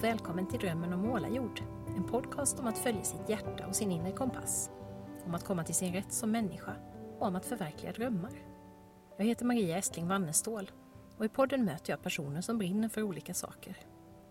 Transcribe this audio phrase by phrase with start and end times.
[0.00, 1.62] Och välkommen till Drömmen om målarjord.
[1.96, 4.70] En podcast om att följa sitt hjärta och sin inre kompass.
[5.24, 6.76] Om att komma till sin rätt som människa
[7.18, 8.32] och om att förverkliga drömmar.
[9.18, 10.70] Jag heter Maria Estling Wannestål
[11.16, 13.76] och i podden möter jag personer som brinner för olika saker.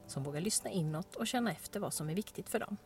[0.07, 2.77] Som vågar lyssna inåt och känna efter vad som är viktigt för dem.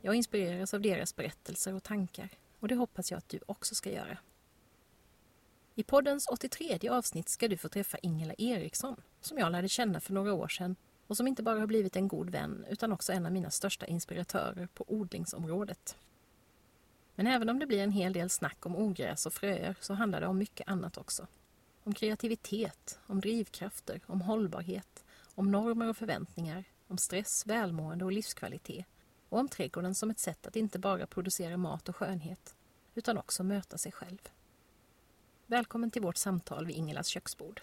[0.00, 2.28] Jag inspireras av deras berättelser och tankar
[2.60, 4.18] och det hoppas jag att du också ska göra.
[5.74, 10.12] I poddens 83 avsnitt ska du få träffa Ingela Eriksson som jag lärde känna för
[10.12, 13.26] några år sedan och som inte bara har blivit en god vän utan också en
[13.26, 15.96] av mina största inspiratörer på odlingsområdet.
[17.14, 20.20] Men även om det blir en hel del snack om ogräs och fröer så handlar
[20.20, 21.26] det om mycket annat också.
[21.84, 25.04] Om kreativitet, om drivkrafter, om hållbarhet,
[25.34, 28.86] om normer och förväntningar, om stress, välmående och livskvalitet
[29.28, 32.54] och om trädgården som ett sätt att inte bara producera mat och skönhet
[32.94, 34.28] utan också möta sig själv.
[35.46, 37.60] Välkommen till vårt samtal vid Ingelas köksbord.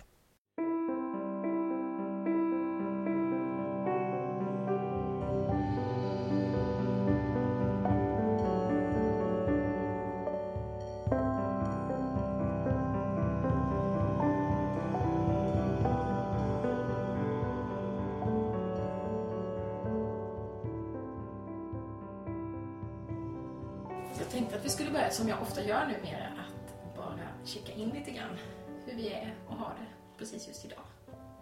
[25.19, 28.37] Som jag ofta gör numera, att bara kika in lite grann
[28.85, 30.83] hur vi är och har det precis just idag.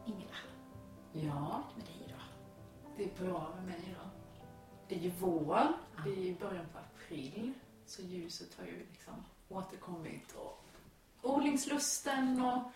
[0.06, 0.38] Ingela,
[1.14, 2.22] Ja, med dig idag?
[2.98, 4.10] det är bra med mig idag.
[4.88, 5.68] Det är ju vår,
[6.04, 7.54] det är ju början på april,
[7.86, 10.64] så ljuset har ju liksom återkommit och
[11.22, 12.72] odlingslusten och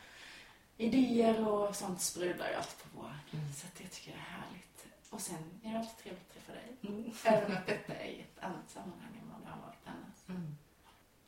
[0.78, 3.20] idéer och sånt sprudlar ju alltid på våren.
[3.56, 4.86] Så att jag tycker det är härligt.
[5.10, 6.78] Och sen är det alltid trevligt att träffa dig.
[7.25, 10.30] Även att detta är i ett annat sammanhang än vad det har varit annars.
[10.30, 10.58] Mm.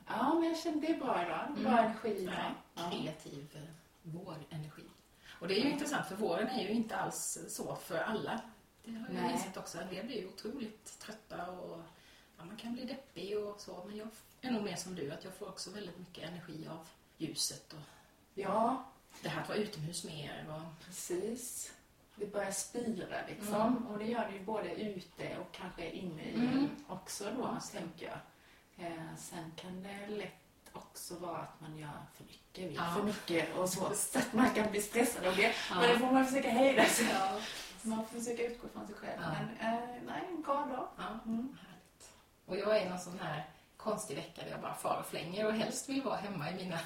[0.08, 1.48] Ja, men jag känner det är bra idag.
[1.64, 1.86] Bra Mm.
[1.86, 2.36] energi idag.
[2.76, 3.62] Ja, kreativ eh,
[4.02, 4.84] vårenergi.
[5.40, 8.42] Och det är ju intressant för våren är ju inte alls så för alla.
[8.86, 9.32] Det har jag Nej.
[9.32, 9.82] insett också.
[9.82, 11.82] En del blir ju otroligt trötta och
[12.38, 13.84] ja, man kan bli deppig och så.
[13.88, 14.08] Men jag
[14.42, 16.88] är nog mer som du, att jag får också väldigt mycket energi av
[17.18, 17.80] ljuset och
[18.36, 18.84] Ja,
[19.22, 20.46] det här att vara utomhus mer.
[20.50, 21.74] Och, Precis.
[22.16, 23.56] Det börjar spira liksom.
[23.56, 23.88] Mm.
[23.88, 26.70] Och det gör det ju både ute och kanske inne i Mm.
[26.88, 27.80] också då, det.
[27.80, 28.18] tänker jag.
[28.78, 30.32] Eh, sen kan det lätt
[30.74, 32.94] också vara att man gör för mycket, vill Ja.
[32.96, 33.94] för mycket och så.
[33.96, 35.54] Så att man kan bli stressad av det.
[35.70, 35.76] Ja.
[35.80, 37.08] Men det får man försöka hejda sig.
[37.14, 37.40] ja.
[37.82, 39.22] Man får försöka utgå från sig själv.
[39.22, 40.88] Men eh, nej, en bra dag.
[40.98, 41.58] Ja, Mm.
[41.62, 42.10] härligt.
[42.46, 45.54] Och jag är någon sån här konstig vecka där jag bara far och flänger och
[45.54, 46.80] helst vill vara hemma i mina,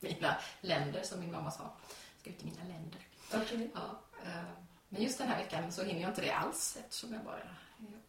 [0.00, 1.62] mina länder, som min mamma sa.
[1.62, 3.00] Jag ska ut i mina länder.
[3.34, 3.70] Okej.
[3.74, 4.42] Ja, eh,
[4.88, 7.38] men just den här veckan så hinner jag inte det alls eftersom jag bara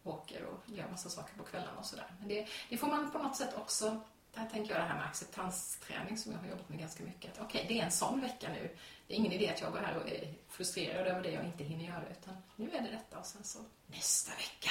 [0.02, 2.06] åker och gör massa saker på kvällarna och sådär.
[2.18, 4.00] Men det, det får man på något sätt också,
[4.34, 7.38] där tänker jag det här med acceptansträning som jag har jobbat med ganska mycket.
[7.38, 8.76] Att Okej, det är en sån vecka nu.
[9.06, 11.64] Det är ingen idé att jag går här och är frustrerad över det jag inte
[11.64, 14.70] hinner göra utan nu är det detta och sen så nästa vecka,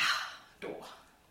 [0.60, 0.86] då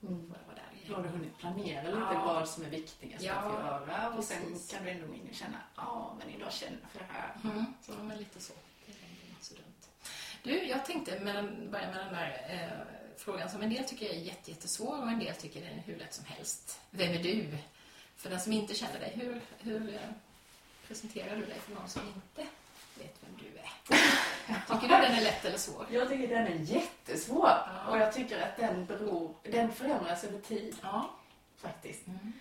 [0.08, 0.28] Mm.
[0.28, 0.94] får jag vara där Då igen.
[0.94, 2.24] har du hunnit planera lite Ja.
[2.24, 3.52] vad som är viktigast Ja, att
[3.88, 4.10] göra.
[4.16, 4.70] Och sen precis.
[4.70, 7.36] kan du ändå gå känna, ja men idag känner jag för det här.
[7.44, 7.64] Mm.
[7.82, 8.52] Så, men lite så.
[8.86, 9.64] Det är inte så dumt.
[10.42, 14.14] Du, jag tänkte med börja med den där eh, frågan som en del tycker är
[14.14, 16.80] jätte, jättesvår och en del tycker den är hur lätt som helst.
[16.90, 17.58] Vem är du?
[18.16, 20.00] För den som inte känner dig, hur, hur eh,
[20.88, 22.50] presenterar du dig för någon som inte
[22.94, 23.96] vet vem du är?
[24.66, 25.86] Tycker du den är lätt eller svår?
[25.90, 27.48] Jag tycker den är jättesvår.
[27.48, 27.86] Ja.
[27.90, 31.10] Och jag tycker att den beror, den förändras över tid Ja.
[31.56, 32.06] faktiskt.
[32.06, 32.32] Mm.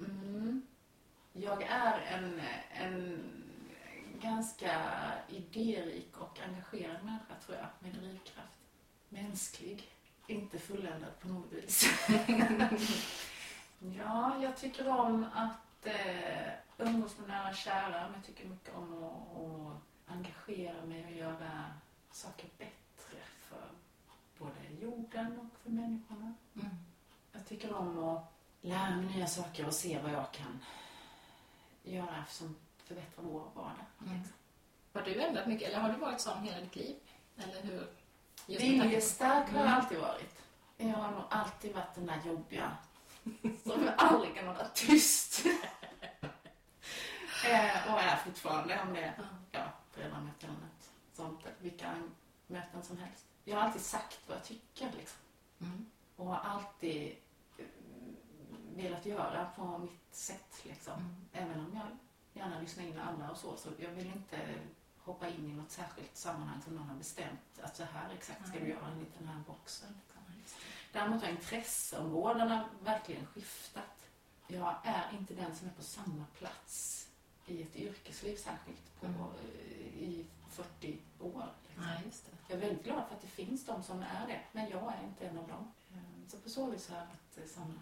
[0.00, 0.66] Mm.
[1.32, 2.40] Jag är en,
[2.72, 3.20] en
[4.22, 4.80] ganska
[5.28, 8.48] idérik och engagerad människa tror jag, med drivkraft.
[9.08, 9.88] Mänsklig,
[10.28, 11.84] inte fulländad på något vis.
[13.78, 18.74] ja, jag tycker om att eh, umgås med nära och kära, men jag tycker mycket
[18.74, 21.64] om att, att engagera mig och göra
[22.10, 23.68] saker bättre för
[24.38, 26.34] både jorden och för människorna.
[26.54, 26.76] Mm.
[27.32, 30.64] Jag tycker om att lära mig nya saker och se vad jag kan
[31.82, 33.86] göra som förbättrar vår vardag.
[34.06, 34.20] Mm.
[34.92, 36.96] Har du ändrat mycket eller har du varit sån hela ditt liv?
[37.36, 37.97] Eller hur?
[38.56, 40.34] Viljestark har jag alltid varit.
[40.76, 42.76] Jag har nog alltid varit den där jobbiga
[43.62, 45.46] som aldrig kan hålla tyst.
[47.46, 49.14] eh, och är fortfarande om det är
[49.50, 49.72] Ja.
[49.90, 51.46] föräldramöten eller något sånt.
[51.60, 51.94] Vilka
[52.46, 53.26] möten som helst.
[53.44, 55.18] Jag har alltid sagt vad jag tycker liksom.
[55.60, 55.86] Mm.
[56.16, 57.16] Och har alltid
[57.58, 57.64] eh,
[58.76, 60.92] velat göra på mitt sätt liksom.
[60.94, 61.16] Mm.
[61.32, 61.86] Även om jag
[62.42, 63.56] gärna lyssnar in andra och så.
[63.56, 64.38] Så jag vill inte
[65.08, 67.40] hoppa in i något särskilt sammanhang som någon har bestämt.
[67.62, 69.88] Att så här exakt ska du göra enligt den här boxen.
[70.06, 70.22] Liksom.
[70.92, 73.84] Däremot har intresseområdena verkligen skiftat.
[74.46, 77.06] Jag är inte den som är på samma plats
[77.46, 79.20] i ett yrkesliv särskilt på, Mm.
[79.20, 81.46] eh, i 40 år.
[81.66, 81.84] Liksom.
[81.84, 82.32] Nej, just det.
[82.48, 85.04] Jag är väldigt glad för att det finns de som är det, men jag är
[85.04, 85.72] inte en av dem.
[85.94, 87.74] Eh, Så på så vis har jag varit eh, samma.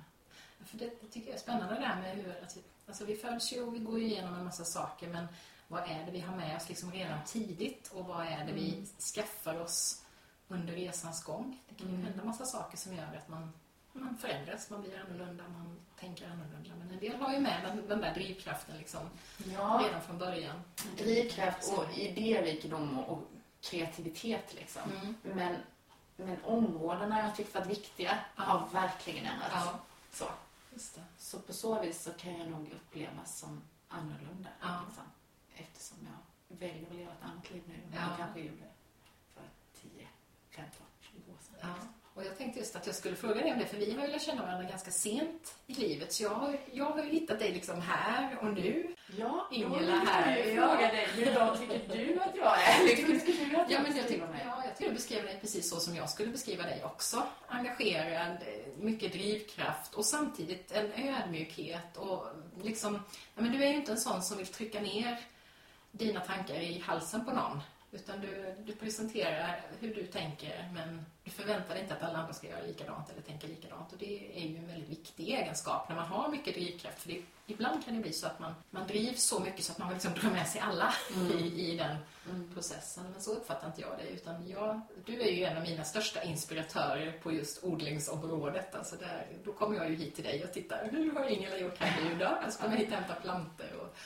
[0.64, 3.16] För det, det tycker jag är spännande det där med hur, att vi, alltså vi
[3.16, 5.26] föds ju och vi går igenom en massa saker men
[5.68, 8.72] vad är det vi har med oss liksom redan tidigt och vad är det vi
[8.74, 8.86] Mm.
[9.14, 10.02] skaffar oss
[10.48, 11.58] under resans gång?
[11.68, 12.06] Det kan ju Mm.
[12.06, 13.52] hända massa saker som gör att man,
[13.92, 16.70] man förändras, man blir annorlunda, man tänker annorlunda.
[16.78, 19.00] Men en del har ju med den, den där drivkraften liksom
[19.54, 20.62] Ja, redan från början.
[20.96, 23.22] drivkraft och idérikedom och
[23.60, 24.82] kreativitet liksom.
[24.90, 25.14] Mm.
[25.22, 25.56] Men,
[26.16, 28.42] men områdena jag tyckt varit viktiga Ja.
[28.42, 29.52] har verkligen ändrats.
[29.54, 29.78] Ja,
[30.12, 30.24] Så.
[30.72, 31.02] just det.
[31.18, 34.48] så på så vis så kan jag nog upplevas som annorlunda.
[34.60, 34.80] Ja.
[34.86, 35.04] Liksom,
[35.56, 38.00] eftersom jag väljer att leva ett annat liv nu än Ja.
[38.08, 38.66] jag kanske gjorde
[39.34, 39.42] för
[39.80, 39.90] 10,
[40.50, 41.56] 15, 20 år sedan.
[41.62, 41.88] Ja.
[42.14, 44.12] Och jag tänkte just att jag skulle fråga dig om det, för vi har ju
[44.12, 46.12] lärt känna varandra ganska sent i livet.
[46.12, 48.94] Så jag har, jag har ju hittat dig liksom här och nu.
[49.18, 50.66] Ja, Ingela här, jag ja.
[50.68, 51.24] fråga dig, hur
[51.56, 52.96] tycker du att jag är?
[53.06, 54.42] Hur tycker du att Ja, jag men jag beskriver tycker, mig?
[54.46, 57.22] ja, jag tycker du beskrev dig precis så som jag skulle beskriva dig också.
[57.48, 58.36] Engagerad,
[58.78, 62.26] mycket drivkraft och samtidigt en ödmjukhet och
[62.62, 62.94] liksom,
[63.34, 65.20] ja, men du är ju inte en sån som vill trycka ner
[65.98, 67.60] dina tankar i halsen på någon.
[67.92, 72.32] Utan du, du presenterar hur du tänker men du förväntar dig inte att alla andra
[72.32, 73.92] ska göra likadant eller tänka likadant.
[73.92, 77.02] Och det är ju en väldigt viktig egenskap när man har mycket drivkraft.
[77.02, 79.78] För det, ibland kan det bli så att man, man drivs så mycket så att
[79.78, 80.94] man liksom drar med sig alla
[81.38, 81.96] i, i den
[82.30, 82.50] Mm.
[82.54, 83.04] processen.
[83.12, 84.08] Men så uppfattar inte jag det.
[84.08, 88.74] Utan jag, du är ju en av mina största inspiratörer på just odlingsområdet.
[88.74, 90.88] Alltså där, då kommer jag ju hit till dig och tittar.
[90.92, 92.24] Hur har Ingela gjort här nu då?
[92.24, 93.96] Jag kommer hit och hämta plantor och,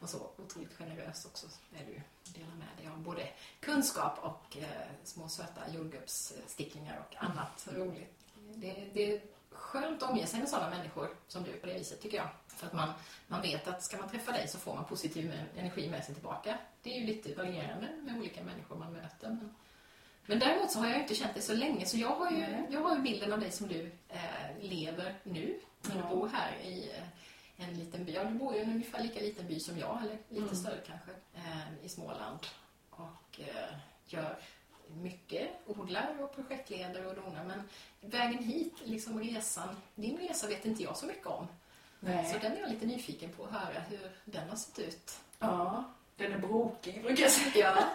[0.00, 0.30] och så.
[0.36, 2.00] Otroligt generös också är du.
[2.32, 3.28] Delar med dig av både
[3.60, 4.66] kunskap och eh,
[5.04, 8.24] små söta jordgubbssticklingar och annat roligt.
[8.54, 9.20] Det, det är
[9.50, 12.28] skönt att omge sig med sådana människor som du på det viset tycker jag.
[12.46, 12.92] För att man,
[13.28, 16.58] man vet att ska man träffa dig så får man positiv energi med sig tillbaka.
[16.82, 19.28] Det är ju lite varierande med olika människor man möter.
[19.28, 19.54] Men,
[20.26, 22.80] men däremot så har jag inte känt dig så länge så jag har ju, jag
[22.80, 24.20] har ju bilden av dig som du eh,
[24.60, 25.60] lever nu.
[25.82, 27.04] När du bor här i eh,
[27.56, 28.12] en liten by.
[28.12, 30.56] Ja, du bor ju i en ungefär lika liten by som jag, eller lite Mm.
[30.56, 32.38] större kanske, eh, i Småland.
[32.90, 33.76] Och eh,
[34.06, 34.38] gör
[34.88, 37.44] mycket, odlar och projektleder och donar.
[37.44, 37.62] Men
[38.10, 41.46] vägen hit, liksom resan, din resa vet inte jag så mycket om.
[42.00, 42.32] Nej.
[42.32, 45.18] Så den är jag lite nyfiken på att höra hur den har sett ut.
[45.38, 45.84] Ja,
[46.16, 47.78] den är brokig brukar jag säga.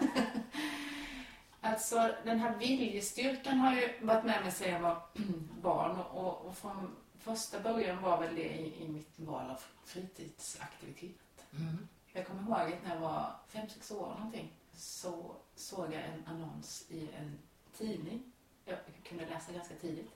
[1.64, 5.02] Alltså den här viljestyrkan har ju varit med mig sedan jag var
[5.62, 11.44] barn och, och från första början var väl det i, i mitt val av fritidsaktivitet.
[11.58, 11.88] Mm.
[12.12, 16.24] Jag kommer ihåg att när jag var fem sex år någonting så såg jag en
[16.26, 17.38] annons i en
[17.76, 18.32] tidning.
[18.64, 18.78] Jag
[19.08, 20.10] kunde läsa ganska tidigt.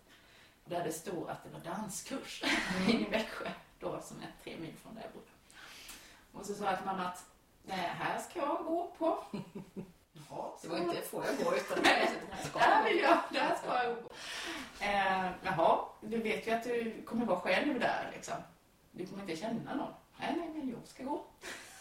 [0.64, 2.42] Där det stod att det var danskurs
[2.76, 2.90] Mm.
[2.90, 3.50] i Växjö.
[3.80, 5.26] Då som är tre mil från där jag bodde.
[6.32, 7.24] Och så sa jag till mamma att
[7.62, 9.24] det här ska jag gå på.
[10.30, 11.82] Jaha, Det var inte får jag gå utan
[12.52, 14.08] det här vill jag, där ska jag gå.
[14.80, 18.34] Eh, jaha, du vet ju att du kommer vara själv där liksom.
[18.92, 19.92] Du kommer inte känna någon.
[20.20, 21.24] Nej, nej, men jag ska gå.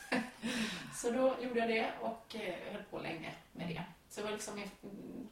[0.96, 3.84] så då gjorde jag det och eh, höll på länge med det.
[4.10, 4.64] Så det var, liksom,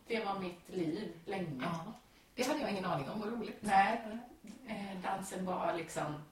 [0.07, 1.59] det var mitt liv länge.
[1.61, 1.93] Ja.
[2.35, 3.57] Det hade jag ingen aning om, vad roligt.
[3.59, 4.01] Nej,
[4.67, 6.23] eh, dansen var liksom,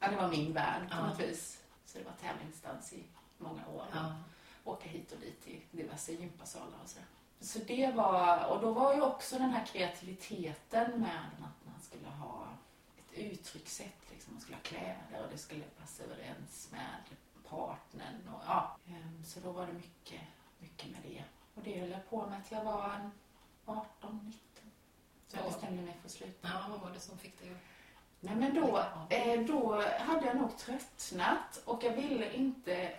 [0.00, 1.06] ja det var min värld på Ja.
[1.06, 1.60] något vis.
[1.86, 3.04] Så det var tävlingsdans i
[3.38, 3.84] många år.
[3.92, 4.14] Ja.
[4.64, 6.98] Åka hit och dit till diverse gympasalar och så.
[7.40, 12.08] Så det var, och då var ju också den här kreativiteten med att man skulle
[12.08, 12.46] ha
[12.98, 14.32] ett uttryckssätt, liksom.
[14.34, 17.16] man skulle ha kläder och det skulle passa överens med
[17.48, 18.76] partnern och ja.
[18.88, 20.20] Ehm, Så då var det mycket,
[20.58, 21.24] mycket med det.
[21.54, 23.10] Och det höll jag på med till jag var en
[23.66, 24.70] 18, 19.
[25.28, 25.48] Så jag Ja.
[25.48, 26.48] bestämde mig för att sluta.
[26.48, 27.56] ja, vad var det som fick dig att...
[28.20, 28.78] Nej men då,
[29.10, 32.92] eh, då hade jag nog tröttnat och jag ville inte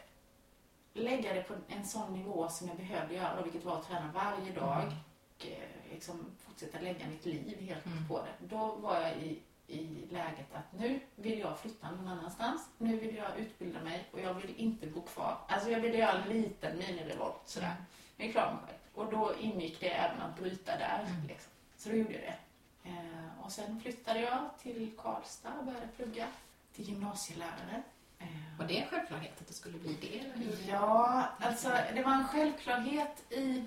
[0.93, 4.51] lägga det på en sån nivå som jag behövde göra, vilket var att träna varje
[4.51, 4.93] dag Mm.
[5.39, 8.07] och eh, liksom fortsätta lägga mitt liv helt Mm.
[8.07, 8.45] på det.
[8.55, 13.15] Då var jag i, i läget att nu vill jag flytta någon annanstans, nu vill
[13.15, 15.37] jag utbilda mig och jag vill inte bo kvar.
[15.47, 17.67] Alltså jag ville göra en liten minirevolt sådär.
[17.67, 17.83] Mm.
[18.17, 18.77] Jag är klar med mig själv.
[18.93, 21.05] Och då ingick det även att bryta där.
[21.09, 21.27] Mm.
[21.27, 21.51] Liksom.
[21.77, 22.37] Så då gjorde jag det.
[22.89, 26.27] Eh, och sen flyttade jag till Karlstad och började plugga
[26.75, 27.83] till gymnasielärare.
[28.21, 30.19] Eh, Var det en självklarhet att det skulle bli det?
[30.19, 30.69] Eller?
[30.69, 33.63] Ja, alltså det var en självklarhet i...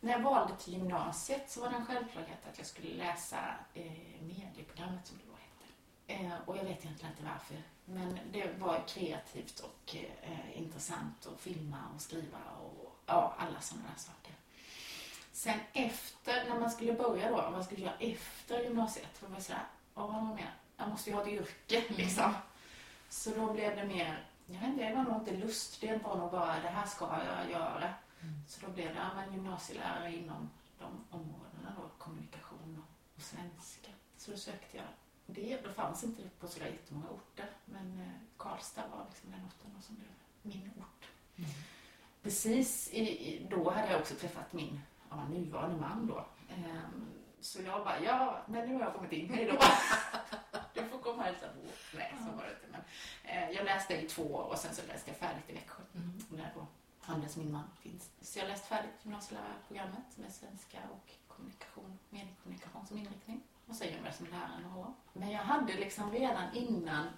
[0.00, 3.38] När jag valde till gymnasiet så var det en självklarhet att jag skulle läsa
[3.74, 6.24] eh, medieprogrammet som det då hette.
[6.24, 7.56] Eh, och jag vet egentligen inte varför.
[7.84, 13.88] Men det var kreativt och eh, intressant att filma och skriva och ja, alla sådana
[13.88, 14.34] där saker.
[15.32, 19.42] Sen efter, när man skulle börja då, vad skulle göra efter gymnasiet, då var jag
[19.42, 19.62] sådär,
[19.94, 20.54] ja vad mer?
[20.76, 22.34] Jag måste ju ha ett yrke liksom.
[23.08, 26.16] Så då blev det mer jag vet inte, det var nog inte lust, det var
[26.16, 27.94] nog bara det här ska jag göra.
[28.46, 32.82] Så då blev det men gymnasielärare inom de områdena då, kommunikation
[33.16, 33.90] och, svenska.
[34.16, 34.86] Så då sökte jag
[35.26, 35.60] det.
[35.64, 39.82] Då fanns inte det på så jättemånga orter, men eh, Karlstad var liksom den orten
[39.82, 40.08] som blev
[40.42, 41.08] min ort.
[41.36, 41.50] Mm.
[42.22, 46.26] Precis i, då hade jag också träffat min ja, nuvarande man då.
[46.48, 47.06] Ehm,
[47.48, 49.52] så jag bara, ja, men nu har jag kommit in, hej då.
[50.74, 51.60] du får komma och hälsa på.
[51.96, 52.66] Nej, så var det inte.
[52.70, 52.80] Men,
[53.24, 55.82] eh, jag läste i två år och sen så läste jag färdigt i Växjö.
[55.94, 56.20] Mm.
[56.30, 56.66] Där då
[57.12, 58.10] Anders, min man, finns.
[58.20, 63.42] Så jag läste färdigt gymnasielärarprogrammet med svenska och kommunikation, mediekommunikation som inriktning.
[63.66, 64.94] Och sen jobbade jag som lärare några år.
[65.12, 67.08] Men jag hade liksom redan innan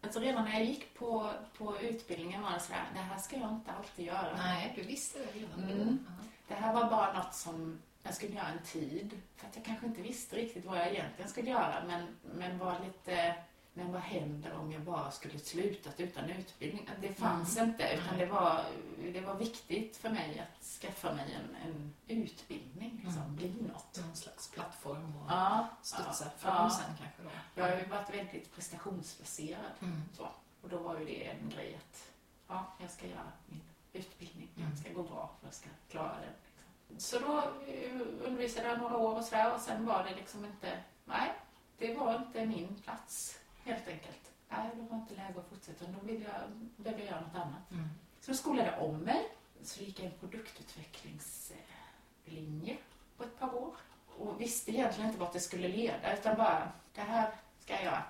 [0.00, 3.50] Alltså redan när jag gick på, på utbildningen var det sådär, det här ska jag
[3.50, 4.36] inte alltid göra.
[4.36, 5.82] Nej, du visste det redan då.
[5.82, 6.06] Mm.
[6.48, 9.20] Det här var bara något som jag skulle göra en tid.
[9.36, 11.84] För att jag kanske inte visste riktigt vad jag egentligen skulle göra.
[11.86, 13.34] Men, men var lite,
[13.74, 16.88] men vad händer om jag bara skulle slutat utan utbildning?
[17.00, 18.64] Det fanns inte, utan det var,
[19.12, 23.36] det var viktigt för mig att skaffa mig en, en utbildning, liksom, Mm.
[23.36, 24.00] bli något.
[24.06, 26.70] Någon slags plattform och Ja, studsa ja, från ja.
[26.70, 27.30] sen kanske då.
[27.54, 29.72] Jag har ju varit väldigt prestationsbaserad.
[29.82, 30.02] Mm.
[30.16, 30.28] Så.
[30.62, 32.10] Och då var ju det en grej att
[32.48, 33.60] ja, jag ska göra min
[33.92, 34.48] utbildning.
[34.56, 34.70] Mm.
[34.70, 36.32] Det ska gå bra för jag ska klara den.
[36.98, 40.82] Så då eh, undervisade jag några år och sådär och sen var det liksom inte,
[41.04, 41.32] nej,
[41.78, 44.30] det var inte min plats helt enkelt.
[44.48, 45.84] Nej, det var inte läge att fortsätta.
[45.84, 47.70] Då ville jag, behövde jag göra något annat.
[47.70, 47.88] Mm.
[48.20, 49.28] Så då skolade jag om mig.
[49.62, 52.76] Så gick jag en produktutvecklingslinje
[53.16, 53.76] på ett par år.
[54.18, 58.02] Och visste egentligen inte vart det skulle leda utan bara, det här ska jag göra.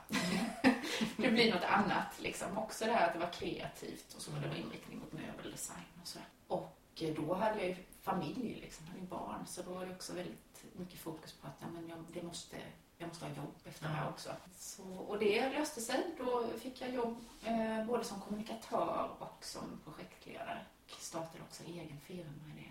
[1.16, 2.59] det blir något annat liksom.
[2.59, 6.09] Också det här att det var kreativt och så var det inriktning mot möbeldesign och
[6.09, 6.18] så.
[6.49, 9.47] Och då hade jag ju familj liksom, hade barn.
[9.47, 12.57] Så då var det också väldigt mycket fokus på att ja, men jag, det måste,
[12.99, 14.31] jag måste ha jobb efter det här också.
[14.59, 16.05] Så, och det löste sig.
[16.19, 20.59] Då fick jag jobb eh, både som kommunikatör och som projektledare.
[20.95, 22.71] Och startade också egen firma i det.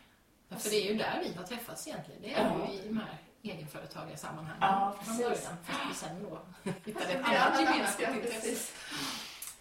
[0.49, 2.21] Ja, för det är ju där vi har träffats egentligen.
[2.21, 2.71] Det är Ja.
[2.71, 4.57] ju i de här egenföretagarsammanhangen.
[4.61, 5.57] Ja, från början.
[5.63, 6.39] Fast vi sen då
[6.85, 8.73] hittade ett Ja, annat gemensamt intresse.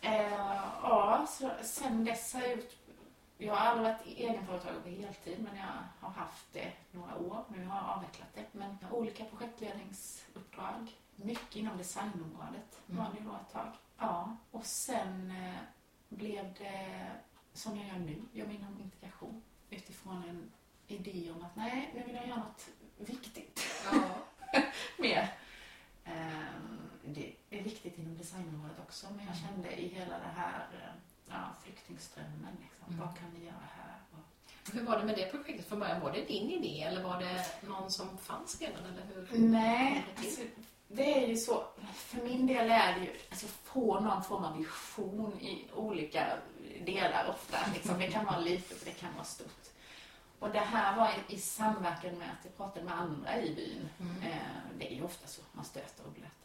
[0.00, 0.22] Eh,
[0.82, 2.70] ja, så sen dess har jag gjort...
[3.38, 5.66] Jag har aldrig varit egenföretagare på heltid, men jag
[6.00, 7.44] har haft det några år.
[7.48, 8.44] Nu har jag avvecklat det.
[8.52, 10.92] Men jag olika projektledningsuppdrag.
[11.16, 13.04] Mycket inom designområdet Mm.
[13.04, 13.72] var det då ett tag.
[13.98, 15.54] Ja, och sen eh,
[16.08, 17.06] blev det
[17.52, 20.52] som jag gör nu, jobbar inom integration utifrån en
[20.86, 23.60] idé om att nej, nu vill jag göra något viktigt
[23.92, 24.02] Ja.
[24.98, 25.34] mer.
[26.04, 30.94] Ehm, Det är viktigt inom designområdet också, men jag kände i hela det här eh,
[31.28, 33.00] ja, flyktingströmmen, liksom, Mm.
[33.06, 33.94] vad kan vi göra här?
[34.12, 36.00] Och, Hur var det med det projektet från början?
[36.00, 38.84] Var det din idé eller var det någon som fanns redan?
[38.84, 39.38] Eller hur?
[39.38, 40.40] nej, det alltså,
[40.88, 41.64] det är ju så,
[41.94, 46.38] för min del är det ju alltså, få någon form av vision i olika
[46.86, 47.56] delar ofta.
[47.74, 47.98] Liksom.
[47.98, 49.50] Det kan vara litet och det kan vara stort.
[50.38, 53.88] Och det här var i, i samverkan med att jag pratade med andra i byn.
[54.00, 54.22] Mm.
[54.22, 54.38] Eh,
[54.78, 56.43] det är ju ofta så, man stöter och blöter.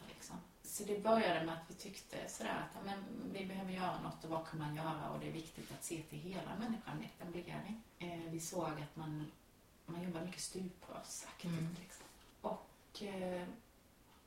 [0.80, 4.30] Så det började med att vi tyckte sådär att men, vi behöver göra något och
[4.30, 7.84] vad kan man göra och det är viktigt att se till hela människan med etablering.
[8.00, 9.32] Eh, vi såg att man,
[9.86, 11.76] man jobbar mycket stuprörsaktigt Mm.
[11.80, 12.06] liksom.
[12.42, 13.48] Och eh,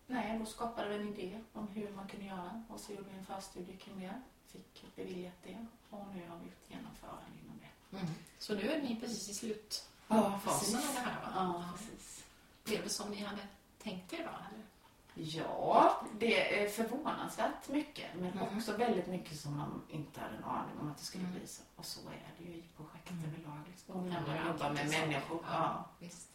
[0.06, 3.18] nej, då skapade vi en idé om hur man kunde göra och så gjorde vi
[3.18, 4.22] en förstudie kring det.
[4.46, 7.96] Fick beviljat det och nu har vi gjort genomförande inom det.
[7.96, 8.12] Mm.
[8.38, 11.32] Så nu är ni precis i slutfasen Ja, av det här va?
[11.34, 12.24] Ja, precis.
[12.64, 13.42] Blev det som ni hade
[13.82, 14.22] tänkt er då?
[14.24, 14.64] Eller?
[15.14, 18.06] Ja, det är förvånansvärt mycket.
[18.14, 18.56] Men Mm.
[18.58, 21.36] också väldigt mycket som man inte hade en aning om att det skulle Mm.
[21.38, 21.62] bli så.
[21.76, 23.24] Och så är det ju i projekt Mm.
[23.24, 23.58] överlag.
[23.70, 23.94] Liksom.
[23.96, 25.38] Och när man jobbar med människor.
[25.42, 25.52] Ja.
[25.52, 26.28] Ja, visst.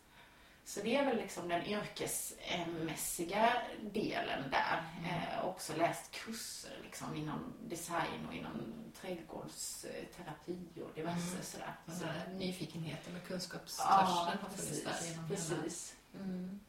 [0.65, 4.83] Så det är väl liksom den yrkesmässiga delen där.
[4.99, 5.11] Mm.
[5.13, 11.43] Eh, också läst kurser liksom inom design och inom trädgårdsterapi och diverse Mm.
[11.43, 11.73] sådär.
[11.87, 12.05] Så,
[12.37, 15.27] nyfikenheten och kunskapstörsten har funnits där genom hela...
[15.35, 15.95] precis.
[16.15, 16.59] Mm.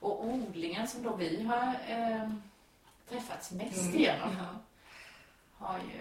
[0.00, 2.30] Och odlingen som då vi har eh,
[3.08, 3.94] träffats mest Mm.
[3.94, 4.46] igenom Ja.
[5.66, 6.00] har ju...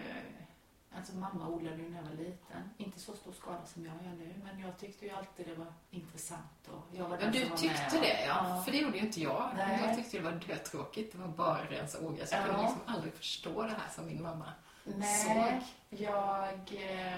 [0.97, 2.69] Alltså mamma odlade ju när jag var liten.
[2.77, 5.73] Inte så stor skala som jag gör nu, men jag tyckte ju alltid det var
[5.91, 6.67] intressant.
[6.67, 8.61] Och jag var Ja, den du tyckte det ja.
[8.65, 9.51] För det gjorde ju inte jag.
[9.57, 9.81] Nej.
[9.85, 11.11] Jag tyckte det var dötråkigt.
[11.11, 12.31] Det var bara rensa ogräs.
[12.31, 12.45] Jag Ja.
[12.45, 14.53] kunde liksom aldrig förstå det här som min mamma
[14.83, 16.53] Nej, jag...
[16.71, 17.17] eh,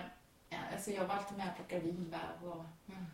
[0.50, 3.06] Ja, alltså jag var alltid med och plockade vinbär och Mm.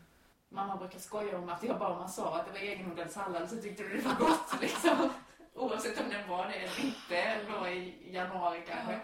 [0.49, 3.55] Mamma brukar skoja om att jag bara man sa att det var egenodlad sallad så
[3.61, 5.09] tyckte du det var gott liksom.
[5.53, 8.99] Oavsett om den var det eller inte, då i januari kanske.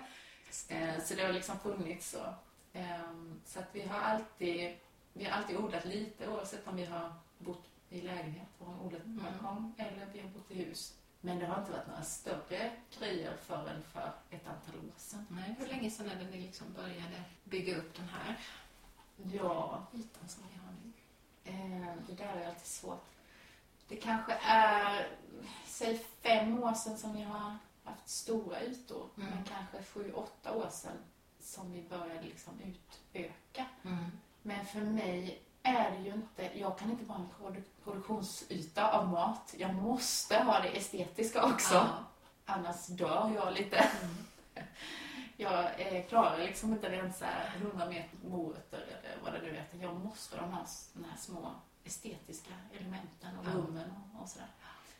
[0.75, 2.33] Eh, Så det har liksom funnits så.
[2.73, 4.77] Ehm, Så att vi har alltid,
[5.13, 9.01] vi har alltid odlat lite oavsett om vi har bott i lägenhet och har odlat
[9.03, 9.23] på Mm.
[9.23, 10.93] balkong eller vi har bott i hus.
[11.21, 15.25] Men det har inte varit några större grejer förrän för ett antal år sedan.
[15.29, 18.39] Nej, hur länge sedan är det ni liksom började bygga upp den här
[19.33, 20.82] Ja, ytan som vi har nu?
[21.43, 23.05] Eh, det där är alltid svårt.
[23.87, 25.07] Det kanske är,
[25.65, 29.09] säg fem år sedan som vi har haft stora ytor.
[29.17, 29.29] Mm.
[29.29, 30.97] Men kanske sju, åtta år sedan
[31.39, 33.65] som vi började liksom utöka.
[34.41, 38.91] Men för mig är det ju inte, jag kan inte bara ha en produ- produktionsyta
[38.91, 39.53] av mat.
[39.57, 41.73] Jag måste ha det estetiska också.
[41.75, 41.89] Ja.
[42.45, 43.89] Annars dör jag lite.
[45.37, 49.65] Jag eh, klarar liksom inte rensa 100 meter morötter eller vad det nu är.
[49.81, 51.51] Jag måste ha de här, de här små
[51.83, 54.47] estetiska elementen och rummen och, och sådär.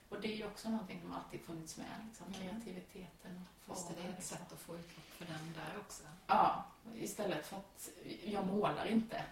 [0.09, 1.85] Och det är ju också någonting som alltid funnits med.
[2.07, 2.39] Liksom, Mm.
[2.61, 4.37] kreativiteten och Fast det är formen, ett liksom.
[4.37, 6.03] sätt att få utlopp för den där också.
[6.27, 7.89] Ja, istället för att
[8.23, 9.23] jag målar inte.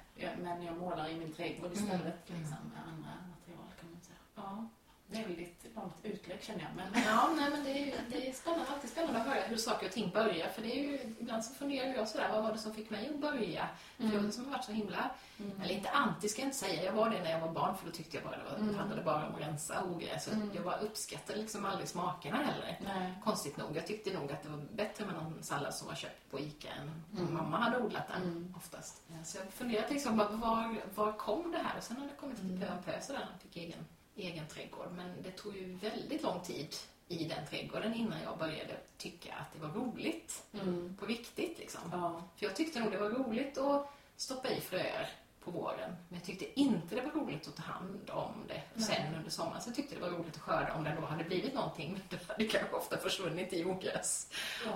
[0.42, 1.84] Men jag målar i min trädgård Mm.
[1.84, 2.30] istället.
[2.30, 2.42] Mm.
[2.42, 4.18] Liksom, med andra material kan man säga.
[4.36, 4.68] Ja,
[5.12, 6.70] väldigt långt utlägg känner jag.
[6.76, 9.58] Men Ja, nej, men det är, ju- det är spännande, alltid spännande att höra hur
[9.58, 10.48] saker och ting börjar.
[10.50, 13.10] För det är ju, ibland så funderar jag sådär, vad var det som fick mig
[13.10, 13.68] att börja?
[13.98, 14.24] För Mm.
[14.24, 15.62] jag som har varit så himla, Mm.
[15.62, 17.86] eller inte anti ska jag inte säga, jag var det när jag var barn för
[17.86, 18.72] då tyckte jag bara det, var, Mm.
[18.72, 20.28] det handlade bara om att rensa ogräs.
[20.28, 20.52] Mm.
[20.54, 22.80] Jag bara uppskattade liksom aldrig smakerna heller.
[22.84, 23.14] Nej.
[23.24, 23.76] Konstigt nog.
[23.78, 26.70] Jag tyckte nog att det var bättre med någon sallad som var köpt på ICA
[26.70, 27.34] än Mm.
[27.34, 28.54] mamma hade odlat den Mm.
[28.58, 29.02] oftast.
[29.26, 31.78] Så jag funderade liksom, var, var kom det här?
[31.78, 32.52] Och sen har det kommit Mm.
[32.56, 34.92] lite pö om pö sådär, fick egen, egen trädgård.
[34.96, 36.76] Men det tog ju väldigt lång tid
[37.08, 40.44] i den trädgården innan jag började tycka att det var roligt.
[40.54, 40.98] Mm.
[41.00, 41.82] På riktigt liksom.
[41.92, 42.24] Ja.
[42.36, 45.10] För jag tyckte nog det var roligt att stoppa i fröer
[45.44, 45.96] på våren.
[46.10, 48.86] Men jag tyckte inte det var roligt att ta hand om det Nej.
[48.86, 49.62] sen under sommaren.
[49.62, 51.92] Så jag tyckte det var roligt att skörda om det då hade blivit någonting.
[51.92, 54.28] Men det hade kanske ofta försvunnit i ogräs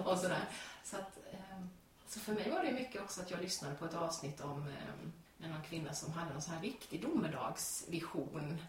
[0.05, 0.49] och sådär.
[0.83, 1.69] Så, att, ehm,
[2.07, 5.13] så för mig var det mycket också att jag lyssnade på ett avsnitt om ehm,
[5.37, 8.61] med någon kvinna som hade en sån här riktig domedagsvision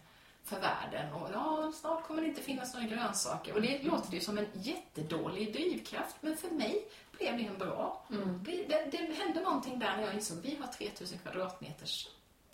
[0.47, 1.13] för världen.
[1.13, 3.53] Och ja, snart kommer det inte finnas några grönsaker.
[3.53, 8.05] Och det låter ju som en jättedålig drivkraft, men för mig blev det en bra.
[8.11, 8.43] Mm.
[8.43, 12.09] Det, det, det hände någonting där när jag insåg vi har 3000 kvadratmeters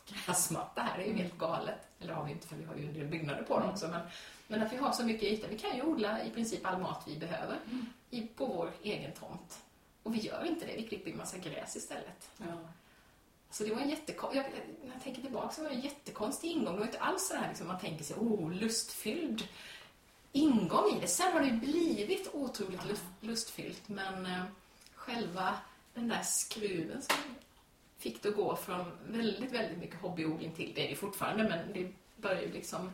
[0.08, 0.98] gräsmatta här.
[0.98, 1.88] Det är ju helt galet.
[2.00, 3.88] Eller har vi inte för vi har ju en del byggnader på dem också.
[3.88, 4.02] Men,
[4.48, 5.48] men att vi har så mycket yta.
[5.48, 7.58] Vi kan ju odla i princip all mat vi behöver
[8.10, 9.60] i, på vår egen tomt.
[10.04, 10.76] Och vi gör inte det.
[10.76, 12.30] Vi klipper ju massa gräs istället.
[12.38, 12.46] Ja.
[13.54, 14.46] Så det var en jättekonstig, jag,
[14.84, 16.74] när jag tänker tillbaka så var det en jättekonstig ingång.
[16.74, 19.48] Det var inte alls så här liksom man tänker sig, oh, lustfylld
[20.32, 21.08] ingång i det.
[21.08, 24.44] Sen har det ju blivit otroligt lust, lustfyllt, men eh,
[24.96, 25.56] själva
[25.94, 27.18] den där skruven som
[27.98, 31.74] fick det att gå från väldigt, väldigt mycket hobbyodling till, det är det fortfarande, men
[31.74, 32.92] det börjar ju liksom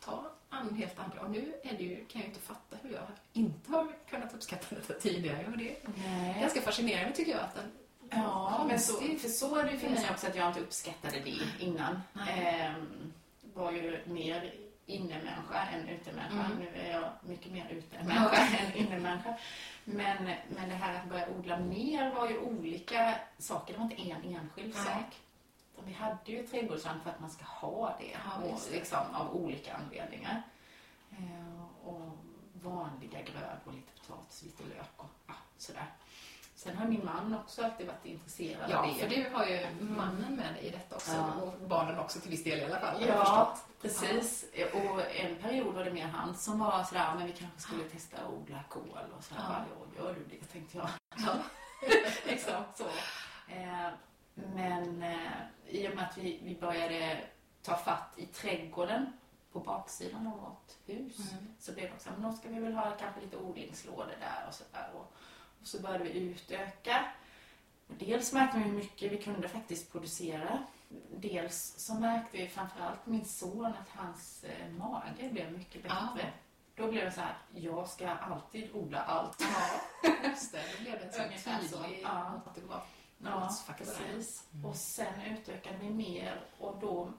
[0.00, 1.20] ta an helt andra.
[1.20, 4.74] Och nu är det ju, kan jag inte fatta hur jag inte har kunnat uppskatta
[4.74, 5.46] detta tidigare.
[5.46, 6.40] Och det är Nej.
[6.40, 7.70] ganska fascinerande tycker jag att den
[8.14, 11.20] Ja, men så, för så är det ju för mig också att jag inte uppskattade
[11.20, 12.02] det innan.
[12.28, 13.12] Ehm,
[13.54, 14.54] var ju mer
[14.86, 16.44] innemänniska än utemänniska.
[16.44, 16.58] Mm.
[16.58, 19.36] Nu är jag mycket mer utemänniska än innemänniska.
[19.84, 23.72] Men, men det här att börja odla mer var ju olika saker.
[23.72, 24.84] Det var inte en enskild Nej.
[24.84, 25.20] sak.
[25.84, 29.74] Vi hade ju trädgårdsland för att man ska ha det, Ja, och liksom, av olika
[29.74, 30.42] anledningar.
[31.18, 32.18] Ehm, och
[32.52, 35.86] vanliga grödor, lite potatis, lite lök och ja, sådär.
[36.62, 38.94] Sen har min man också alltid varit intresserad av Ja, det.
[39.00, 41.12] för du har ju mannen med dig i detta också.
[41.12, 41.34] Ja.
[41.42, 43.04] Och barnen också till viss del i alla fall.
[43.08, 44.44] Ja, precis.
[44.72, 47.84] Och en period var det mer han som var sådär, "Ja, men vi kanske skulle
[47.84, 49.42] testa att odla kål och sådär.
[49.48, 49.64] Ja.
[49.96, 50.04] Ja.
[50.04, 50.88] Gör du det, tänkte jag.
[51.16, 51.34] Ja.
[52.26, 52.84] Exakt så.
[53.52, 53.88] Eh,
[54.34, 55.18] men eh,
[55.68, 57.20] i och med att vi, vi började
[57.62, 59.12] ta fatt i trädgården
[59.52, 61.54] på baksidan av vårt hus Mm.
[61.58, 64.54] så blev det också, men då ska vi väl ha kanske lite odlingslådor där och
[64.54, 64.90] sådär.
[64.94, 65.12] Och,
[65.62, 67.04] och så började vi utöka.
[67.88, 70.58] Och dels märkte vi hur mycket vi kunde faktiskt producera.
[71.16, 75.96] Dels så märkte vi framförallt min son att hans eh, mage blev mycket bättre.
[76.16, 76.24] Ja.
[76.74, 79.36] Då blev det så här, jag ska alltid odla allt.
[80.02, 80.62] Ja, just det.
[80.76, 82.40] Då blev det en sån tydlig Ja.
[82.46, 82.80] återgång.
[83.24, 84.46] Ja, precis.
[84.54, 84.66] Mm.
[84.66, 87.12] Och sen utökade vi mer och då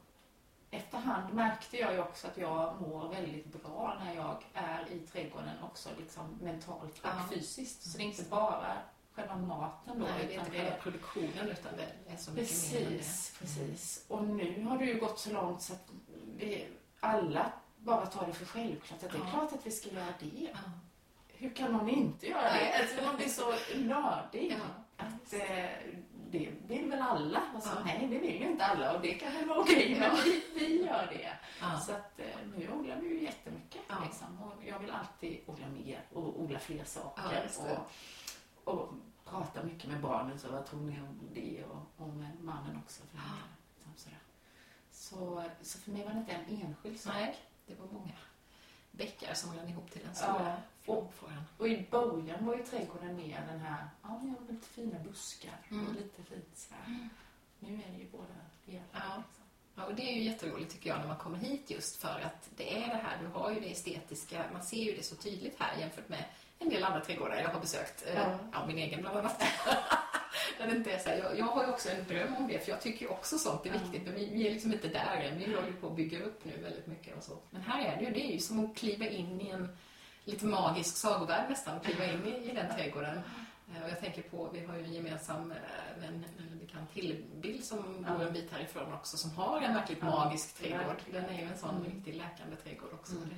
[0.74, 5.64] efterhand märkte jag ju också att jag mår väldigt bra när jag är i trädgården
[5.64, 7.10] också liksom mentalt och Ja.
[7.34, 7.92] fysiskt.
[7.92, 8.78] Så det är inte bara
[9.14, 10.06] själva maten då.
[10.06, 12.98] Nej, det är inte själva produktionen utan det är så mycket mer än det.
[12.98, 14.06] Precis, precis.
[14.08, 15.88] Och nu har det ju gått så långt så att
[16.38, 16.68] vi
[17.00, 19.30] alla bara tar det för självklart att det är Ja.
[19.32, 20.50] klart att vi ska göra det.
[20.54, 20.58] Ja.
[21.28, 22.74] Hur kan någon inte göra det?
[22.82, 24.58] Alltså man blir så nördig.
[24.98, 25.66] Att eh,
[26.40, 27.42] det vill väl alla?
[27.56, 27.84] Alltså, Ja.
[27.86, 30.86] Nej, det vill ju inte alla och det kan väl vara okej, men vi, vi
[30.86, 31.38] gör det.
[31.62, 31.80] Ja.
[31.80, 32.26] Så att eh,
[32.58, 33.82] nu odlar vi ju jättemycket.
[33.88, 33.96] Ja.
[34.04, 34.42] Liksom.
[34.42, 37.50] Och jag vill alltid odla mer och odla fler saker.
[37.58, 37.88] Ja,
[38.66, 38.94] och, och
[39.26, 41.64] prata mycket med barnen, så vad tror ni om det?
[41.66, 43.02] Och, och med mannen också.
[43.12, 43.24] För Ja.
[43.76, 44.20] liksom sådär.
[44.92, 47.14] Så, så för mig var det inte en enskild sak.
[47.14, 47.36] Nej,
[47.68, 48.14] det var många.
[48.92, 51.14] bäckar som rann ihop till den stora och,
[51.58, 55.00] och i början var ju trädgården mer den här, ja men jag har lite fina
[55.00, 55.88] buskar Mm.
[55.88, 57.10] och lite fint sådär.
[57.60, 58.26] Nu är det ju båda
[58.66, 58.84] delar.
[58.94, 59.00] Ja.
[59.18, 59.44] Liksom.
[59.76, 62.50] Ja, och det är ju jätteroligt tycker jag när man kommer hit just för att
[62.58, 65.56] det är det här, du har ju det estetiska, man ser ju det så tydligt
[65.60, 66.24] här jämfört med
[66.60, 68.40] en del andra trädgårdar jag har besökt, eh, Ja.
[68.54, 69.44] ja, min egen bland annat.
[70.58, 72.72] Där inte är så här, jag, jag har ju också en dröm om det, för
[72.72, 75.38] jag tycker ju också sånt är viktigt, men vi, vi är liksom inte där än,
[75.40, 77.38] vi håller på att bygga upp nu väldigt mycket och så.
[77.50, 79.78] Men här är det ju, det är ju som att kliva in i en
[80.26, 83.18] lite magisk sagovärld nästan, att kliva in i, i den trädgården.
[83.76, 85.58] Eh, Och jag tänker på, vi har ju en gemensam eh,
[86.02, 88.14] vän, en bekant Hillebild som Ja.
[88.14, 90.98] bor en bit härifrån också, som har en verkligt Ja, magisk trädgård.
[91.12, 91.84] Den är ju en sån Mm.
[91.92, 93.14] riktigt läkande trädgård också.
[93.16, 93.30] Mm.
[93.30, 93.36] Det,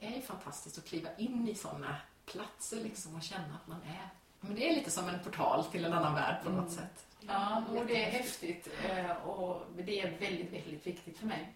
[0.00, 3.82] det är ju fantastiskt att kliva in i sådana platser liksom och känna att man
[3.82, 4.08] är...
[4.40, 6.74] Men det är lite som en portal till en annan värld på något Mm.
[6.74, 7.06] sätt.
[7.28, 11.52] Ja, och det är häftigt eh, och det är väldigt, väldigt viktigt för mig.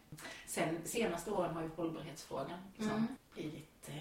[0.47, 3.07] Sen senaste åren har ju hållbarhetsfrågan liksom Mm.
[3.35, 3.95] blivit eh,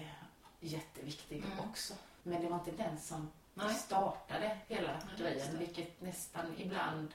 [0.60, 1.58] jätteviktig Mm.
[1.70, 1.94] också.
[2.22, 3.74] Men det var inte den som Nej.
[3.74, 7.08] startade hela just grejen, vilket nästan ibland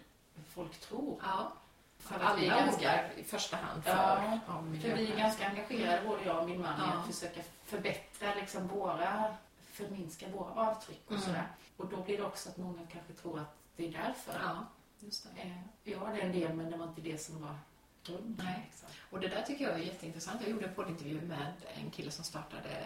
[0.50, 1.20] folk tror.
[1.24, 1.52] Ja.
[2.00, 5.18] För att vi är alla ganska- i första hand för Ja, ja, För vi är
[5.18, 6.94] ganska engagerade, både jag och min man, i Ja.
[6.94, 9.36] att försöka förbättra liksom våra,
[9.72, 11.24] förminska våra avtryck och Mm.
[11.24, 11.48] sådär.
[11.78, 14.40] Och då blir det också att många kanske tror att det är därför.
[14.44, 14.66] Ja,
[15.00, 15.42] just det.
[15.42, 17.56] Eh, Ja, det är en del, men det var inte det som var
[18.04, 18.46] grunden.
[18.46, 18.64] Nej.
[18.66, 18.90] Liksom.
[19.10, 20.42] Och det där tycker jag är jätteintressant.
[20.42, 22.86] Jag gjorde en poddintervju med en kille som startade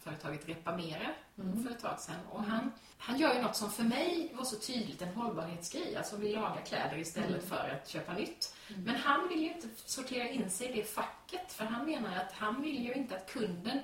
[0.00, 1.06] företaget Repamera
[1.38, 1.64] Mm.
[1.64, 2.14] för ett tag sedan.
[2.30, 5.96] Och han, han gör ju något som för mig var så tydligt en hållbarhetsgrej.
[5.96, 7.46] Alltså vi lagar kläder istället Mm.
[7.46, 8.54] för att köpa nytt.
[8.70, 8.82] Mm.
[8.82, 11.52] Men han vill ju inte sortera in sig i det facket.
[11.52, 13.78] För han menar att han vill ju inte att kunden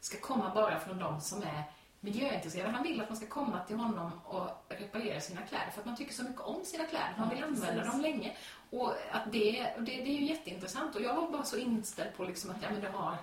[0.00, 1.62] ska komma bara från de som är
[2.00, 2.70] miljöintresserade.
[2.72, 5.96] Han vill att man ska komma till honom och reparera sina kläder för att man
[5.96, 7.14] tycker så mycket om sina kläder.
[7.18, 8.36] Man vill använda dem länge.
[8.70, 10.96] Och att det, det, det är ju jätteintressant.
[10.96, 13.16] Och jag var bara så inställd på liksom att ja, men det har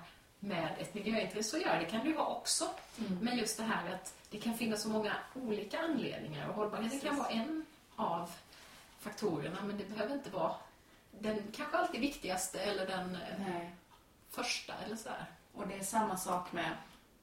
[0.45, 1.79] med ett miljöintresse att göra.
[1.79, 2.69] Det kan ju ha också.
[2.99, 3.19] Mm.
[3.21, 7.17] Men just det här att det kan finnas så många olika anledningar och hållbarheten kan
[7.17, 8.31] vara en av
[8.99, 10.55] faktorerna men det behöver inte vara
[11.11, 13.75] den kanske alltid viktigaste eller den eh, Nej.
[14.29, 15.25] första eller sådär.
[15.53, 16.71] Och det är samma sak med,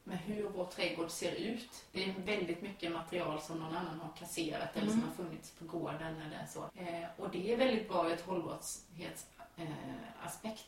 [0.05, 1.85] med hur vår trädgård ser ut.
[1.93, 5.09] Det är väldigt mycket material som någon annan har kasserat eller som Mm.
[5.09, 6.71] har funnits på gården eller så.
[6.81, 9.47] Eh, och det är väldigt bra ur ett hållbarhetsaspekt.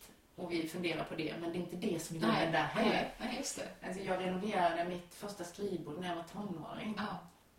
[0.08, 0.14] Eh.
[0.36, 2.90] Och vi funderar på det, men det är inte det som är grunden där heller.
[2.90, 3.86] nej, nej, just det.
[3.86, 6.94] Alltså jag renoverade mitt första skrivbord när jag var tonåring.
[6.98, 7.18] Ja,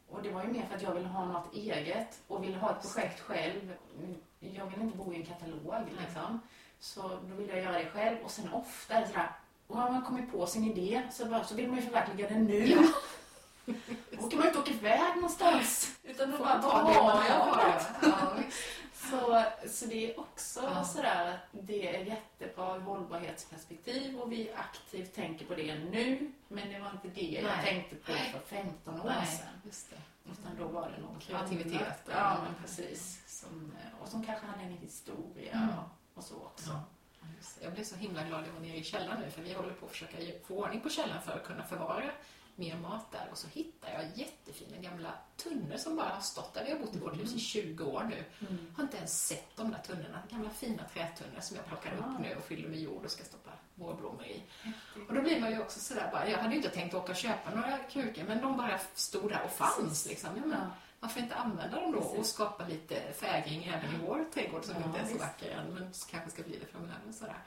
[0.10, 2.72] Och det var ju mer för att jag ville ha något eget och ville ha
[2.72, 3.74] ett projekt själv.
[4.40, 5.84] Jag ville inte bo i en katalog Nej.
[6.06, 6.40] liksom.
[6.80, 8.18] Så då ville jag göra det själv.
[8.24, 9.32] Och sen ofta är det sådär,
[9.68, 12.44] och har man kommit på sin idé så, bara, så vill man ju förverkliga den
[12.46, 12.66] nu.
[12.68, 12.84] Ja.
[14.20, 15.96] Åker man inte åka iväg någonstans.
[16.04, 17.82] Utan då bara, man ta det man har.
[18.02, 18.32] Ja.
[19.12, 20.84] Så, så det är också Ja.
[20.84, 26.32] sådär att det är jättebra hållbarhetsperspektiv och vi aktivt tänker på det nu.
[26.48, 27.66] Men det var inte det jag Nej.
[27.66, 29.48] tänkte på för 15 år Nej, sedan.
[29.66, 29.96] just det.
[30.32, 32.02] Utan då var det något Kreativitet.
[32.12, 33.24] Ja, men precis.
[33.28, 35.70] Som, och som kanske hade en historia Mm.
[36.14, 36.70] och så också.
[36.70, 36.82] Ja.
[37.62, 39.74] Jag blev så himla glad att jag var nere i källaren nu för vi håller
[39.74, 42.12] på att försöka få ordning på källaren för att kunna förvara
[42.56, 43.28] mer mat där.
[43.32, 46.66] Och så hittar jag jättefina gamla tunnor som bara har stått där.
[46.66, 48.24] Vi har bott i vårt hus i 20 år nu.
[48.48, 48.68] Mm.
[48.76, 50.20] har inte ens sett de där tunnorna.
[50.32, 51.96] Gamla fina trätunnor som jag plockar Ah.
[52.14, 54.42] upp nu och fyller med jord och ska stoppa vårblommor i.
[55.10, 57.18] Och då blir man ju också sådär bara, jag hade ju inte tänkt åka och
[57.18, 60.30] köpa några krukor men de bara stod där och fanns liksom.
[60.36, 60.68] Ja, men,
[61.00, 64.88] varför inte använda dem då och skapa lite fägring även i vår trädgård som Ja,
[64.88, 67.12] inte är så vacker än men kanske ska bli det framöver.
[67.12, 67.38] Sådär.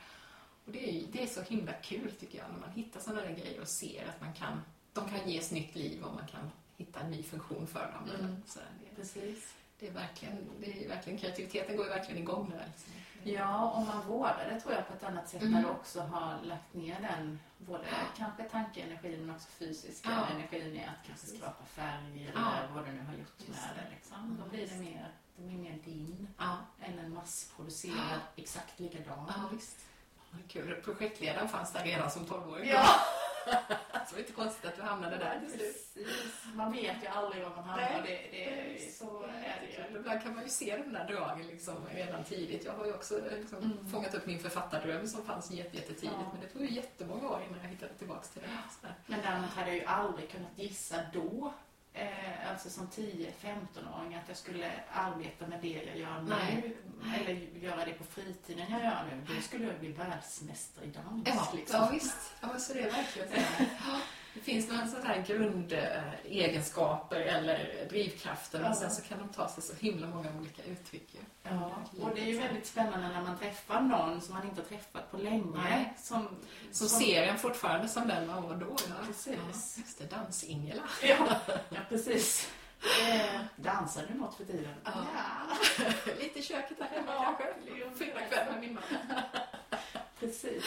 [0.67, 3.31] Och det är, det är så himla kul tycker jag när man hittar sådana där
[3.33, 4.63] grejer och ser att man kan,
[5.01, 8.05] de kan ges nytt liv och man kan hitta en ny funktion för dem.
[8.05, 8.15] Mm.
[8.27, 8.69] Eller sådär.
[8.81, 9.55] Det, Precis.
[9.79, 12.67] det, är verkligen, det är verkligen, kreativiteten går ju verkligen igång där.
[12.67, 12.93] Liksom.
[13.23, 15.55] Ja, om man vårdar det tror jag på ett annat sätt Mm.
[15.55, 17.85] när du också har lagt ner den, både
[18.17, 20.35] kanske tankeenergin men också fysiska Ja.
[20.35, 21.41] energin i att kanske Precis.
[21.41, 22.53] skapa färger Ja.
[22.57, 23.83] eller vad du nu har gjort med det.
[23.83, 23.95] det.
[23.95, 24.41] Liksom.
[24.45, 29.33] Då blir det mer, det blir mer din Ja, än en massproducerad exakt likadan.
[29.37, 29.77] ja visst.
[30.49, 30.81] Kul.
[30.85, 32.69] Projektledaren fanns där redan som 12-åring.
[32.69, 32.87] Ja,
[34.09, 36.07] Så det var inte konstigt att du hamnade där till slut.
[36.55, 38.03] Man vet ju aldrig var man hamnar.
[38.07, 39.99] Det, det, så är det ju.
[39.99, 42.65] Ibland kan man ju se de där dragen liksom redan tidigt.
[42.65, 43.91] Jag har ju också liksom Mm.
[43.91, 46.13] fångat upp min författardröm som fanns jätte- jättetidigt.
[46.19, 46.31] Ja.
[46.33, 48.49] Men det tog ju jättemånga år innan jag hittade tillbaka till det.
[49.07, 51.53] Men däremot hade jag ju aldrig kunnat gissa då,
[51.99, 56.29] eh, alltså som 10-15-åring, att jag skulle arbeta med det jag gör nu.
[56.29, 56.77] Nej.
[57.21, 57.35] Eller
[57.65, 59.35] göra det på fritiden jag gör nu.
[59.35, 61.29] Då skulle jag bli världsmästare i dans.
[61.29, 61.81] Ja, liksom.
[61.81, 62.35] ja, visst.
[62.41, 63.63] Ja, men så det är verkligen så.
[64.39, 64.45] här.
[64.45, 68.71] Det finns några sådana här grundegenskaper eller drivkrafter Ja.
[68.71, 71.17] och sen så kan de ta sig så himla många olika uttryck.
[71.43, 74.69] Ja, och det är ju väldigt spännande när man träffar någon som man inte har
[74.69, 75.45] träffat på länge.
[75.71, 75.95] Nej.
[75.99, 76.29] Som,
[76.73, 78.77] Som ser en fortfarande som den man var då.
[78.89, 78.95] Ja.
[79.07, 79.79] Precis.
[79.79, 80.83] Ja, det, dans-Ingela.
[81.03, 81.17] Ja,
[81.69, 82.51] ja precis.
[83.09, 84.75] Eh, dansar du något för tiden?
[84.85, 84.93] Ja.
[86.21, 88.05] Lite i köket där hemma Ja, kanske.
[88.05, 88.83] Fyra kväll med min man.
[90.21, 90.65] Precis.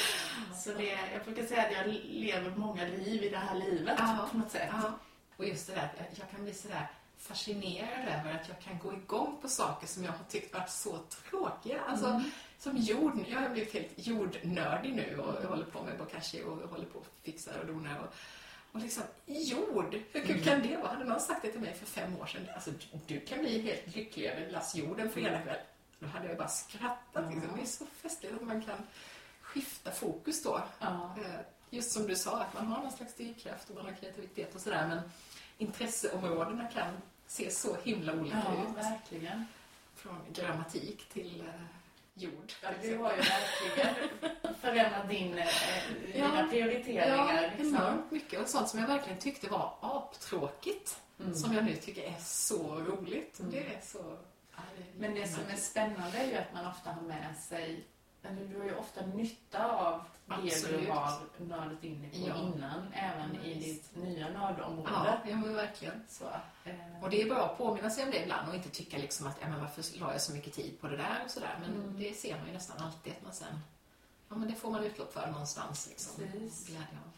[0.64, 4.28] Så det, jag brukar säga att jag lever många liv i det här livet Ja.
[4.32, 4.70] på något sätt.
[4.72, 4.92] Ja.
[5.38, 6.88] Och just det där, jag- jag kan bli sådär
[7.18, 10.98] fascinerad över att jag kan gå igång på saker som jag har tyckt varit så
[11.30, 11.82] tråkiga.
[11.82, 12.24] Alltså,
[12.60, 16.70] som jord, jag har blivit helt jordnördig nu och jag håller på med bokashi och
[16.70, 18.00] håller på och fixar och donar.
[18.00, 18.14] Och,
[18.72, 20.88] och liksom, jord, hur kul kan det vara?
[20.88, 22.72] Hade någon sagt det till mig för fem år sedan, alltså
[23.08, 25.60] du, kan bli helt lycklig över ett lass jord en fredagkväll.
[26.00, 27.34] Då hade jag bara skrattat.
[27.34, 27.56] Liksom.
[27.56, 28.78] Det är så festligt att man kan
[29.54, 30.62] skifta fokus då.
[30.80, 31.16] Ja.
[31.26, 31.40] Eh,
[31.74, 34.62] Just som du sa, att man har någon slags drivkraft och man har kreativitet och
[34.62, 35.00] sådär, men
[35.58, 36.94] intresseområdena kan
[37.28, 38.78] se så himla olika Ja, ut.
[38.78, 39.46] verkligen.
[39.96, 41.62] Från grammatik till eh,
[42.14, 42.52] jord.
[42.64, 43.96] Ja, du har ju verkligen
[44.62, 45.48] förändrat din, eh,
[46.16, 46.28] Ja.
[46.28, 47.08] dina prioriteringar.
[47.34, 47.76] Ja, liksom.
[47.76, 48.40] enormt mycket.
[48.42, 51.36] Och sånt som jag verkligen tyckte var aptråkigt, Mm.
[51.36, 53.40] som jag nu tycker är så roligt.
[53.40, 53.52] Mm.
[53.52, 54.18] Det är så...
[54.56, 57.38] Ja, det är Men det som är spännande är ju att man ofta har med
[57.50, 57.84] sig,
[58.24, 60.86] eller du har ju ofta nytta av det Absolut.
[60.86, 62.36] du har nördat in dig på Ja.
[62.36, 64.90] innan, även Ja, i ditt nya nördområde.
[64.94, 66.04] Ja, ja, men verkligen.
[66.10, 66.26] Så,
[66.64, 69.28] eh, Och det är bra att påminna sig om det ibland och inte tycka liksom
[69.28, 71.58] att ja, men varför la jag så mycket tid på det där och sådär.
[71.62, 72.00] Men Mm.
[72.00, 73.60] det ser man ju nästan alltid att man sen,
[74.30, 76.16] ja men det får man utlopp för någonstans liksom.
[76.32, 76.68] Precis.
[76.68, 77.11] Glädje av.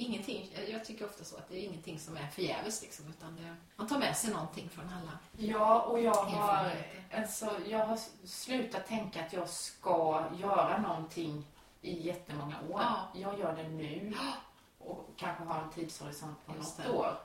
[0.00, 3.56] Ingenting, jag tycker ofta så att det är ingenting som är förgäves liksom, utan det,
[3.76, 6.72] man tar med sig någonting från alla Ja, och jag har,
[7.14, 11.46] alltså, jag har slutat tänka att jag ska göra någonting
[11.82, 12.80] i jättemånga år.
[12.80, 13.08] Ja.
[13.14, 14.14] Jag gör det nu
[14.78, 16.92] och kanske har en tidshorisont på Just något det.
[16.92, 17.20] år.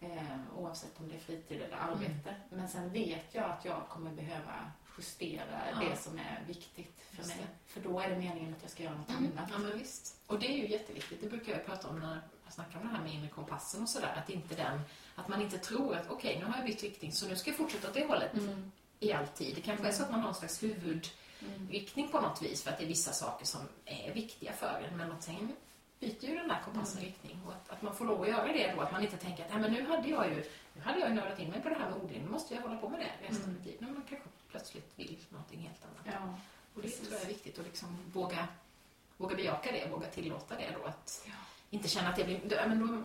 [0.00, 2.34] Eh, oavsett om det är fritid eller arbete.
[2.50, 5.80] Men sen vet jag att jag kommer behöva justera Ja.
[5.88, 7.38] det som är viktigt för Just mig.
[7.38, 7.72] det.
[7.72, 9.30] För då är det meningen att jag ska göra något Mm.
[9.38, 9.50] annat.
[9.52, 10.20] Ja, men visst.
[10.26, 11.20] Och det är ju jätteviktigt.
[11.20, 13.88] Det brukar jag prata om när jag snackar om det här med inre kompassen och
[13.88, 14.14] sådär.
[14.24, 14.80] Att, inte den,
[15.14, 17.56] att man inte tror att okej, nu har jag bytt riktning så nu ska jag
[17.56, 18.72] fortsätta åt det hållet Mm.
[19.00, 19.54] i all tid.
[19.54, 20.74] Det kanske är så att man har en slags Mm.
[20.80, 24.96] huvudriktning på något vis för att det är vissa saker som är viktiga för en.
[24.96, 25.52] Men att sen
[26.00, 27.10] byter ju den där kompassen Mm.
[27.12, 27.40] riktning.
[27.46, 28.80] Och att, att man får lov att göra det då.
[28.80, 31.38] Att man inte tänker att Nej, men nu hade jag ju nu hade jag nördat
[31.38, 32.22] in mig på det här med odling.
[32.24, 33.56] Nu måste jag hålla på med det resten av Mm.
[33.58, 33.76] mitt liv.
[33.80, 36.20] Men man kanske plötsligt vill någonting helt annat.
[36.22, 36.34] Ja.
[36.74, 38.48] Och det tror jag är viktigt att liksom våga,
[39.16, 40.84] våga bejaka det, våga tillåta det då.
[40.88, 41.32] Att Ja.
[41.70, 42.58] inte känna att, det blir,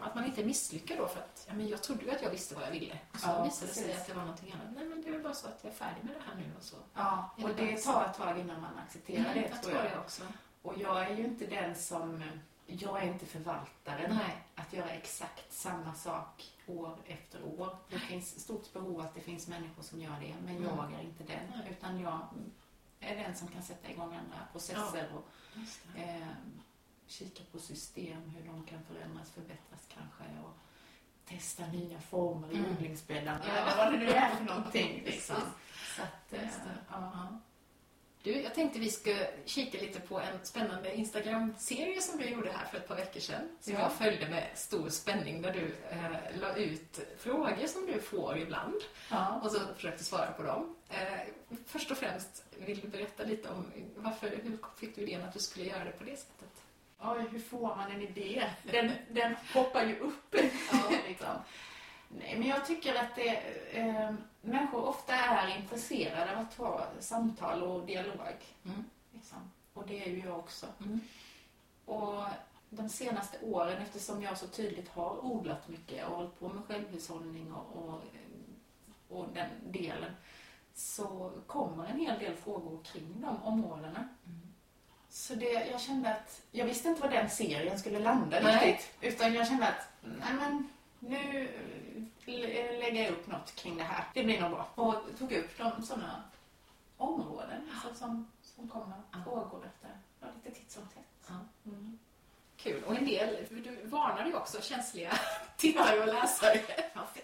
[0.04, 2.30] att man inte är misslyckad då för att ja, men jag trodde ju att jag
[2.30, 2.98] visste vad jag ville.
[3.14, 4.68] Och så Ja, visade det sig att det var någonting annat.
[4.76, 6.52] Nej men det är väl bara så att jag är färdig med det här nu
[6.58, 6.76] och så.
[6.94, 9.84] Ja, och det det tar ett tag innan man accepterar det jag tror jag.
[9.92, 10.24] det också.
[10.62, 12.24] Och jag är ju inte den som...
[12.68, 14.16] Jag är inte förvaltaren.
[14.16, 14.36] Nej.
[14.56, 17.78] Att göra exakt samma sak år efter år.
[17.90, 20.64] Det finns stort behov att det finns människor som gör det, men Mm.
[20.78, 21.50] jag är inte den.
[21.56, 21.68] Nej.
[21.72, 22.20] Utan jag
[23.00, 26.02] är den som kan sätta igång andra processer och Just det.
[26.04, 26.28] eh,
[27.08, 30.24] kika på system, hur de kan förändras, förbättras kanske.
[30.44, 30.54] Och
[31.26, 32.72] testa nya former i Mm.
[32.72, 33.40] odlingsbäddarna.
[33.48, 33.52] Ja.
[33.54, 35.02] Eller vad det nu är för någonting.
[35.06, 35.36] Liksom.
[35.96, 36.34] Så att,
[36.92, 37.28] ja.
[38.24, 38.34] Ja.
[38.34, 42.66] Du, jag tänkte vi ska kika lite på en spännande Instagram-serie som du gjorde här
[42.66, 43.50] för ett par veckor sedan.
[43.62, 43.80] Som Ja.
[43.80, 48.76] jag följde med stor spänning där du eh, la ut frågor som du får ibland.
[49.12, 49.42] Ja.
[49.44, 50.76] Och så försökte svara på dem.
[50.90, 51.20] Eh,
[51.68, 55.40] först och främst, vill du berätta lite om varför, hur fick du idén att du
[55.40, 56.50] skulle göra det på det sättet?
[57.06, 58.44] Oj, hur får man en idé?
[58.72, 60.36] Den, den hoppar ju upp.
[61.08, 61.28] liksom.
[62.20, 63.30] Nej, men jag tycker att det,
[63.72, 68.36] eh, människor ofta är intresserade av att ha samtal och dialog.
[68.66, 68.84] Mm.
[69.12, 69.38] Liksom.
[69.74, 70.66] Och det är ju jag också.
[70.80, 71.00] Mm.
[71.86, 72.24] Och
[72.70, 77.54] de senaste åren, eftersom jag så tydligt har odlat mycket och hållit på med självhushållning
[77.54, 78.02] och, och,
[79.10, 80.12] och den delen,
[80.74, 84.10] så kommer en hel del frågor kring de områdena.
[84.26, 84.54] Mm.
[85.10, 88.72] Så det, jag kände att, jag visste inte var den serien skulle landa Nej.
[88.72, 88.96] riktigt.
[89.02, 91.50] Utan jag kände att, nej men, nu
[92.28, 94.06] eh, lägger jag upp något kring det här.
[94.14, 94.68] Det blir nog bra.
[94.76, 96.24] Och tog upp de sådana
[96.98, 99.90] områden alltså, som, som kommer frågor efter.
[100.20, 101.30] Ja, lite titt som tätt.
[101.66, 102.00] Mm.
[102.58, 102.84] Kul.
[102.84, 105.12] Och en del, du varnar ju också känsliga
[105.58, 106.60] tittare och läsare.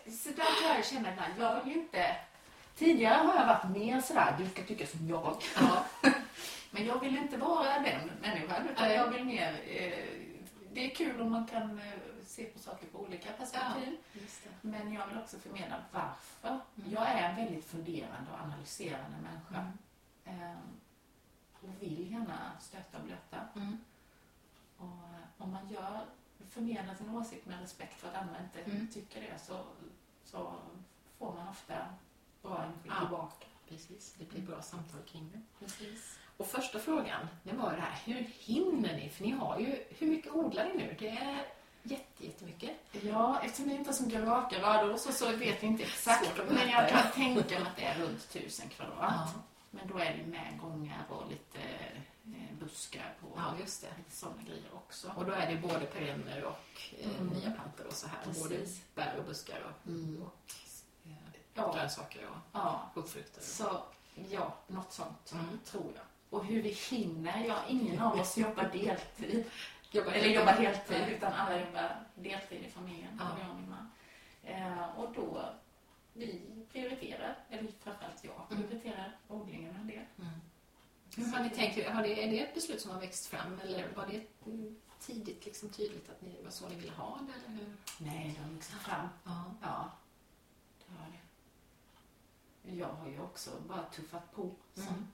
[0.06, 2.16] Så där kan jag känna ibland, jag vill ju inte...
[2.76, 5.44] Tidigare har jag varit mer sådär, du ska tycka som jag.
[5.60, 5.86] Ja.
[6.72, 9.62] Men jag vill inte vara den människan, utan jag vill mer...
[9.68, 10.20] Eh,
[10.74, 11.94] det är kul om man kan eh,
[12.40, 13.98] se på saker på olika perspektiv.
[14.14, 14.50] Det.
[14.62, 16.50] Men jag vill också förmedla varför.
[16.50, 16.92] Mm.
[16.92, 19.72] Jag är en väldigt funderande och analyserande människa.
[20.26, 20.42] Mm.
[20.52, 20.58] Eh,
[21.62, 23.38] och vill gärna stöta och blöta.
[23.56, 23.78] Mm.
[24.78, 26.06] Och eh, om man gör
[26.50, 28.88] förmedlar sin åsikt med respekt för att andra inte Mm.
[28.88, 29.64] tycker det så,
[30.24, 30.54] så
[31.18, 31.74] får man ofta
[32.42, 33.00] bra energi Ja.
[33.00, 33.46] tillbaka.
[33.70, 35.66] Precis, det blir bra samtal kring det.
[35.66, 36.20] Precis.
[36.38, 39.10] Och första frågan, det var det här, hur hinner ni?
[39.10, 40.96] För ni har ju, hur mycket odlar ni nu?
[41.00, 41.46] Det är
[41.84, 42.72] jätte, jättemycket.
[42.92, 46.32] Ja, eftersom det inte är så mycket raka rador så, så vet vi inte exakt.
[46.50, 46.88] Men jag ja.
[46.90, 48.96] kan tänka mig att det är runt tusen kvadrat.
[49.00, 49.28] Ja.
[49.72, 51.60] Men då är det med gångar och lite
[52.26, 53.88] eh, buskar och Ja, just det.
[54.12, 55.12] sådana grejer också.
[55.16, 57.28] Och då är det både perenner och eh, Mm.
[57.28, 58.18] nya plantor och så här.
[58.24, 58.44] Precis.
[58.44, 58.66] Både
[58.96, 60.22] bär och buskar och, Mm.
[60.24, 60.54] och
[61.06, 61.12] eh,
[61.54, 61.74] Ja.
[61.76, 63.42] grönsaker och Ja, fruktfrukter.
[63.42, 63.82] så
[64.30, 65.60] ja, något sånt Mm.
[65.66, 66.04] tror jag.
[66.30, 67.46] Och hur vi hinner?
[67.46, 69.46] Ja, ingen av oss jobbar deltid.
[69.92, 73.16] Jobbar Eller jobbar heltid, utan alla jobbar deltid i familjen.
[73.20, 73.38] Ja.
[73.42, 73.92] jag och min man.
[74.44, 75.50] Eh, och då,
[76.14, 78.68] vi prioriterar, eller framförallt jag Mm.
[78.68, 80.06] prioriterar odlingen en del.
[80.20, 80.30] Mm.
[81.16, 83.88] Hur har ni tänkt, har det, är det ett beslut som har växt fram eller
[83.96, 87.34] var det mm, tidigt liksom tydligt att ni var så ni ville ha det?
[87.34, 87.74] Eller hur?
[87.98, 89.08] Nej, det har vuxit fram.
[89.24, 89.44] Ja.
[89.62, 89.92] Ja,
[90.88, 92.76] det har det.
[92.76, 94.52] Jag har ju också bara tuffat på.
[94.74, 95.08] Som, Mm.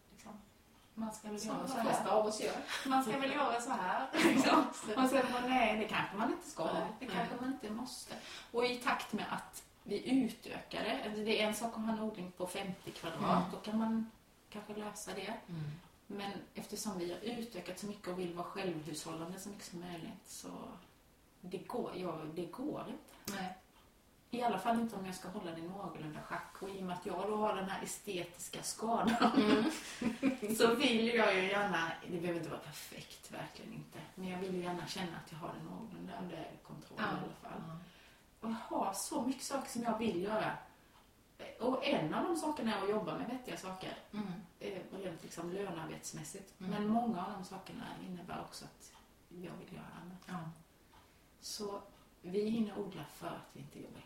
[0.95, 2.07] Man ska väl göra så här.
[2.09, 2.55] av oss gör.
[2.85, 4.07] Man ska väl göra så här.
[4.13, 4.59] Liksom.
[5.03, 6.63] Och sen bara, nej, det kanske man inte ska.
[6.99, 8.15] Det kanske man inte måste.
[8.51, 11.93] Och i takt med att vi utökar det, alltså det är en sak att ha
[11.93, 13.51] en odling på 50 kvadrat, Mm.
[13.51, 14.11] då kan man
[14.49, 15.33] kanske lösa det.
[15.47, 15.63] Mm.
[16.07, 20.27] Men eftersom vi har utökat så mycket och vill vara självhushållande så mycket som möjligt
[20.27, 20.49] så
[21.41, 23.37] det går, ja, det går inte.
[23.41, 23.55] Nej.
[24.35, 26.55] I alla fall inte om jag ska hålla det någorlunda schack.
[26.61, 30.55] Och i och med att jag då har den här estetiska skadan Mm.
[30.55, 33.99] så vill jag ju gärna, det behöver inte vara perfekt, verkligen inte.
[34.15, 37.03] Men jag vill ju gärna känna att jag har det någorlunda under kontroll Ja.
[37.03, 37.61] i alla fall.
[38.41, 40.51] Och jag har så mycket saker som jag vill göra.
[41.59, 43.93] Och en av de sakerna är att jobba med vettiga saker.
[44.11, 44.27] Mm.
[44.59, 46.59] eh, Rent liksom lönearbetsmässigt.
[46.59, 46.71] Mm.
[46.71, 48.91] Men många av de sakerna innebär också att
[49.29, 50.21] jag vill göra annat.
[50.25, 50.49] Ja.
[51.41, 51.81] Så
[52.31, 54.01] vi hinner odla för att vi inte jobbar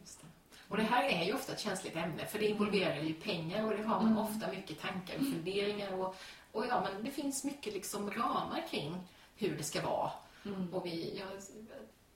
[0.00, 0.26] just det.
[0.68, 3.70] Och det här är ju ofta ett känsligt ämne för det involverar ju pengar och
[3.70, 4.18] det har man Mm.
[4.18, 6.16] ofta mycket tankar och funderingar och,
[6.52, 8.96] och ja, men det finns mycket liksom ramar kring
[9.36, 10.10] hur det ska vara.
[10.44, 10.74] Mm.
[10.74, 11.28] Och vi, jag,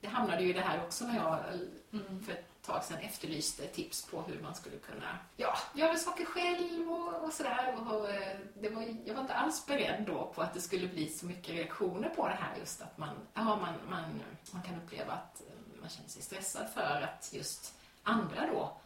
[0.01, 1.39] det hamnade ju i det här också när jag
[1.93, 2.23] Mm.
[2.23, 7.23] för tag sedan efterlyste tips på hur man skulle kunna ja, göra saker själv och,
[7.23, 7.75] och sådär.
[7.87, 11.09] Och, eh, det var, jag var inte alls beredd då på att det skulle bli
[11.09, 14.21] så mycket reaktioner på det här just att man, ja, man, man,
[14.51, 18.77] man kan uppleva att eh, man känner sig stressad för att just andra då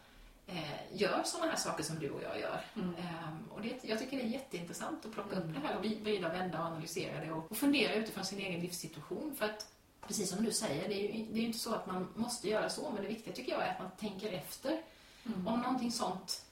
[0.46, 2.60] eh, gör sådana här saker som du och jag gör.
[2.74, 2.94] Mm.
[2.94, 6.28] Ehm, och det, jag tycker det är jätteintressant att plocka upp det här och vrida,
[6.28, 9.34] vända och analysera det och, och fundera utifrån sin egen livssituation.
[9.38, 9.66] För att,
[10.06, 12.68] precis som du säger, det är, ju, det är inte så att man måste göra
[12.70, 14.82] så, men det viktiga tycker jag är att man tänker efter.
[15.26, 15.46] Mm.
[15.48, 16.42] Om någonting sånt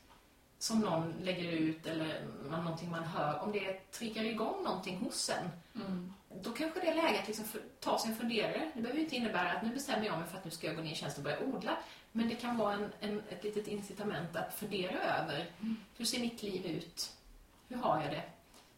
[0.59, 5.49] som någon lägger ut eller någonting man hör, om det triggar igång någonting hos en,
[5.87, 6.13] Mm.
[6.43, 7.45] då kanske det är läge att liksom
[7.81, 8.71] ta sig en funderare.
[8.75, 10.77] Det behöver ju inte innebära att nu bestämmer jag mig för att nu ska jag
[10.77, 11.77] gå ner i tjänst och börja odla.
[12.13, 15.77] Men det kan vara en, en, ett litet incitament att fundera över Mm.
[15.97, 17.13] hur ser mitt liv ut?
[17.69, 18.23] Hur har jag det?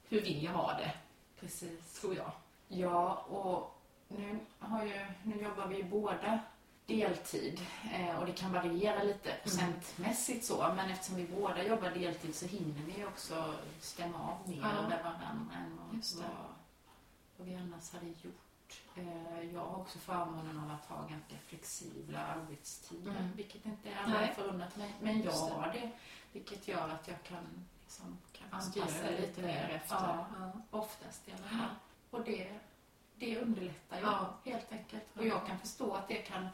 [0.09, 0.91] Hur vill jag ha det?
[1.41, 2.01] Precis.
[2.01, 2.31] Tror jag.
[2.69, 3.76] Ja, och
[4.09, 6.39] nu, har ju, nu jobbar vi ju båda
[6.87, 7.61] deltid
[7.93, 12.47] eh, och det kan variera lite procentmässigt så, men eftersom vi båda jobbar deltid så
[12.47, 14.89] hinner vi ju också stämma av mer Ja.
[14.89, 16.25] med varandra än vad,
[17.37, 18.83] vad, vi annars hade gjort.
[18.97, 23.33] Eh, jag har också förmånen av att ha ganska flexibla arbetstider, Mm.
[23.37, 25.91] vilket inte alla förunnat mig, men jag har det,
[26.33, 29.95] vilket gör att jag kan liksom, kan Anpassa lite mer efter.
[29.97, 30.27] Ja.
[30.39, 30.53] Ja.
[30.79, 31.75] Oftast i alla fall.
[32.11, 32.59] Och det,
[33.19, 34.35] det underlättar ju Ja.
[34.45, 35.05] helt enkelt.
[35.17, 36.49] Och jag kan förstå att det kan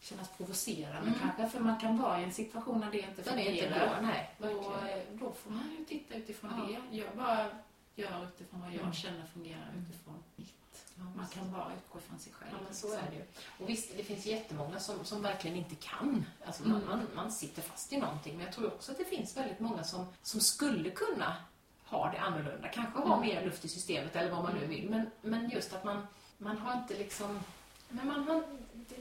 [0.00, 1.14] kännas provocerande Mm.
[1.20, 1.48] kanske.
[1.48, 3.88] För man kan vara i en situation när det inte Den är inte fungerar.
[3.88, 4.34] bra, nej.
[4.38, 6.80] och eh, då får man ju titta utifrån Ja.
[6.90, 6.96] det.
[6.96, 7.48] Jag bara
[7.94, 8.92] gör utifrån vad jag Mm.
[8.92, 10.52] känner fungerar utifrån mitt.
[10.98, 12.50] Ja, Man kan bara utgå från sig själv.
[12.52, 13.22] Ja, men så är det ju.
[13.60, 16.24] Och visst, det finns jättemånga som, som verkligen inte kan.
[16.46, 16.88] Alltså man, Mm.
[16.88, 18.36] man, man sitter fast i någonting.
[18.36, 21.36] Men jag tror också att det finns väldigt många som, som skulle kunna
[21.86, 22.68] ha det annorlunda.
[22.68, 23.28] Kanske ha Mm.
[23.28, 24.90] mer luft i systemet eller vad man nu vill.
[24.90, 26.06] Men, men just att man,
[26.38, 27.40] man har inte liksom...
[27.88, 28.44] Men man, man,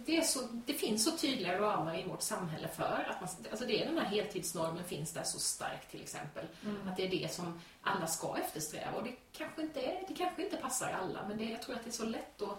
[0.05, 3.81] det, så, det finns så tydliga ramar i vårt samhälle för att man, alltså det
[3.83, 6.45] är den här heltidsnormen finns där så starkt till exempel.
[6.65, 6.87] Mm.
[6.87, 8.97] Att det är det som alla ska eftersträva.
[8.97, 11.83] Och det kanske inte, är, det kanske inte passar alla, men det, jag tror att
[11.83, 12.49] det är så lätt att,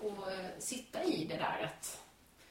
[0.00, 2.00] att eh, sitta i det där att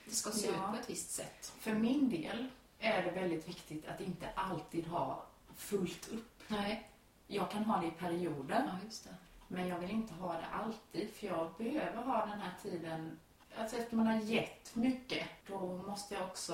[0.05, 0.53] det ska se Ja.
[0.53, 1.53] ut på ett visst sätt.
[1.59, 2.47] För min del
[2.79, 5.25] är det väldigt viktigt att inte alltid ha
[5.57, 6.28] fullt upp.
[6.49, 6.89] Nej.
[7.27, 8.63] Jag kan ha det i perioder.
[8.67, 9.15] Ja, just det.
[9.47, 13.19] Men jag vill inte ha det alltid, för jag behöver ha den här tiden.
[13.57, 16.53] Alltså efter man har gett mycket, då måste jag också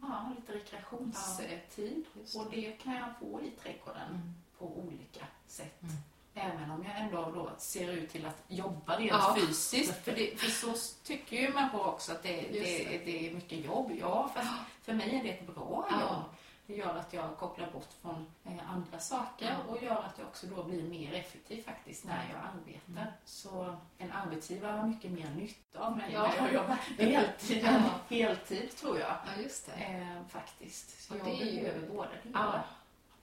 [0.00, 1.60] ja, ha lite rekreationstid.
[1.76, 2.38] Det.
[2.38, 4.34] Och det kan jag få i trädgården Mm.
[4.58, 5.82] på olika sätt.
[5.82, 5.94] Mm.
[6.34, 9.36] även om jag ändå då ser ut till att jobba rent Ja.
[9.40, 9.94] fysiskt.
[10.04, 10.74] För, det, för så
[11.04, 13.92] tycker ju människor också att det, Just det, det är mycket jobb.
[14.00, 14.48] Ja, fast
[14.82, 16.00] för mig är det ett bra Ja.
[16.00, 16.22] jobb.
[16.68, 19.72] Det gör att jag kopplar bort från eh, andra saker Ja.
[19.72, 23.02] och gör att jag också då blir mer effektiv faktiskt när jag arbetar.
[23.02, 23.12] Mm.
[23.24, 26.22] Så en arbetsgivare har mycket mer nytta av mig Ja.
[26.28, 28.16] när jag jobbar deltid än Ja.
[28.16, 29.08] heltid tror jag.
[29.26, 29.82] Ja, just det.
[29.84, 31.02] Eh, faktiskt.
[31.06, 32.60] Så Och jag det är ju- behöver båda Ja.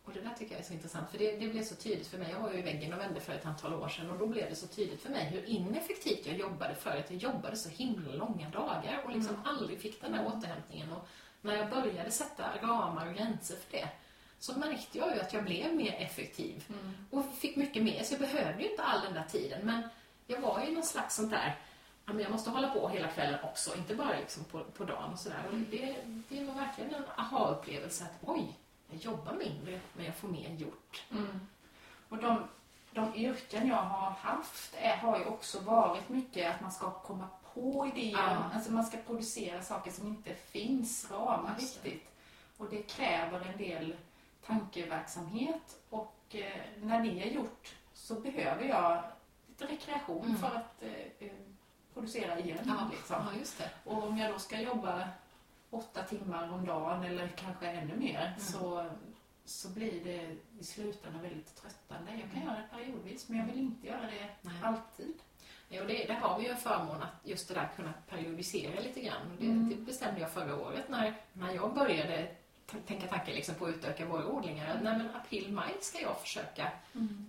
[0.06, 2.18] Och det där tycker jag är så intressant, för det, det blev så tydligt för
[2.18, 2.32] mig.
[2.32, 4.50] Jag var ju i väggen och vände för ett antal år sedan och då blev
[4.50, 7.06] det så tydligt för mig hur ineffektivt jag jobbade förut.
[7.10, 10.91] Jag jobbade så himla långa dagar och liksom aldrig fick den där återhämtningen.
[10.91, 11.08] Och
[11.46, 13.89] när jag började sätta ramar och gränser för det
[14.39, 16.64] så märkte jag ju att jag blev mer effektiv
[17.12, 18.04] och fick mycket mer.
[18.04, 19.89] Så jag behövde ju inte all den där tiden, men
[20.28, 21.56] jag var ju någon slags sånt där
[22.08, 25.43] jag måste hålla på hela kvällen också, inte bara liksom på, på dagen och sådär.
[25.52, 25.96] Och det,
[26.30, 28.58] det var verkligen en aha-upplevelse att oj,
[28.91, 31.04] jag jobbar mindre men jag får mer gjort.
[31.12, 31.48] Mm.
[32.10, 32.48] Och de,
[32.91, 37.28] de yrken jag har haft är, har ju också varit mycket att man ska komma
[37.56, 38.12] på idéer.
[38.18, 38.49] Ja.
[38.53, 42.10] Alltså man ska producera saker som inte finns ramar riktigt.
[42.58, 43.95] Och det kräver en del
[44.45, 45.78] tankeverksamhet.
[45.89, 49.03] Och eh, när det är gjort så behöver jag
[49.47, 50.38] lite rekreation Mm.
[50.38, 51.32] för att eh, eh,
[51.93, 52.58] producera igen.
[52.91, 53.16] Liksom.
[53.34, 53.70] ja, just det.
[53.84, 55.08] Och om jag då ska jobba
[55.70, 58.39] åtta timmar om dagen eller kanske ännu mer Mm.
[58.39, 58.89] så,
[59.45, 62.12] så blir det i slutändan väldigt tröttande.
[62.22, 64.53] Jag kan göra det periodvis men jag vill inte göra det Nej.
[64.64, 65.14] alltid.
[65.70, 69.01] Och det, där har vi ju en förmån att just det där kunna periodisera lite
[69.01, 69.22] grann.
[69.32, 69.70] Och Det, Mm.
[69.70, 72.28] det bestämde jag förra året när, när jag började
[72.88, 74.76] tänka tankar liksom på att utöka våra odlingar.
[74.76, 76.68] Att, nej, men april, maj ska jag försöka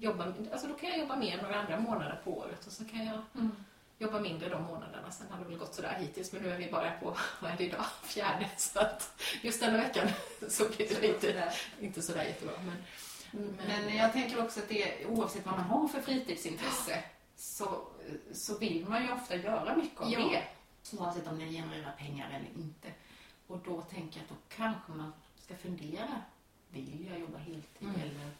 [0.01, 3.07] jobba, alltså då kan jag jobba mer några andra månader på året och så kan
[3.07, 3.53] jag Mm.
[3.99, 5.11] jobba mindre de månaderna.
[5.11, 7.57] Sen har det väl gått sådär hittills, men nu är vi bara på, vad är
[7.57, 8.51] det idag, fjärde.
[8.57, 10.09] Så att just denna veckan
[10.49, 12.55] så blir det lite, inte sådär jättebra.
[12.67, 12.77] Men,
[13.67, 17.03] Men jag tänker också att det, oavsett vad man har för fritidsintresse
[17.37, 17.87] så,
[18.33, 20.19] så vill man ju ofta göra mycket av Ja.
[20.19, 20.43] det.
[20.99, 22.89] Oavsett om det genererar pengar eller inte.
[23.47, 25.13] Och då tänker jag att då kanske man
[25.45, 26.23] ska fundera.
[26.71, 27.95] Vill jag jobba heltid Mm.
[28.01, 28.31] eller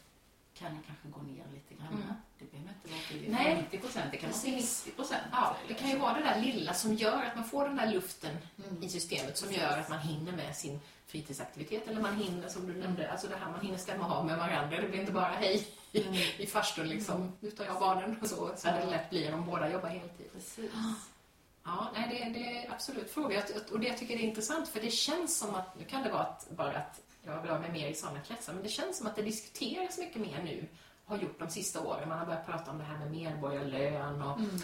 [0.55, 1.93] kan jag kanske gå ner lite grann?
[1.93, 2.15] Mm.
[2.39, 3.57] Det behöver inte vara till Nej.
[3.57, 4.77] 50 procent, det kan vara Precis.
[4.77, 5.23] 60 procent.
[5.33, 7.93] ja, det kan ju vara det där lilla som gör att man får den där
[7.93, 8.37] luften
[8.71, 8.83] Mm.
[8.83, 12.75] i systemet som gör att man hinner med sin fritidsaktivitet eller man hinner, som du
[12.75, 14.81] nämnde, alltså det här man hinner stämma av med varandra.
[14.81, 16.13] Det blir inte bara hej Mm.
[16.39, 19.89] i farstun liksom, utan jag barnen och så, så det lätt blir om båda jobbar
[19.89, 20.33] heltid.
[20.33, 20.71] Precis.
[21.65, 23.43] Ja, nej, det, det är absolut fråga.
[23.73, 26.23] Och det jag tycker är intressant, för det känns som att, nu kan det vara
[26.23, 29.17] att, bara att jag rör mig mer i sådana kretsar, men det känns som att
[29.17, 30.69] det diskuteras mycket mer nu,
[31.07, 32.09] har gjort de sista åren.
[32.09, 34.61] Man har börjat prata om det här med medborgarlön och Mm.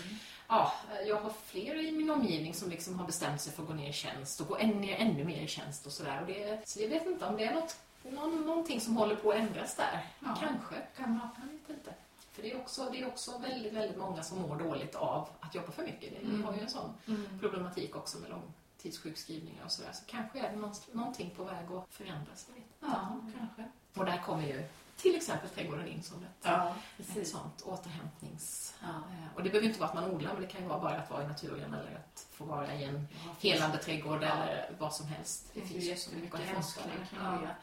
[0.48, 0.72] Ja,
[1.06, 3.88] jag har flera i min omgivning som liksom har bestämt sig för att gå ner
[3.88, 6.60] i tjänst och gå ännu, ner, ännu mer i tjänst och sådär.
[6.64, 9.76] Så jag vet inte om det är något, någon, någonting som håller på att ändras
[9.76, 10.06] där.
[10.20, 10.36] Ja.
[10.40, 11.94] Kanske, kan man, jag vet inte.
[12.32, 15.54] För det är, också, det är också väldigt, väldigt många som mår dåligt av att
[15.54, 16.10] jobba för mycket.
[16.12, 16.44] Det- Vi Mm.
[16.44, 17.38] har ju en sån Mm.
[17.40, 19.90] problematik också med långtidssjukskrivningar och sådär.
[19.92, 22.46] Så kanske är det någon- någonting på väg att förändras.
[22.48, 22.76] Jag vet inte.
[22.80, 23.68] Ja, kanske.
[24.00, 24.64] Och där kommer ju
[25.02, 28.74] till exempel trädgården in som ett, Ja, ett sånt återhämtnings...
[28.82, 29.02] Ja.
[29.36, 31.10] Och det behöver inte vara att man odlar, men det kan ju vara bara att
[31.10, 33.08] vara i naturen eller att få vara i en
[33.40, 35.50] helande trädgård eller vad som helst.
[35.54, 37.30] Det finns ju så mycket forskning kring Ja.
[37.40, 37.54] det,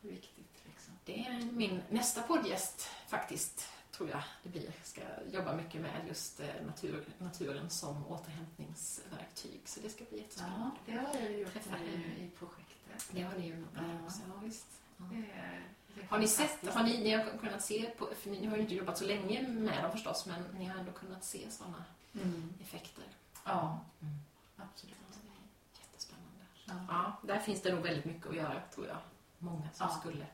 [0.00, 0.62] det är viktigt.
[0.66, 0.92] Liksom.
[1.04, 4.72] Det är min nästa poddgäst faktiskt, tror jag det blir.
[4.82, 5.00] Ska
[5.32, 9.60] jobba mycket med just eh, natur, naturen som återhämtningsverktyg.
[9.64, 10.70] Så det ska bli jättespännande.
[10.86, 13.08] Ja, det har jag gjort Träffa i projektet.
[13.10, 13.80] Det har ni ju Ja.
[14.28, 14.66] ja, visst.
[14.96, 15.04] Ja.
[15.10, 15.62] Det det är
[16.10, 18.74] Har ni sett, har ni, ni har kunnat se, på, för ni har ju inte
[18.74, 21.84] jobbat så länge med dem förstås, men ni har ändå kunnat se sådana
[22.14, 22.54] Mm.
[22.62, 23.04] effekter.
[23.44, 24.14] Ja, Mm.
[24.56, 24.94] absolut.
[25.10, 26.44] Ja, jättespännande.
[26.64, 26.74] Ja.
[26.88, 28.96] Ja, där finns det nog väldigt mycket att göra, tror jag.
[29.38, 29.98] Många som Ja.
[30.00, 30.26] skulle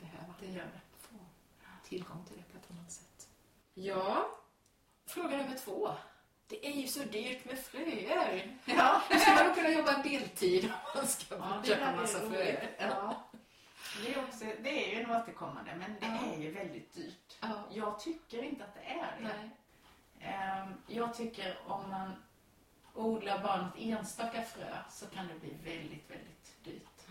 [0.00, 0.80] behöva det gör det.
[1.00, 1.14] få
[1.88, 3.28] tillgång till det på ett annat sätt.
[3.74, 4.26] Ja,
[5.06, 5.90] fråga nummer två.
[6.48, 8.58] Det är ju så dyrt med fröer.
[8.64, 12.70] Ja, Hur ska man kunna jobba deltid om man ska ja köpa massa fröer?
[12.78, 13.24] Ja.
[14.02, 16.32] Det är, också, det är ju en återkommande, men det Ja.
[16.34, 17.36] är ju väldigt dyrt.
[17.40, 17.48] Ja.
[17.72, 19.28] Jag tycker inte att det är det.
[19.28, 19.50] Nej.
[20.20, 22.12] Ehm, Jag tycker om man
[22.94, 27.06] odlar bara något enstaka frö så kan det bli väldigt, väldigt dyrt.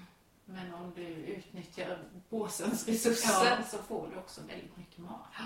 [0.45, 3.63] Men om du utnyttjar båsens resurser Ja.
[3.63, 5.27] så får du också väldigt mycket mat.
[5.37, 5.45] Ja.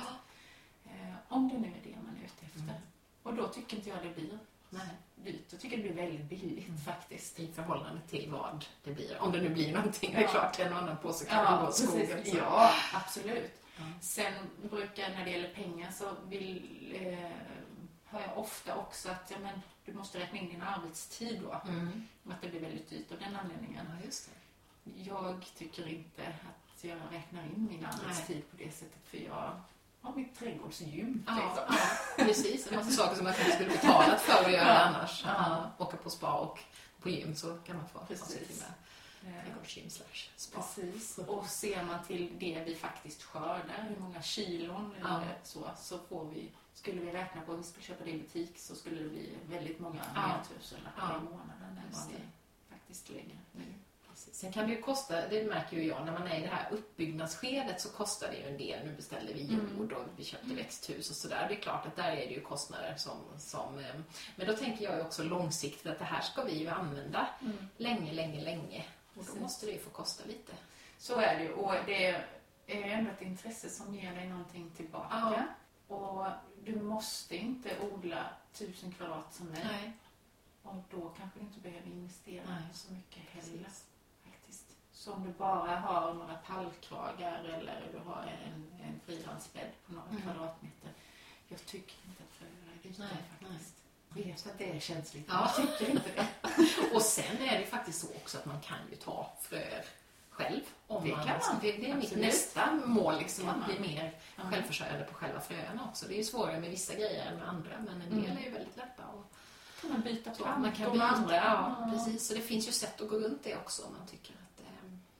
[0.91, 2.59] Eh, Om det nu är det man är ute efter.
[2.59, 2.75] Mm.
[3.23, 4.87] Och då tycker inte jag det blir Nej.
[5.15, 5.45] dyrt.
[5.49, 6.77] Jag tycker det blir väldigt billigt Mm.
[6.79, 7.39] faktiskt.
[7.39, 9.17] I förhållande till vad det blir.
[9.21, 10.11] Om det nu blir någonting.
[10.11, 10.27] Det är Ja.
[10.27, 12.19] klart, en och annan påse kan gå åt skogen.
[12.25, 13.61] Ja, absolut.
[13.77, 13.83] Ja.
[14.01, 14.33] Sen
[14.69, 17.31] brukar när det gäller pengar så vill, eh,
[18.05, 21.61] hör jag ofta också att ja, men, du måste räkna in din arbetstid då.
[21.71, 22.07] Mm.
[22.29, 23.85] Att det blir väldigt dyrt av den anledningen.
[23.99, 25.01] Ja, just det.
[25.03, 29.61] Jag tycker inte att jag räknar in min arbetstid på det sättet för jag
[30.07, 31.23] ha mitt trädgårdsgym.
[31.27, 31.63] Ja, liksom.
[32.17, 32.67] ja, precis.
[32.71, 34.79] En massa saker som man kanske skulle betalat för att göra Ja.
[34.79, 35.23] annars.
[35.25, 35.33] Ja.
[35.77, 35.85] Ja.
[35.85, 36.59] Åka på spa och
[37.01, 38.27] på gym så kan man få ha Precis.
[38.47, 38.73] till med
[39.25, 40.61] Eh, trädgårdsgym slash spa.
[40.61, 41.17] Precis.
[41.17, 45.21] Och ser man till det vi faktiskt skördar, hur många kilon Ja.
[45.43, 48.59] så, så får vi, skulle vi räkna på att vi skulle köpa det i butik
[48.59, 50.31] så skulle det bli väldigt många Ja.
[50.49, 51.17] tusenlappar Ja.
[51.17, 52.17] i månaden än vad vi
[52.69, 53.63] faktiskt lägger nu.
[54.27, 54.41] Precis.
[54.41, 56.71] Sen kan det ju kosta, det märker ju jag, när man är i det här
[56.71, 58.85] uppbyggnadsskedet så kostar det ju en del.
[58.85, 59.43] Nu beställde vi
[59.77, 61.45] jord och vi köpte växthus och sådär.
[61.49, 63.79] Det är klart att där är det ju kostnader som, som...
[63.79, 63.85] eh,
[64.35, 67.27] Men då tänker jag ju också långsiktigt att det här ska vi ju använda
[67.77, 68.85] länge, länge, länge.
[69.15, 70.53] Och då måste det ju få kosta lite.
[70.97, 71.51] Så är det ju.
[71.53, 72.27] Och det är
[72.67, 75.15] ändå ett intresse som ger dig någonting tillbaka.
[75.87, 76.25] Och
[76.63, 79.61] du måste inte odla tusen kvadrat som mig.
[79.71, 79.91] Nej.
[80.63, 82.63] Och då kanske du inte behöver investera Nej.
[82.73, 83.63] så mycket heller.
[83.63, 83.83] Precis.
[85.07, 90.21] Om du bara har några pallkragar eller du har en, en frilandsbädd på några Mm.
[90.21, 90.89] kvadratmeter.
[91.47, 93.73] Jag tycker inte att fröer är Nej, faktiskt.
[94.09, 95.33] Vet att det är känsligt, Ja.
[95.57, 96.27] men jag tycker inte det.
[96.95, 99.85] Och sen är det faktiskt så också att man kan ju ta fröer
[100.29, 100.61] själv.
[100.87, 101.55] Om Det man, kan man.
[101.61, 104.43] Det, det är mitt nästa mål, liksom, att bli mer Ja.
[104.51, 106.05] självförsörjande på själva fröerna också.
[106.07, 108.37] Det är ju svårare med vissa grejer än med andra, men en del Mm.
[108.37, 109.03] är ju väldigt lätta.
[109.81, 111.35] Kan man byta så, plantor man kan byta, andra.
[111.35, 112.27] ja, precis.
[112.27, 114.46] Så det finns ju sätt att gå runt det också om man tycker att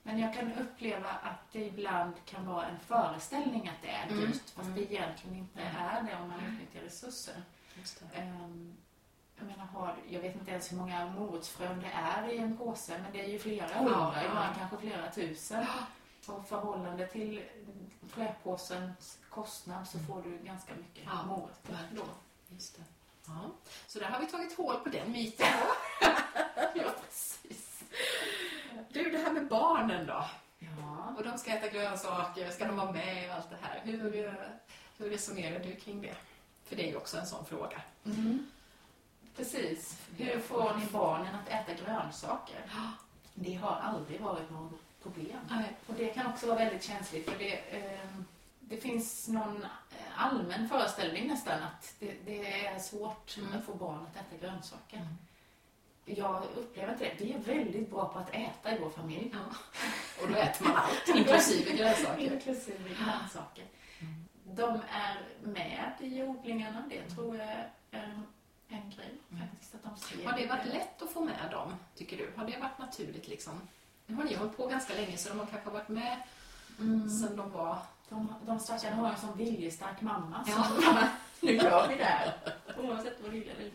[0.08, 4.20] Men jag kan uppleva att det ibland kan vara en föreställning att det är Mm.
[4.20, 4.50] dyrt.
[4.50, 4.74] Fast Mm.
[4.76, 5.76] det egentligen inte Mm.
[5.76, 7.36] är det om man utnyttjar resurser.
[8.14, 8.78] Ehm,
[9.38, 12.98] jag menar, har, jag vet inte ens hur många morotsfrön det är i en påse,
[13.04, 14.24] men det är ju flera hundra, ja.
[14.30, 15.66] ibland kanske flera tusen.
[16.28, 17.44] Och förhållande till
[18.10, 22.04] fröpåsens kostnad så får du ganska mycket Ja, morötter då.
[22.50, 22.84] Just det.
[23.28, 23.34] Ja.
[23.88, 25.48] Så där har vi tagit hål på den myten.
[26.76, 27.84] Ja, precis.
[28.90, 30.26] Du, det här med barnen då?
[30.60, 31.14] Ja.
[31.18, 33.82] Och de ska äta grönsaker, ska de vara med och allt det här?
[33.84, 34.36] Hur,
[34.98, 36.16] hur resonerar du kring det?
[36.66, 37.82] För det är ju också en sån fråga.
[38.06, 38.48] Mm.
[39.36, 40.02] Precis.
[40.18, 42.62] Hur får ni barnen att äta grönsaker?
[43.34, 45.40] Det har aldrig varit något problem.
[45.50, 45.76] Nej.
[45.88, 48.08] Och det kan också vara väldigt känsligt för det, eh,
[48.60, 53.58] det finns någon eh, allmän föreställning nästan att det, det är svårt Mm.
[53.60, 54.98] att få barn att äta grönsaker.
[54.98, 55.18] Mm.
[56.16, 57.24] Jag upplever inte det.
[57.26, 59.32] Vi är väldigt bra på att äta i vår familj.
[59.34, 59.40] Ja.
[60.24, 62.34] Och då äter man allt, inklusive grönsaker.
[62.34, 63.66] Inklusive grönsaker.
[64.44, 66.84] De är med i odlingarna.
[66.90, 68.24] Det tror jag är
[68.70, 69.76] en, grej faktiskt.
[69.76, 72.32] Att de ser Har det varit lätt att få med dem, tycker du?
[72.36, 73.54] Har det varit naturligt liksom?
[74.06, 76.18] Nu har ni hållit på ganska länge så de har kanske varit med
[76.80, 77.10] Mm.
[77.10, 77.78] sen de var...
[78.10, 80.54] De, de stackarna har en sån viljestark mamma Ja.
[80.64, 80.98] som
[81.48, 82.34] nu gör vi det här.
[82.78, 83.72] Oavsett vad lilla vi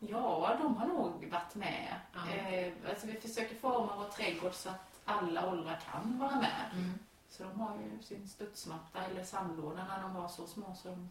[0.00, 2.00] Ja, de har nog varit med.
[2.14, 6.70] Eh, alltså vi försöker forma vår trädgård så att alla åldrar kan vara med.
[6.72, 6.98] Mm.
[7.28, 11.08] Så de har ju sin studsmatta eller sandlåda när de var så små så de,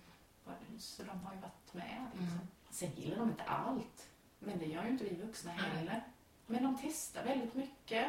[0.80, 2.06] så de har ju varit med.
[2.14, 2.36] Liksom.
[2.36, 2.48] Mm.
[2.70, 4.08] Sen gillar de inte allt.
[4.40, 6.04] Men det gör ju inte vi vuxna heller.
[6.48, 8.08] Men de testar väldigt mycket.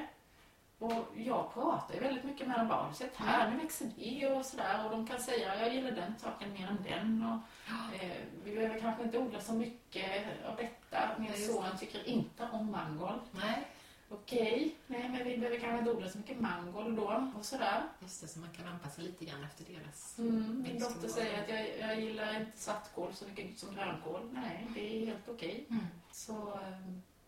[0.81, 2.69] Och jag pratar ju väldigt mycket med dem.
[2.69, 4.85] Bara, "Har du sett här, nu växer det och sådär.
[4.85, 7.23] Och de kan säga, jag gillar den saken mer än den.
[7.27, 10.99] Och, eh, vi behöver kanske inte odla så mycket av detta.
[11.19, 13.21] Min Ja, son tycker inte om mangold.
[13.33, 13.67] Nej,
[14.13, 17.31] Okej, nej men vi behöver kanske inte odla så mycket mangold då.
[17.39, 17.83] Och sådär.
[18.01, 20.19] just det, så man kan anpassa lite grann efter deras...
[20.19, 24.31] Mm, min dotter säger att jag, jag gillar inte svartkål så mycket som grönkål.
[24.33, 25.67] Nej, det är helt okej.
[25.71, 25.87] Mm.
[26.13, 26.55] Så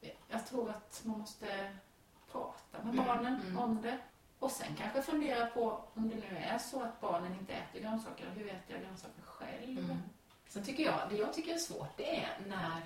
[0.01, 1.77] eh, jag tror att man måste
[2.85, 3.59] med barnen mm.
[3.59, 3.99] om det.
[4.39, 8.27] Och sen kanske fundera på om det nu är så att barnen inte äter grönsaker,
[8.35, 9.79] hur äter jag grönsaker själv?
[9.79, 9.99] Mm.
[10.49, 12.81] Sen tycker jag, det jag tycker är svårt, det är när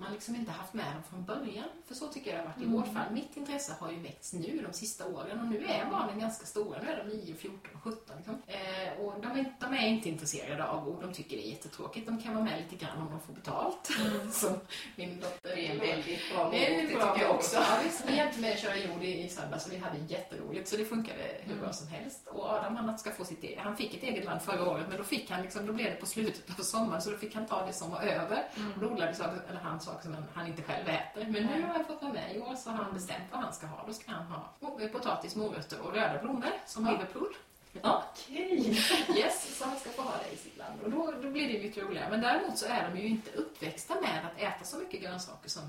[0.00, 1.68] man liksom inte haft med dem från början.
[1.86, 2.76] För så tycker jag det har varit i Mm.
[2.76, 3.12] vårt fall.
[3.12, 6.82] Mitt intresse har ju väckts nu de sista åren och nu är barnen ganska stora.
[6.82, 8.16] Nu är de 9, 14 och 17.
[8.16, 8.42] Liksom.
[8.46, 11.02] Eh, och de är, de är inte intresserade av ord.
[11.02, 12.06] De tycker det är jättetråkigt.
[12.06, 13.90] De kan vara med lite grann om de får betalt.
[14.32, 14.60] Som
[14.96, 15.56] min dotter.
[15.56, 17.56] Det är en väldigt bra Det är en bra tycker jag också.
[17.56, 20.68] Ja, visst, vi hjälpte med att köra jord i, i söndags och vi hade jätteroligt
[20.68, 22.26] så det funkade hur bra som helst.
[22.26, 24.98] Och Adam han ska få sitt eget, han fick ett eget land förra året men
[24.98, 27.46] då fick han liksom, då blev det på slutet av sommaren så då fick han
[27.46, 28.44] ta det som var över.
[28.76, 29.10] Och då odlade
[29.48, 31.26] eller han saker som han, inte själv äter.
[31.28, 33.52] Men nu har jag fått vara med i år så har han bestämt vad han
[33.54, 33.84] ska ha.
[33.86, 34.52] Då ska han ha
[34.92, 36.92] potatis, morötter och röda blommor som Ja.
[36.92, 37.34] Liverpool.
[37.82, 38.76] Okej.
[39.16, 40.80] Yes, så han ska få ha det i sitt land.
[40.84, 42.10] Och då, då blir det lite roligare.
[42.10, 45.62] Men däremot så är de ju inte uppväxta med att äta så mycket grönsaker som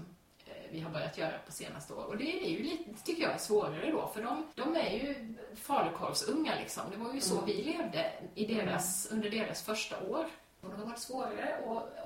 [0.46, 2.04] eh, vi har börjat göra på senaste år.
[2.04, 5.36] Och det är ju lite, tycker jag är svårare då, för de, de är ju
[5.56, 6.84] falukorvsunga liksom.
[6.92, 7.46] Det var ju så Mm.
[7.46, 10.26] vi levde i deras, under deras första år.
[10.62, 11.56] Det har varit svårare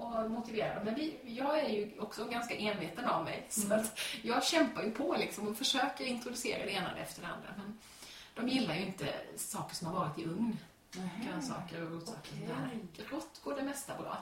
[0.01, 0.83] att, motivera.
[0.83, 3.45] Men vi, jag är ju också ganska enveten av mig.
[3.49, 3.79] Så Mm.
[3.79, 7.49] att jag kämpar ju på liksom och försöker introducera det ena efter det andra.
[7.57, 7.77] Men
[8.35, 10.57] de gillar ju inte saker som har varit i ugn.
[11.25, 12.31] Grönsaker och rotsaker.
[12.47, 13.05] Där.
[13.11, 14.17] Rått går det mesta bra.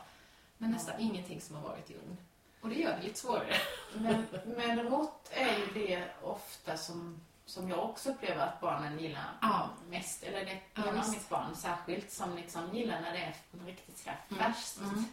[0.58, 2.18] Men nästan ingenting som har varit i ugn.
[2.62, 3.56] Och det gör det lite svårare.
[3.96, 4.26] Men,
[4.58, 7.22] men rått är ju det ofta som,
[7.54, 9.70] som jag också upplever att barnen gillar Ja.
[9.90, 10.24] mest.
[10.24, 13.36] Eller det Ja, är mitt barn särskilt som liksom gillar när det är
[13.66, 14.44] riktigt här Mm.
[14.44, 14.78] färskt.
[14.80, 15.06] Mm.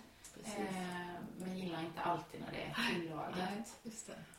[0.44, 0.64] Eh,
[1.38, 3.38] men gillar inte alltid när det är tillagat.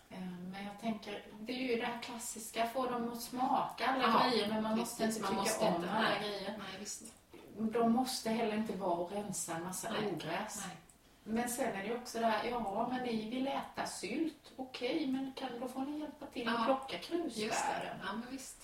[0.10, 0.20] Eh,
[0.52, 4.30] Men jag tänker, det är ju det här klassiska, få dem att smaka alla Ja,
[4.30, 6.20] grejer men man måste inte man tycka måste om inte, alla nej.
[6.20, 6.58] grejer.
[6.58, 7.72] Nej.
[7.72, 10.64] De måste heller inte vara och rensa en massa ogräs.
[10.68, 10.78] Nej.
[11.32, 15.34] Men sen är det också det här, ja men ni vill äta sylt, okej men
[15.36, 17.18] kan, då får ni hjälpa till att Ja, plocka Just det.
[17.18, 18.58] krusbären Ja, men visst.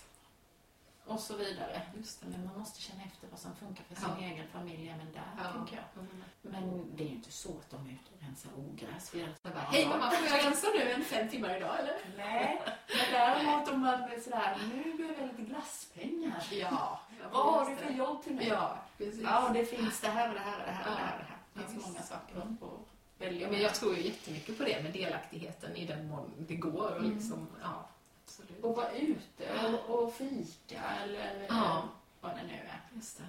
[1.05, 1.82] och så vidare.
[1.97, 2.28] Just det.
[2.30, 4.26] Men man måste känna efter vad som funkar för sin Ja.
[4.26, 5.51] egen familj även där, Ja.
[5.51, 6.03] tänker jag.
[6.03, 6.24] Mm.
[6.41, 9.11] Men det är ju inte så att de är ute och rensar ogräs.
[9.43, 9.53] bara.
[9.53, 11.97] Hej mamma, får jag rensa nu en fem timmar idag eller?
[12.18, 16.43] Nej, men däremot om man är sådär, nu behöver jag lite glasspengar.
[16.51, 16.99] Ja.
[17.32, 18.47] Vad har du för jobb till mig?
[18.47, 19.22] Ja, precis.
[19.24, 21.37] Ja, det finns det här och det här och det här och det här.
[21.58, 22.58] Det, Ja, finns många saker Mm.
[22.62, 26.32] att välja Ja, men jag tror ju jättemycket på det med delaktigheten i den mån
[26.38, 26.91] det går.
[26.91, 27.14] Och Mm.
[27.18, 27.89] liksom, ja,
[28.26, 28.64] absolut.
[28.64, 31.84] Och vara ute och, och fika eller Ja.
[32.22, 32.82] vad det nu är.
[32.95, 33.24] Just det.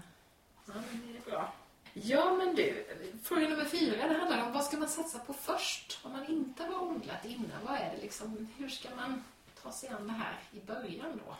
[0.66, 1.52] Ja, men det är bra.
[1.92, 2.86] Ja, men du.
[3.22, 6.00] Fråga nummer fyra, det handlar om vad ska man satsa på först?
[6.04, 9.24] Om man inte har odlat innan, vad är det liksom, hur ska man
[9.62, 11.34] ta sig an det här i början då?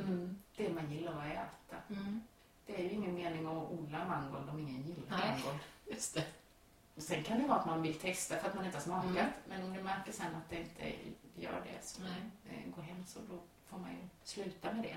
[0.00, 0.38] Mm.
[0.56, 1.76] Det man gillar att äta.
[2.66, 5.30] Det är ju ingen mening att odla mangold om ingen gillar Nej.
[5.30, 5.58] mangold.
[5.90, 6.24] Just det.
[6.96, 9.10] Och sen kan det vara att man vill testa för att man inte har smakat.
[9.16, 9.30] Mm.
[9.48, 10.92] Men om du märker sen att det inte
[11.34, 12.12] gör det så Nej.
[12.50, 14.96] eh, gå hem så då får man ju sluta med det.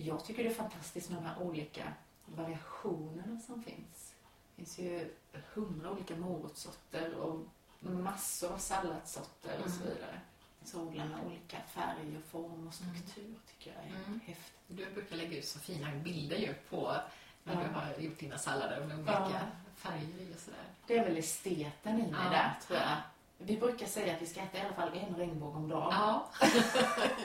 [0.00, 1.92] Jag tycker det är fantastiskt med de här olika
[2.26, 4.14] variationerna som finns.
[4.56, 5.14] Det finns ju
[5.54, 7.40] hundra olika morotssorter och
[7.80, 9.94] massor av salladssorter och så Mm.
[9.94, 10.20] vidare.
[10.64, 14.20] Så odla med olika färg och form och struktur tycker jag är Mm.
[14.26, 14.52] häftigt.
[14.68, 16.96] Du brukar lägga ut så fina bilder ju på
[17.44, 17.60] när Ja.
[17.68, 19.40] du har gjort dina sallader med olika Ja.
[19.86, 20.60] Färger i och sådär.
[20.86, 22.30] Det är väl esteten i mig Ja.
[22.30, 22.96] där tror jag.
[23.38, 25.88] Vi brukar säga att vi ska äta i alla fall en regnbåge om dagen.
[25.92, 26.26] Ja,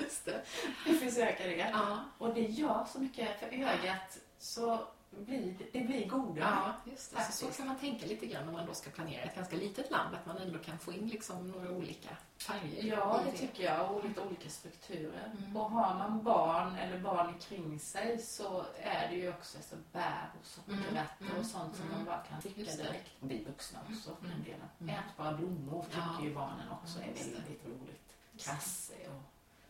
[0.02, 0.42] just det.
[0.86, 1.70] Vi försöker det.
[1.74, 4.80] Ja, Och det gör så mycket för ögat så
[5.18, 6.40] blir det, det blir godare.
[6.86, 7.24] ja just det.
[7.24, 9.92] Så, så kan man tänka lite grann om man då ska planera ett ganska litet
[9.92, 12.84] land, att man ändå kan få in liksom några olika färger.
[12.84, 13.92] Ja, i det tycker jag.
[13.92, 15.32] Och lite olika strukturer.
[15.38, 15.58] Mm.
[15.58, 20.30] Och har man barn eller barn kring sig så är det ju också så bär
[20.40, 21.38] och sockerrötter Mm.
[21.40, 21.98] och sånt som Mm.
[21.98, 22.50] man bara kan det.
[22.78, 23.10] direkt.
[23.20, 24.44] Vi vuxna också för den Mm.
[24.44, 24.68] delen.
[24.80, 24.96] Mm.
[24.96, 26.24] Ätbara blommor tycker Ja.
[26.24, 27.34] ju barnen också är det.
[27.34, 28.16] väldigt roligt.
[28.38, 29.22] Kasse och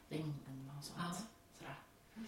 [0.10, 1.00] ringblomma och sånt.
[1.00, 1.14] Ja.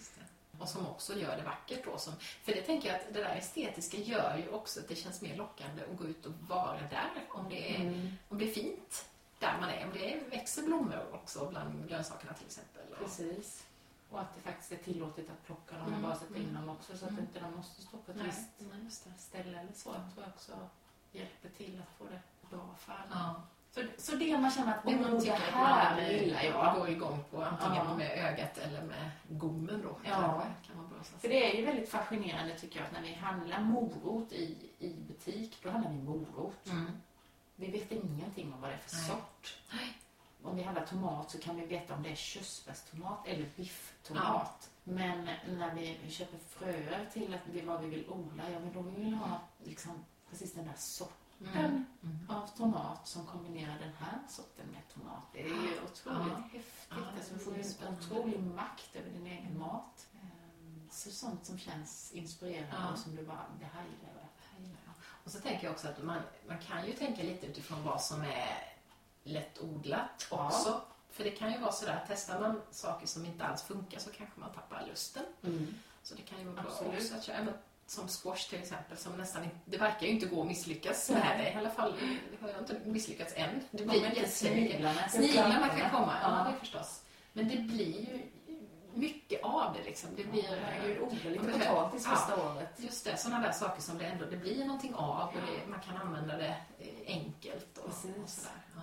[0.00, 0.26] Sådär.
[0.60, 1.98] Och som också gör det vackert då.
[1.98, 5.22] Som, för det tänker jag att det där estetiska gör ju också att det känns
[5.22, 7.10] mer lockande att gå ut och vara där.
[7.28, 8.12] Om det är, Mm.
[8.28, 9.84] om det är fint där man är.
[9.86, 12.82] Om det växer blommor också bland grönsakerna till exempel.
[12.92, 13.64] Och, Precis.
[14.10, 16.02] Och att det faktiskt är tillåtet att plocka dem och Mm.
[16.02, 16.54] bara sätta in Mm.
[16.54, 17.22] dem också så att Mm.
[17.24, 18.26] inte de måste stå på ett nej,
[18.84, 19.90] visst ställe eller så.
[19.90, 19.94] Ja.
[19.94, 20.52] Jag tror jag också
[21.12, 23.10] hjälper till att få det bra färdigt.
[23.10, 23.42] Ja.
[23.74, 26.74] Så, så det man känner att Det man det tycker att man gillar jag.
[26.76, 27.96] går igång på antingen Ja.
[27.96, 29.96] med ögat eller med gommen då.
[30.04, 30.42] Ja.
[30.66, 34.32] Kan man För det är ju väldigt fascinerande tycker jag att när vi handlar morot
[34.32, 36.66] i, i butik, då handlar vi morot.
[36.70, 36.90] Mm.
[37.56, 39.04] Vi vet ingenting om vad det är för Nej.
[39.06, 39.58] sort.
[39.72, 39.92] Nej.
[40.42, 44.70] Om vi handlar tomat så kan vi veta om det är körsbärstomat eller bifftomat.
[44.84, 48.80] Men när vi köper fröer till att vi, vad vi vill odla, ja men då
[48.80, 51.84] vill vi ha liksom precis den där sorten Mm.
[52.02, 52.30] Mm.
[52.30, 55.22] av tomat som kombinerar den här sorten med tomat.
[55.32, 56.42] Det är ju otroligt Ja.
[56.52, 56.86] häftigt.
[56.90, 60.06] Ja, alltså, det får en otrolig makt över din egen mat.
[60.22, 62.92] Ehm, Så sånt som känns inspirerande Ja.
[62.92, 64.24] och som du bara, det här gillar jag.
[65.24, 68.22] Och så tänker jag också att man, man kan ju tänka lite utifrån vad som
[68.22, 68.72] är
[69.22, 70.46] lättodlat Ja.
[70.46, 70.82] också.
[71.10, 74.40] För det kan ju vara sådär, testar man saker som inte alls funkar så kanske
[74.40, 75.24] man tappar lusten.
[76.02, 77.52] Så det kan ju vara bra också att köra,
[77.86, 81.38] som squash till exempel, som nästan inte, det verkar ju inte gå att misslyckas med
[81.38, 81.52] det.
[81.52, 81.94] I alla fall
[82.30, 83.60] det har jag inte misslyckats än.
[83.70, 85.10] Det De blir inte jättemycket.
[85.12, 85.68] sniglarna.
[85.68, 86.50] Kan komma, ja, Ja.
[86.52, 87.02] det förstås.
[87.32, 88.22] Men det blir ju
[88.94, 90.10] mycket av det liksom.
[90.16, 90.42] Det blir...
[90.42, 92.16] Herregud, odla lite potatis ja.
[92.16, 92.68] första året.
[92.76, 95.80] Just det, sådana där saker som det ändå det blir någonting av och det, man
[95.80, 97.92] kan använda det eh, enkelt och, och
[98.28, 98.52] sådär.
[98.76, 98.82] Ja.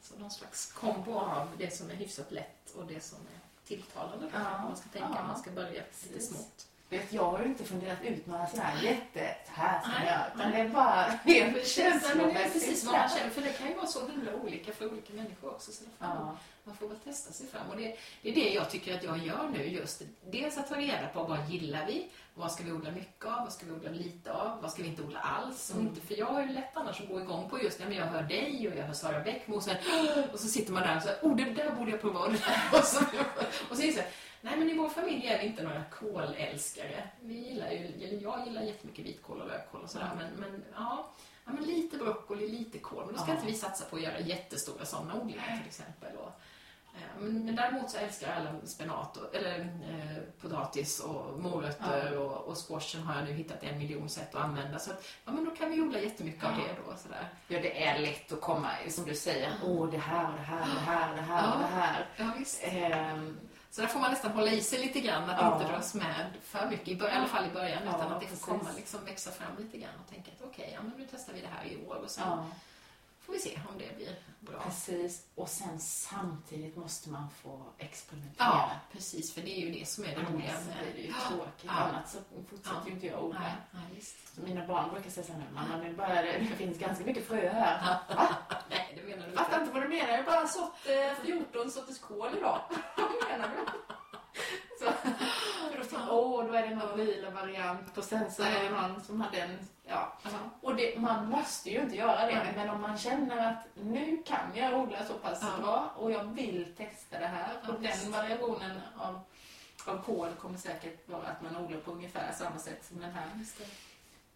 [0.00, 4.30] Så någon slags kombo av det som är hyfsat lätt och det som är tilltalande.
[4.34, 4.62] Ja.
[4.62, 5.26] Man ska tänka Ja.
[5.26, 6.66] man ska börja lite smått.
[6.92, 10.06] Vet, jag har ju inte funderat ut några sådana här jätte, här ska Nej.
[10.06, 12.52] jag utan det är bara helt men det är känslomässigt.
[12.52, 15.50] precis vad man känner, för det kan ju vara så himla olika för olika människor
[15.50, 15.72] också.
[15.72, 16.36] Så får man, Ja.
[16.64, 17.66] man får väl testa sig fram.
[17.70, 19.64] Och det, det är det jag tycker att jag gör nu.
[19.66, 23.38] just Dels att ta reda på vad gillar vi, vad ska vi odla mycket av,
[23.40, 25.70] vad ska vi odla lite av, vad ska vi inte odla alls.
[25.70, 25.88] Och Mm.
[25.88, 28.06] inte, för jag har ju lätt annars att gå igång på just, ja, men jag
[28.06, 29.80] hör dig och jag hör Sara Bäckmo och så, här,
[30.32, 32.18] och så sitter man där och så oh det där borde jag prova.
[32.20, 32.26] Och,
[32.78, 33.04] och så,
[33.70, 34.08] och så det så här,
[34.44, 37.08] Nej, men i vår familj är vi inte några kålälskare.
[37.20, 41.10] Vi gillar ju, eller jag gillar jättemycket vitkål och rödkål och sådär, men, men ja.
[41.44, 43.04] Ja, men lite broccoli, lite kål.
[43.06, 43.34] Men då ska Ja.
[43.34, 46.16] inte vi satsa på att göra jättestora sådana odlingar till exempel.
[46.16, 46.28] Och,
[46.96, 52.32] eh, men, men däremot så älskar alla spenat, och, eller eh, potatis och morötter och,
[52.48, 54.78] och squashen har jag nu hittat en miljon sätt att använda.
[54.78, 56.56] Så att, ja, men då kan vi odla jättemycket av Ja.
[56.56, 56.96] det då.
[56.96, 57.28] Sådär.
[57.48, 60.62] Ja, det är lätt att komma, som du säger, åh det här och det här
[60.68, 62.06] och det här och det här och det här.
[62.16, 62.62] Ja, visst.
[62.64, 63.38] Ehm,
[63.74, 65.52] Så där får man nästan hålla i sig lite grann, att Ja.
[65.60, 68.20] inte dras med för mycket, i, bör- i alla fall i början, Ja, utan att
[68.20, 71.06] det får komma, liksom, växa fram lite grann och tänka att okej, ja, men nu
[71.10, 72.46] testar vi det här i år och sen ja,
[73.20, 74.60] får vi se om det blir bra.
[74.60, 75.26] precis.
[75.34, 78.46] Och sen samtidigt måste man få experimentera.
[78.46, 80.76] Ja, precis, för det är ju det som är det roliga Annars med...
[80.82, 81.28] blir det ju Ja.
[81.28, 81.64] tråkigt.
[81.64, 81.72] Ja.
[81.72, 82.18] Annars så
[82.50, 82.86] fortsätter Ja.
[82.86, 83.52] ju inte jag odla.
[84.34, 87.48] Mina barn brukar säga så här mamma nu börjar det, det finns ganska mycket frö
[87.52, 87.96] här.
[88.70, 89.60] Nej, det menar du Fattar inte.
[89.60, 92.60] inte vad du menar, jag har bara sått eh, 14 sorters kål idag.
[93.32, 93.72] Menar du?
[94.78, 97.98] Så, för då tänkte åh, då är det någon lila variant.
[97.98, 100.18] Och sen så är det någon som hade en, ja.
[100.60, 104.50] Och det, man måste ju inte göra det, men om man känner att nu kan
[104.54, 107.48] jag odla så pass bra och jag vill testa det här.
[107.68, 109.20] Och den variationen av,
[109.86, 113.26] av kål kommer säkert vara att man odlar på ungefär samma sätt som den här.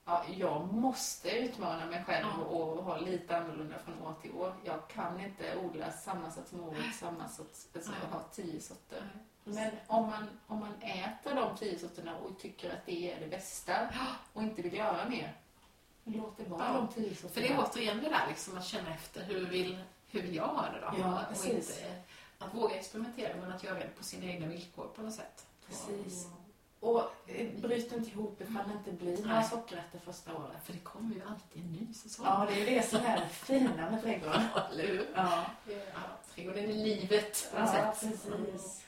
[0.09, 2.45] Ja, jag måste utmana mig själv Ja.
[2.45, 4.55] och ha lite annorlunda från år till år.
[4.65, 8.01] Jag kan inte odla samma sorts morot, samma sorts, alltså Nej.
[8.13, 9.03] ha tio sorter.
[9.45, 13.27] Men om man, om man äter de tio sorterna och tycker att det är det
[13.27, 13.89] bästa
[14.33, 15.35] och inte vill göra mer,
[16.05, 17.47] låt det vara Ja, de tio För sorterna.
[17.47, 20.63] det är återigen det där liksom, att känna efter hur vill, hur vill jag ha
[20.63, 20.95] det då?
[21.01, 21.71] Ja, och precis.
[21.79, 22.03] inte,
[22.39, 25.47] att våga experimentera, men att göra det på sina egna villkor på något sätt.
[25.67, 26.27] Precis.
[26.81, 29.49] Och- eh, bryt inte ihop ifall det inte blir några Nej.
[29.51, 30.65] sockerrätter första året.
[30.65, 32.27] För det kommer ju alltid en ny säsong.
[32.27, 34.43] Ja, det är det som är det fina med trädgården.
[34.73, 35.09] eller hur?
[35.15, 35.75] Ja, Ja,
[36.35, 38.11] trädgården är livet på något ja sätt.
[38.11, 38.83] precis.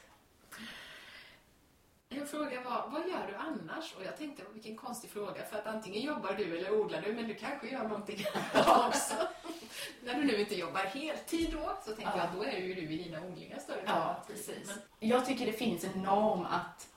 [2.11, 3.95] En fråga var, vad gör du annars?
[3.97, 7.29] Och jag tänkte, vilken konstig fråga, för att antingen jobbar du eller odlar du, men
[7.29, 8.25] du kanske gör någonting
[8.55, 9.15] annat också.
[10.05, 12.17] När du nu inte jobbar heltid då, så tänker Ja.
[12.17, 14.67] jag att då är ju du i dina odlingar större Ja, precis.
[14.67, 16.89] Men, Jag tycker det finns en norm att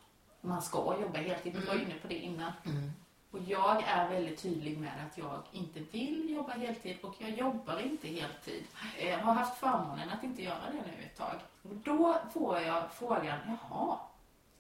[0.42, 1.54] man ska jobba heltid.
[1.60, 1.86] Vi var Mm.
[1.86, 2.52] inne på det innan.
[2.66, 2.92] mm.
[3.32, 7.80] Och jag är väldigt tydlig med att jag inte vill jobba heltid och jag jobbar
[7.80, 8.64] inte heltid.
[9.02, 11.36] Jag har haft förmånen att inte göra det nu ett tag.
[11.64, 13.98] Och då får jag frågan, jaha,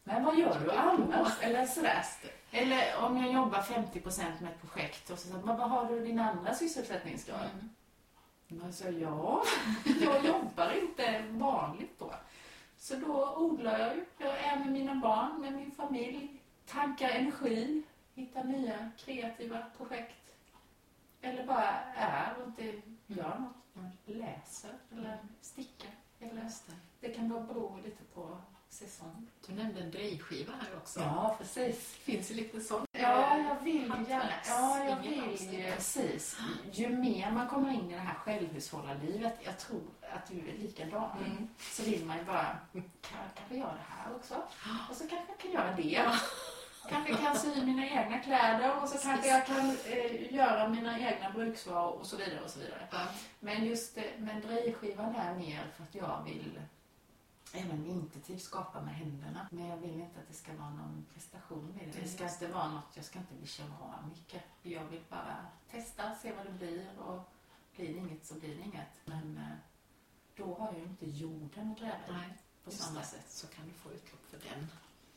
[0.03, 1.33] men vad gör du annars?
[1.41, 2.03] Eller sådär.
[2.51, 6.05] Eller om jag jobbar 50% med ett projekt och så säger man, vad har du
[6.05, 7.39] din andra sysselsättningsgrad?
[7.53, 7.69] Mm.
[8.47, 9.43] Men så ja,
[10.01, 12.13] jag jobbar inte vanligt då.
[12.81, 14.05] Så då odlar jag ju.
[14.17, 20.33] Jag är med mina barn, med min familj, tankar energi, hittar nya kreativa projekt.
[21.21, 23.91] Eller bara är och inte gör något.
[24.05, 25.91] Läser eller stickar.
[26.19, 26.49] Eller
[26.99, 27.09] det.
[27.09, 28.37] kan vara bero lite på
[28.73, 29.27] säsong.
[29.47, 30.99] Du nämnde en drejskiva här också.
[30.99, 31.93] Ja, precis.
[31.93, 32.85] Finns det lite sånt?
[32.91, 34.29] Ja, jag vill ju gärna.
[34.47, 35.63] Ja, jag vill.
[35.75, 36.37] Precis.
[36.71, 39.81] Ju mer man kommer in i det här självhushållarlivet, jag tror
[40.13, 41.47] att du är likadan, Mm.
[41.59, 44.33] så vill man ju bara, kan jag kanske göra det här också?
[44.89, 46.11] Och så kanske jag kan göra det.
[46.89, 51.29] Kanske kan sy mina egna kläder och så kanske jag kan eh, göra mina egna
[51.31, 52.87] bruksvaror och så vidare och så vidare.
[52.91, 52.99] Ja.
[53.39, 56.59] Men just eh, men drejskivan är mer för att jag vill
[57.53, 59.47] även vintertid skapa med händerna.
[59.51, 62.01] Men jag vill inte att det ska vara någon prestation med det.
[62.01, 63.47] Det ska inte vara något, jag ska inte bli
[64.09, 64.43] mycket.
[64.61, 67.29] Jag vill bara testa, se vad det blir och
[67.75, 68.87] blir det inget så blir det inget.
[69.05, 69.55] Men eh,
[70.35, 73.05] då har jag ju inte jorden att gräva i Nej, på samma det.
[73.05, 73.25] sätt.
[73.31, 74.67] Så kan du få utlopp för den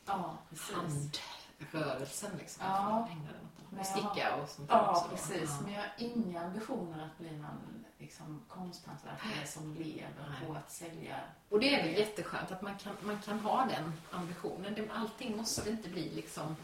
[0.07, 1.21] Ja, precis.
[1.71, 2.65] handrörelsen liksom.
[2.67, 2.73] Ja.
[2.73, 5.09] Har- sticka och sånt där Ja, också.
[5.09, 5.51] precis.
[5.51, 5.61] Ja.
[5.65, 11.17] Men jag har inga ambitioner att bli någon liksom, konsthantverkare som lever på att sälja.
[11.49, 14.75] Och det är väl jätteskönt att man kan, man kan ha den ambitionen.
[14.75, 16.57] Det, allting måste inte bli liksom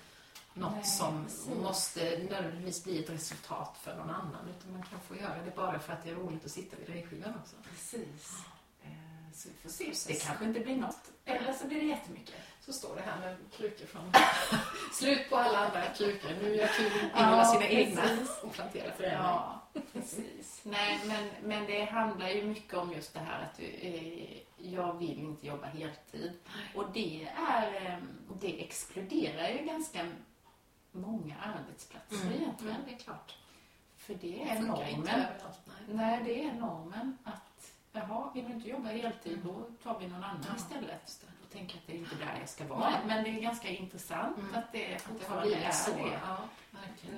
[0.54, 1.46] något Nej, som precis.
[1.48, 4.48] måste nödvändigtvis bli ett resultat för någon annan.
[4.58, 6.86] Utan man kan få göra det bara för att det är roligt att sitta vid
[6.86, 7.56] drejskivan också.
[7.70, 8.38] Precis.
[8.82, 8.90] Eh,
[9.34, 9.84] Så vi får se.
[9.84, 10.06] Precis.
[10.06, 11.10] Det kanske inte blir något.
[11.24, 12.34] Eller så blir det jättemycket.
[12.60, 14.12] Så står det här med krukor från...
[14.92, 16.30] Slut på alla andra krukor.
[16.42, 16.68] Nu gör
[17.16, 18.30] Ingela sina egna precis.
[18.42, 19.04] och planterar för.
[19.04, 19.59] Ja,
[19.92, 20.60] precis.
[20.64, 25.18] Nej, men, men det handlar ju mycket om just det här att eh, jag vill
[25.18, 26.32] inte jobba heltid.
[26.74, 27.98] Och det är, eh,
[28.40, 30.06] det exkluderar ju ganska
[30.92, 32.32] många arbetsplatser Mm.
[32.42, 32.76] egentligen.
[32.76, 33.36] Men det är klart.
[33.96, 35.08] För det Det är inte normen.
[35.08, 35.60] överallt.
[35.66, 35.76] Nej.
[35.96, 40.24] Nej, det är normen att jaha, vill du inte jobba heltid då tar vi någon
[40.24, 41.26] annan Ja, istället.
[41.52, 42.90] Tänker att det är inte där jag ska vara.
[42.90, 43.00] Nej.
[43.06, 44.54] Men det är ganska intressant Mm.
[44.54, 45.90] att det fortfarande är så.
[45.90, 46.20] det.
[46.26, 46.38] Ja.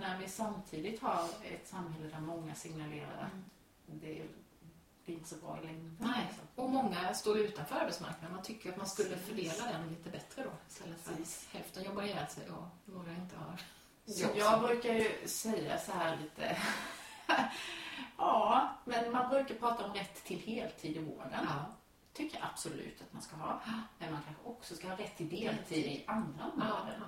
[0.01, 4.01] När vi samtidigt har ett samhälle där många signalerar att Mm.
[4.01, 5.97] det, det blir inte så bra i längden.
[6.01, 8.33] Nej, och många står utanför arbetsmarknaden.
[8.37, 10.51] Man tycker att man skulle fördela den lite bättre då.
[10.69, 13.61] Istället för att hälften jobbar ihjäl sig och några inte har
[14.15, 16.57] Så jag brukar ju säga så här lite...
[18.17, 21.31] ja, men man brukar prata om rätt till heltid i vården.
[21.49, 21.65] Ja.
[22.13, 23.61] Tycker jag absolut att man ska ha.
[23.99, 27.03] Men man kanske också ska ha rätt till deltid i andra områden.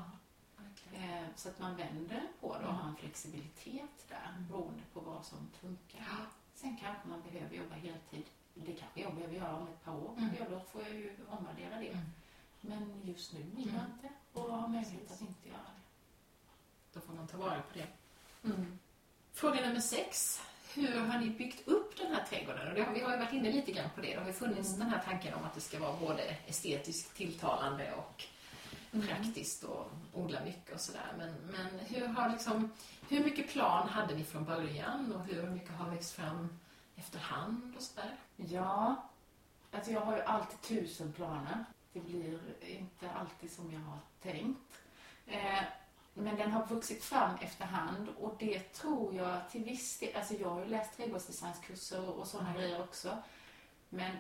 [0.56, 1.10] verkligen.
[1.24, 2.76] Eh, Så att man vänder på det och Mm.
[2.76, 6.06] har en flexibilitet där beroende på vad som funkar.
[6.54, 8.24] Sen kanske man behöver jobba heltid.
[8.54, 10.14] Det kanske jag behöver göra om ett par år.
[10.18, 10.30] Mm.
[10.38, 11.88] Ja, då får jag ju omvärdera det.
[11.88, 12.04] Mm.
[12.60, 13.74] Men just nu vill Mm.
[13.80, 15.80] jag inte och har möjlighet att inte göra det.
[16.92, 17.86] Då får man ta vara på det.
[18.44, 18.78] Mm.
[19.32, 20.40] Fråga nummer sex.
[20.74, 22.68] Hur har ni byggt upp den här trädgården?
[22.68, 24.14] Och det har, vi har ju varit inne lite grann på det.
[24.14, 24.80] Det har ju funnits Mm.
[24.80, 28.24] den här tanken om att det ska vara både estetiskt tilltalande och
[28.92, 29.06] Mm.
[29.06, 31.12] praktiskt och odla mycket och sådär.
[31.18, 32.72] Men, men hur, har liksom,
[33.08, 36.58] hur mycket plan hade ni från början och hur mycket har växt fram
[36.96, 38.16] efterhand och sådär?
[38.36, 38.96] Ja,
[39.72, 41.64] alltså jag har ju alltid tusen planer.
[41.92, 44.60] Det blir inte alltid som jag har tänkt.
[45.26, 45.62] Eh,
[46.14, 50.50] men den har vuxit fram efterhand och det tror jag till viss del, alltså jag
[50.50, 52.60] har ju läst trädgårdsdesignskurser och sådana Mm.
[52.60, 53.18] grejer också.
[53.88, 54.16] Men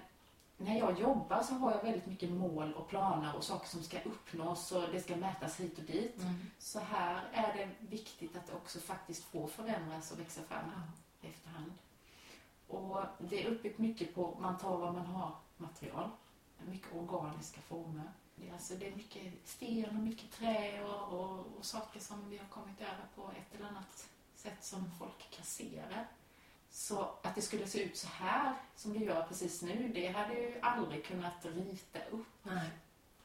[0.56, 4.00] när jag jobbar så har jag väldigt mycket mål och planer och saker som ska
[4.00, 6.16] uppnås och det ska mätas hit och dit.
[6.58, 10.70] Så här är det viktigt att det också faktiskt får förändras och växa fram
[11.20, 11.28] Ja.
[11.28, 11.72] efterhand.
[12.68, 16.10] Och det är uppbyggt mycket på, man tar vad man har material,
[16.66, 18.10] mycket organiska former.
[18.36, 22.30] Det är, alltså, det är mycket sten och mycket trä och, och, och saker som
[22.30, 26.06] vi har kommit över på ett eller annat sätt som folk kasserar.
[26.70, 30.34] Så att det skulle se ut så här som det gör precis nu, det hade
[30.34, 32.26] jag ju aldrig kunnat rita upp.
[32.42, 32.70] Nej.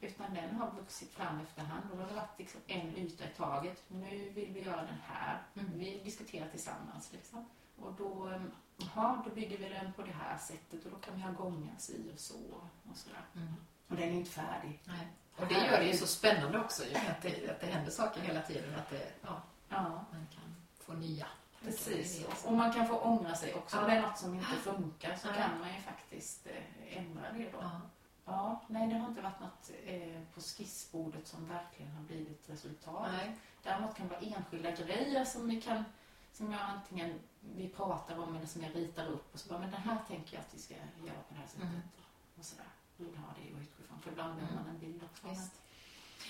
[0.02, 3.84] Utan den har vuxit fram efterhand och det har varit liksom en yta i taget.
[3.88, 5.42] Nu vill vi göra den här.
[5.54, 5.80] Mm.
[5.80, 7.14] Vi diskuterar tillsammans.
[7.14, 7.46] Liksom.
[7.76, 11.16] Och då, ehm, jaha, då bygger vi den på det här sättet och då kan
[11.16, 12.40] vi ha gångar si och så.
[12.90, 13.26] Och, sådär.
[13.36, 13.54] Mm.
[13.90, 14.82] Och den är inte färdig.
[14.86, 15.08] Nej.
[15.38, 18.22] Och det gör det ju så spännande också, ju, att, det, att det händer saker
[18.22, 18.76] hela tiden.
[18.76, 21.28] Att det, ja, Ja, man kan få nya
[21.62, 22.26] precis.
[22.46, 23.76] Och man kan få ångra sig också.
[23.78, 23.82] Ja.
[23.84, 25.34] Om det är något som inte funkar så Ja.
[25.34, 27.58] kan man ju faktiskt eh, ändra det då.
[27.62, 27.82] Ja.
[28.26, 33.12] Ja, nej, det har inte varit något eh, på skissbordet som verkligen har blivit resultat.
[33.12, 33.36] Nej.
[33.64, 35.84] Däremot kan det vara enskilda grejer som vi kan
[36.34, 37.20] som jag antingen
[37.56, 40.34] vi pratar om eller som jag ritar upp och så bara, men den här tänker
[40.36, 41.64] jag att vi ska göra på det här sättet.
[41.64, 41.82] Mm.
[42.40, 42.66] Och sådär.
[42.98, 43.79] Vill ha det ifrån.
[44.04, 44.66] För ibland behöver Mm.
[44.66, 45.28] man en bild också.
[45.30, 45.52] Visst.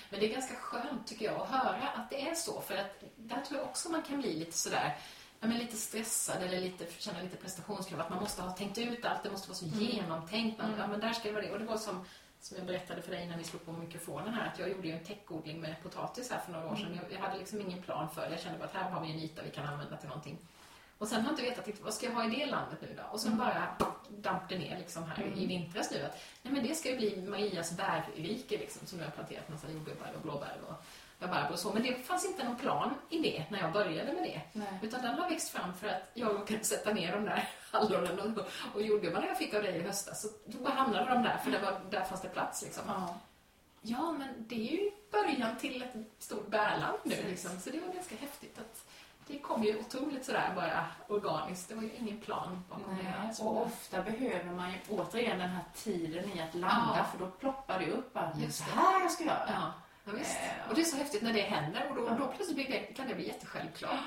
[0.10, 2.62] Men det är ganska skönt tycker jag att höra att det är så.
[2.62, 4.98] För att där tror jag också man kan bli lite sådär
[5.40, 8.00] ja, men lite stressad eller lite, känna lite prestationskrav.
[8.02, 9.80] Att man måste ha tänkt ut allt, det måste vara så Mm.
[9.80, 10.58] genomtänkt.
[10.58, 10.80] Man, Mm.
[10.80, 11.52] Ja, men där ska det vara det.
[11.52, 12.06] Och det var som,
[12.42, 14.94] som jag berättade för dig innan vi slog på mikrofonen här, att jag gjorde ju
[14.94, 16.86] en täckodling med potatis här för några år sedan.
[16.86, 17.00] Mm.
[17.04, 18.30] Jag, jag hade liksom ingen plan för det.
[18.32, 20.38] Jag kände bara att här har vi en yta vi kan använda till någonting.
[21.00, 23.04] Och sen har jag inte vetat vad ska jag ha i det landet nu då?
[23.12, 23.46] Och sen Mm.
[23.46, 23.76] bara
[24.10, 25.40] damp det ner liksom här Mm.
[25.40, 29.06] i vintras nu att nej men det ska ju bli Marias bärrike liksom som jag
[29.06, 30.74] har planterat massa jordgubbar och blåbär och
[31.20, 31.74] rabarber och så.
[31.74, 34.42] Men det fanns inte någon plan i det när jag började med det.
[34.54, 34.80] Nej.
[34.82, 38.44] Utan den har växt fram för att jag råkade sätta ner de där hallonen och,
[38.76, 40.22] och jordgubbarna jag fick av dig i höstas.
[40.22, 42.84] Så då bara hamnade de där för det var, där fanns det plats liksom.
[42.88, 43.18] Ja.
[43.82, 45.94] Ja, men det är ju början till ett
[46.24, 47.60] stort bärland nu liksom.
[47.60, 48.86] Så det var ganska häftigt att
[49.30, 51.70] det kom ju otroligt sådär bara organiskt.
[51.70, 53.04] Det var ju ingen plan bakom det.
[53.04, 57.04] Nej, Så- och ofta behöver man ju återigen den här tiden i att landa Ja.
[57.04, 58.72] för då ploppar det upp att det är Just det.
[58.72, 59.44] här jag ska göra.
[59.48, 59.74] Ja,
[60.06, 60.12] ja.
[60.20, 62.14] Eh, Och det är så häftigt när det händer och då, Ja.
[62.20, 64.00] då plötsligt blir det, kan det bli jättesjälvklart.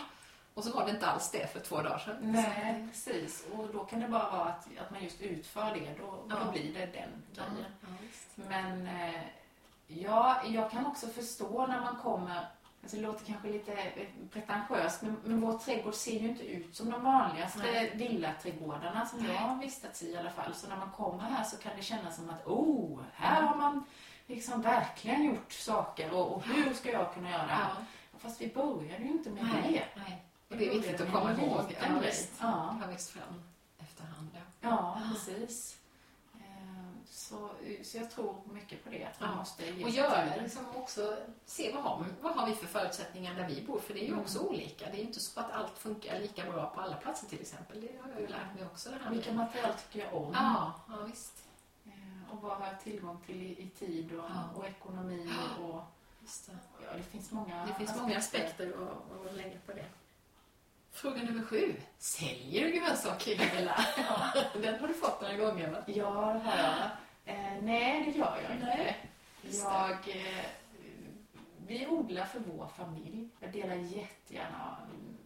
[0.54, 2.16] Och så var det inte alls det för två dagar sedan.
[2.20, 3.44] Nej, precis.
[3.56, 5.94] Och då kan det bara vara att, att man just utför det.
[6.00, 6.36] Då, Ja.
[6.44, 7.72] då blir det den grejen.
[8.34, 9.20] Men eh,
[9.86, 12.46] ja, jag kan också förstå när man kommer
[12.82, 16.76] Alltså det låter kanske lite eh, pretentiöst, men, men vår trädgård ser ju inte ut
[16.76, 17.92] som de vanligaste Nej.
[17.94, 19.32] villaträdgårdarna som Nej.
[19.32, 20.54] jag har vistats i i alla fall.
[20.54, 23.84] Så när man kommer här så kan det kännas som att oh, här har man
[24.26, 27.46] liksom verkligen gjort saker och, och hur ska jag kunna göra?
[27.50, 27.84] Ja.
[28.18, 30.00] Fast vi började ju inte med Nej, det.
[30.00, 30.22] nej.
[30.48, 31.60] Och det är viktigt att komma ihåg.
[31.60, 31.64] Ja.
[31.80, 31.86] Ja.
[31.86, 33.42] Det har växt fram
[33.78, 34.28] efterhand.
[34.34, 34.40] Ja.
[34.60, 35.78] Ja, precis.
[37.32, 37.50] Så,
[37.84, 39.36] så jag tror mycket på det, att man Ja.
[39.36, 41.16] måste ge Och göra liksom också,
[41.46, 43.80] se vad har, vad har vi för förutsättningar där vi bor?
[43.80, 44.20] För det är ju Mm.
[44.20, 44.86] också olika.
[44.86, 47.80] Det är ju inte så att allt funkar lika bra på alla platser till exempel.
[47.80, 48.90] Det har jag ju lärt mig också.
[48.90, 50.32] Det här Vilka material tycker jag om?
[50.34, 51.44] Ja, ja, visst.
[51.86, 54.58] Eh, Och vad har jag tillgång till i, i tid och, Ja.
[54.58, 55.64] och ekonomi Ja.
[55.64, 55.82] och
[56.46, 56.52] det.
[56.86, 59.84] ja, det finns många Det finns många aspekter att, att lägga på det.
[60.90, 61.74] Fråga nummer sju.
[61.98, 63.76] Säljer du grönsaker, Gunilla?
[64.62, 65.78] Den har du fått några gånger, va?
[65.86, 66.88] Ja, det har jag.
[67.32, 68.94] Eh, nej, det gör jag inte.
[69.42, 70.44] Jag, eh,
[71.66, 73.28] vi odlar för vår familj.
[73.40, 74.76] Jag delar jättegärna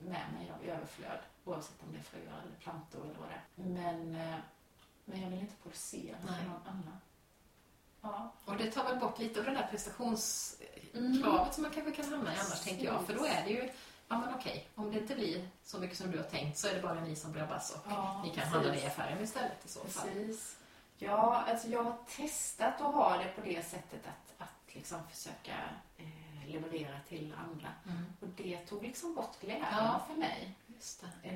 [0.05, 3.69] med mig av överflöd, oavsett om det är fröer eller plantor eller vad det är.
[3.69, 4.37] Men eh,
[5.05, 6.97] Men jag vill inte producera för någon annan.
[8.01, 8.33] Ja.
[8.45, 11.53] Och det tar väl bort lite av det där prestationskravet Mm.
[11.53, 13.07] som man kanske kan hamna i annars, tänker jag.
[13.07, 13.71] För då är det ju,
[14.09, 16.75] ja men okej, om det inte blir så mycket som du har tänkt så är
[16.75, 18.53] det bara ni som drabbas och Ja, ni kan precis.
[18.53, 20.09] handla det i affären istället i så fall.
[20.09, 20.57] Precis.
[20.99, 25.55] Ja, alltså jag har testat att ha det på det sättet att, att liksom försöka
[25.97, 27.69] eh, leverera till andra.
[27.87, 28.05] Mm.
[28.21, 30.01] Och det tog liksom bort glädjen Ja.
[30.09, 30.55] för mig.
[31.23, 31.33] Eh,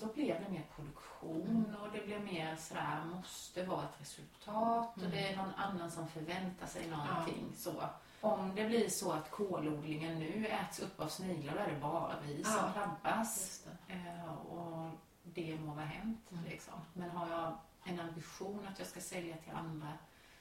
[0.00, 4.98] då blev det mer produktion och det blev mer sådär, måste vara ett resultat och
[4.98, 5.10] Mm.
[5.10, 7.52] det är någon annan som förväntar sig någonting.
[7.56, 7.72] Så.
[8.20, 12.14] Om det blir så att kolodlingen nu äts upp av sniglar, då är det bara
[12.26, 12.72] vi som Ja.
[13.02, 13.62] drabbas.
[13.86, 13.92] Det.
[13.94, 14.90] Eh, och
[15.24, 16.30] det må vara hänt.
[16.32, 16.44] Mm.
[16.44, 16.74] Liksom.
[16.92, 17.52] Men har jag
[17.84, 19.92] en ambition att jag ska sälja till andra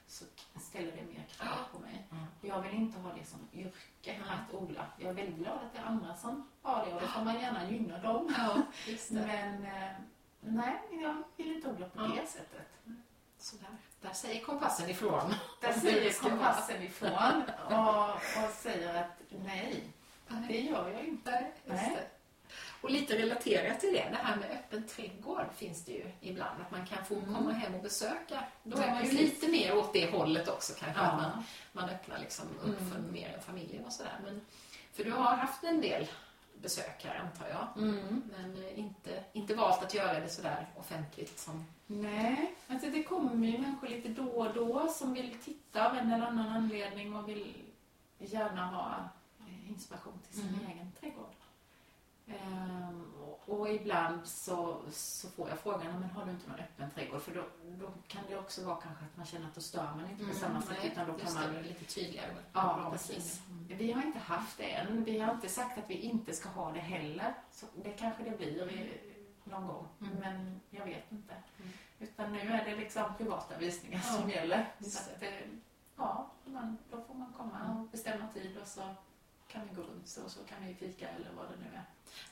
[0.08, 0.26] så
[0.62, 2.08] ställer det mer krav på mig.
[2.12, 2.26] Mm.
[2.42, 3.74] Jag vill inte ha det som yrke
[4.06, 4.20] Nej.
[4.22, 4.86] att odla.
[4.98, 7.42] Jag är väldigt glad att det är andra som har det och då får man
[7.42, 8.34] gärna gynna dem.
[8.38, 8.62] Ja.
[9.10, 9.92] Men eh,
[10.42, 12.08] nej, jag vill inte odla på Ja.
[12.22, 12.68] det sättet.
[13.38, 13.70] Sådär.
[14.02, 15.34] Där säger kompassen ifrån.
[15.62, 19.84] Där säger kompassen ifrån och, och säger att nej,
[20.48, 21.52] det gör jag inte.
[21.66, 22.08] Nej.
[22.82, 26.62] Och lite relaterat till det, det här med öppen trädgård finns det ju ibland.
[26.62, 27.36] Att man kan få Mm.
[27.36, 28.44] komma hem och besöka.
[28.64, 31.02] Då Ja, är man ju lite mer åt det hållet också kanske.
[31.02, 31.44] Att man, Ja.
[31.72, 32.92] man öppnar liksom upp Mm.
[32.92, 34.20] för mer än familjen och sådär.
[34.24, 34.42] Men,
[34.94, 36.08] för du har haft en del
[36.62, 37.84] besök här antar jag.
[37.84, 38.22] Mm.
[38.38, 41.66] Men eh, inte, inte valt att göra det sådär offentligt som...
[41.88, 46.12] Nej, alltså det kommer ju människor lite då och då som vill titta av en
[46.12, 47.54] eller annan anledning och vill
[48.20, 49.10] gärna ha
[49.70, 50.68] inspiration till sin Mm.
[50.72, 51.34] egen trädgård.
[52.44, 53.08] Ehm,
[53.46, 57.22] och, ibland så, så får jag frågan, men har du inte någon öppen trädgård?
[57.22, 57.44] För då,
[57.80, 60.34] då kan det också vara kanske att man känner att då stör man inte på
[60.34, 60.78] samma sätt.
[60.86, 62.28] Utan då kan man det, lite tydligare.
[62.54, 63.16] Ja, precis.
[63.18, 63.78] beskrivning.
[63.78, 65.04] Vi har inte haft det än.
[65.04, 67.34] Vi har inte sagt att vi inte ska ha det heller.
[67.52, 69.02] Så det kanske det blir i-
[69.44, 69.88] någon gång.
[70.02, 70.14] Mm.
[70.20, 71.34] Men jag vet inte.
[71.34, 71.72] Mm.
[72.00, 74.72] Utan nu är det liksom privata visningar Ja, som gäller.
[74.78, 75.30] just Så att, eh,
[75.98, 77.78] ja, man, då får man komma Mm.
[77.82, 78.82] och bestämma tid och så
[79.52, 81.84] kan vi gå runt så, så kan vi fika eller vad det nu är.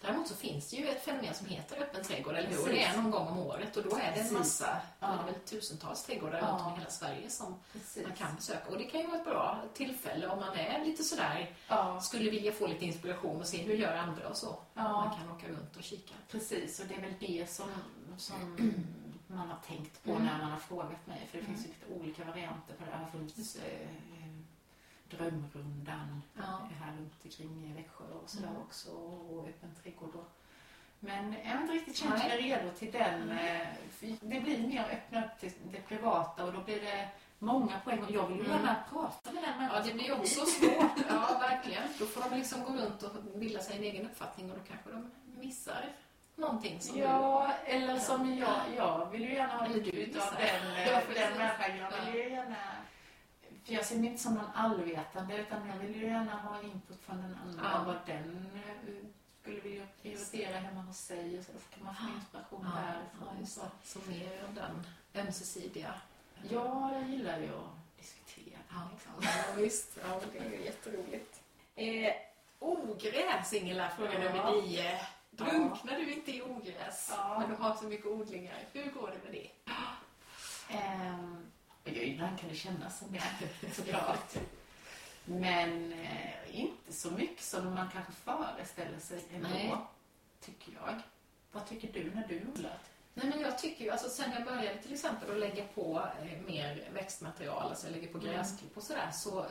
[0.02, 2.62] Däremot så finns det ju ett fenomen som heter öppen trädgård, eller hur?
[2.62, 5.08] Och det är någon gång om året och då är det en massa, Ja.
[5.08, 6.48] det är väl tusentals trädgårdar Ja.
[6.48, 8.04] runt om i hela Sverige som Precis.
[8.08, 8.70] man kan besöka.
[8.72, 12.30] Och det kan ju vara ett bra tillfälle om man är lite sådär, Ja, skulle
[12.32, 14.60] vilja få lite inspiration och se hur gör andra och så.
[14.74, 16.14] Man ja, kan åka runt och kika.
[16.32, 16.80] precis.
[16.80, 17.70] Och det är väl det som,
[18.18, 18.58] som
[19.28, 20.26] man har tänkt på Mm.
[20.26, 21.28] när man har frågat mig.
[21.32, 21.56] För det Mm.
[21.56, 22.92] finns ju lite olika varianter på det.
[22.92, 23.58] Det har funnits
[25.10, 26.68] Drömrundan Ja.
[26.80, 28.62] här runt omkring i Växjö och sådär Mm.
[28.62, 28.92] också.
[28.92, 30.16] Och öppen trädgård.
[30.16, 30.30] Och,
[31.00, 33.22] men jag har inte riktigt känt mig redo till den.
[33.32, 33.38] Mm.
[33.62, 33.68] eh,
[34.22, 38.04] Det blir mer öppna upp till det privata och då blir det många poäng.
[38.04, 38.58] Och jag vill ju Mm.
[38.58, 41.06] gärna prata med den Ja, människan det som blir också svårt.
[41.10, 41.84] Ja, verkligen.
[42.00, 44.90] Då får de liksom gå runt och bilda sig en egen uppfattning och då kanske
[44.92, 45.86] de missar
[46.36, 48.62] någonting som Ja, eller som jag.
[48.78, 50.28] Jag vill ju gärna ha Eller du utbyte gissar.
[50.28, 51.78] av den, eh, Ja, den människan.
[51.78, 52.56] Jag vill ju gärna...
[53.66, 57.00] För jag ser mig inte som någon allvetande utan jag vill ju gärna ha input
[57.02, 57.64] från den andra.
[57.74, 57.84] Ja.
[57.86, 58.94] Vad den eh,
[59.42, 62.94] skulle vilja prioritera hemma hos sig och så då kan man få inspiration Ja, ja,
[62.94, 63.40] därifrån.
[63.40, 63.62] just Så.
[63.84, 64.86] Så mer av den
[65.26, 65.94] ömsesidiga.
[66.50, 68.60] Ja, jag gillar ju att diskutera.
[68.70, 69.12] Ja, Liksom.
[69.22, 69.98] ja visst.
[70.10, 71.42] Ja, det är ju jätteroligt.
[71.76, 72.14] Eh,
[72.60, 74.20] ogräs, Ingela, fråga Ja.
[74.20, 75.00] nummer nio.
[75.32, 77.40] Drunknar du inte i ogräs Ja.
[77.40, 78.58] när du har så mycket odlingar?
[78.74, 79.50] Hur går det med det?
[81.90, 84.34] Ehm, ja, ibland kan det kännas som det, såklart.
[85.26, 89.76] Men eh, inte så mycket som man kanske föreställer sig ändå, Nej.
[90.42, 91.02] tycker jag.
[91.52, 92.78] Vad tycker du när du odlar?
[93.14, 96.40] Nej, men jag tycker ju, alltså sen jag började till exempel att lägga på eh,
[96.48, 98.32] mer växtmaterial, alltså jag lägger på Mm.
[98.34, 99.46] gräsklipp och sådär, så eh,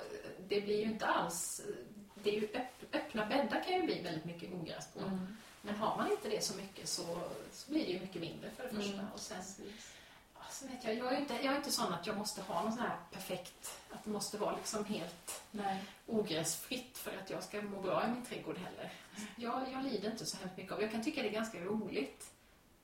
[0.48, 1.74] det blir ju inte alls, eh,
[2.22, 5.00] det är ju öpp, öppna bäddar kan ju bli väldigt mycket ogräs på.
[5.00, 5.36] Mm.
[5.62, 7.18] Men har man inte det så mycket så,
[7.52, 8.92] så blir det ju mycket mindre för det första.
[8.94, 9.12] Mm.
[9.14, 9.42] Och sen,
[10.58, 12.72] sen vet jag, jag är, inte, jag är inte sån att jag måste ha någon
[12.72, 15.84] sån här perfekt, att det måste vara liksom helt Nej.
[16.06, 18.92] ogräsfritt för att jag ska må bra i min trädgård heller.
[19.36, 22.30] Jag, jag lider inte så hemskt mycket av Jag kan tycka det är ganska roligt.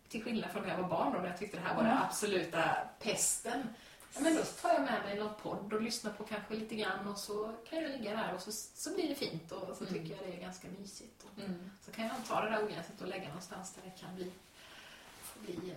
[0.08, 1.92] Till skillnad från när jag var barn då, när jag tyckte det här var den
[1.92, 2.02] Mm.
[2.04, 3.68] absoluta pesten.
[4.14, 7.08] Ja, men då tar jag med mig någon podd och lyssnar på kanske lite grann
[7.08, 9.94] och så kan jag ligga där och så, så blir det fint och så Mm.
[9.94, 11.24] tycker jag det är ganska mysigt.
[11.24, 11.70] Och Mm.
[11.84, 14.32] så kan jag ta det där ogräset och lägga någonstans där det kan bli,
[15.40, 15.74] bli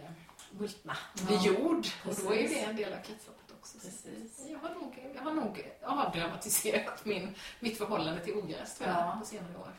[0.52, 1.88] multna, bli Ja, jord.
[2.06, 2.58] Och då är precis.
[2.58, 3.80] det en del av kretsloppet också.
[3.80, 4.46] Så Precis.
[4.50, 9.18] jag har nog, jag har nog avdramatiserat min, mitt förhållande till ogräs tror jag, Ja.
[9.20, 9.72] på senare år.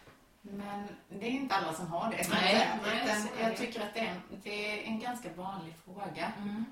[0.42, 2.26] Men det är inte alla som har det.
[2.30, 6.32] Nej, nej, Utan jag tycker att det är, en, det är en ganska vanlig fråga.
[6.38, 6.64] Mm.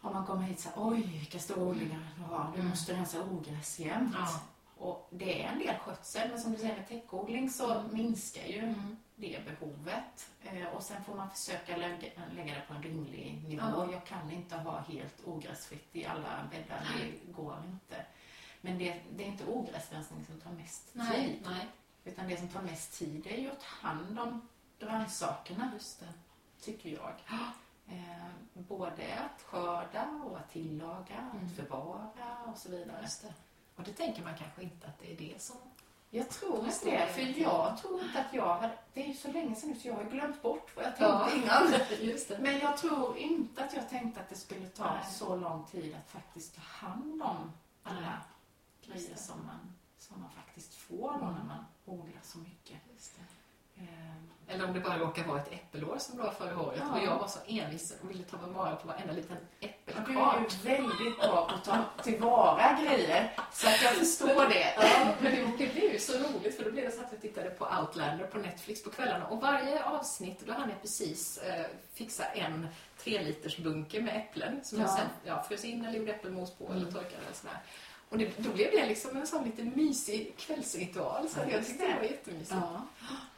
[0.00, 2.70] Om man kommer hit så här, oj vilka stora odlingar du har, du Mm.
[2.70, 4.14] måste rensa ogräs jämt.
[4.18, 4.40] Ja.
[4.78, 8.58] Och det är en del skötsel, men som du säger med täckodling så minskar ju
[8.58, 8.96] Mm.
[9.16, 10.30] Det behovet.
[10.42, 13.62] Eh, och sen får man försöka lägga, lägga det på en rimlig nivå.
[13.62, 13.92] Ja.
[13.92, 18.04] Jag kan inte ha helt ogräsfritt i alla bäddar, det går inte.
[18.60, 21.46] Men det, det är inte ogräsrensning som tar mest Nej, tid.
[21.50, 21.66] nej,
[22.04, 24.48] Utan det som tar mest tid är ju att ta hand om
[24.78, 26.08] grönsakerna, just det.
[26.60, 27.14] tycker jag.
[27.88, 31.46] Eh, både att skörda och att tillaga, Mm.
[31.46, 32.98] att förvara och så vidare.
[33.02, 33.34] Just det.
[33.76, 35.56] Och det tänker man kanske inte att det är det som...
[36.14, 38.72] Jag tror inte det, för jag tror inte att jag hade...
[38.94, 41.28] Det är ju så länge sedan nu så jag har glömt bort vad jag Ja.
[41.28, 41.74] tänkte innan.
[42.10, 42.38] Just det.
[42.38, 45.04] Men jag tror inte att jag tänkte att det skulle ta Nej.
[45.12, 47.52] så lång tid att faktiskt ta hand om
[47.82, 48.20] alla
[48.86, 51.34] grejer som man, som man faktiskt får då Mm.
[51.34, 52.76] när man odlar så mycket.
[54.52, 56.98] Eller om det bara råkar vara ett äppelår som var förra året Ja.
[56.98, 60.36] och jag var så envis och ville ta vara på varenda liten Du är äppelkart.
[60.64, 64.74] ju väldigt bra på att ta tillvara grejer, så att jag förstår det.
[64.76, 67.50] Ja, men det, blev ju så roligt för då blev det så att vi tittade
[67.50, 72.24] på Outlander på Netflix på kvällarna och varje avsnitt då hann jag precis eh, fixa
[72.24, 74.96] en tre liters bunke med äpplen som jag Ja.
[74.96, 76.76] sen ja, frös in eller gjorde äppelmos på Mm.
[76.76, 77.56] eller torkade eller sådär.
[78.08, 81.84] Och det, då blev det liksom en sån lite mysig kvällsritual så Ja, jag tyckte
[81.86, 81.96] det det.
[81.98, 82.54] var jättemysigt.
[82.60, 82.82] Ja.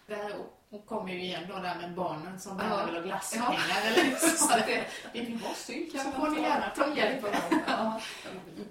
[0.06, 2.64] Där och kommer ju igen då där med barnen som Ja.
[2.64, 4.52] gärna vill ha glasspengar eller så.
[4.54, 7.60] Att det, vill ni ha sylt så får ni gärna ta hjälp av dem.
[7.66, 8.00] Ja.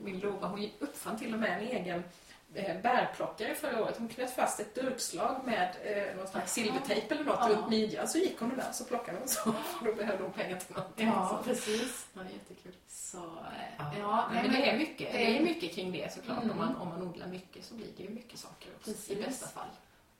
[0.04, 2.04] Min Lova hon uppfann till och med en egen
[2.54, 3.96] eh, bärplockare förra året.
[3.98, 7.50] Hon knöt fast ett durkslag med eh, någon slags silvertejp eller något Ja.
[7.50, 8.08] runt midjan.
[8.08, 9.42] Så gick hon där så plockade hon så.
[9.54, 11.08] För då behövde hon pengar till någonting.
[11.08, 11.50] Ja, så.
[11.50, 12.08] precis.
[12.14, 12.74] Ja, jättekul.
[12.88, 13.24] Så, eh,
[13.78, 16.38] Ja, ja, men, nej, det är mycket, det- det är mycket kring det såklart.
[16.44, 16.52] Mm.
[16.52, 19.12] Om, man, om man odlar mycket så blir det ju mycket saker också.
[19.12, 19.68] I bästa fall.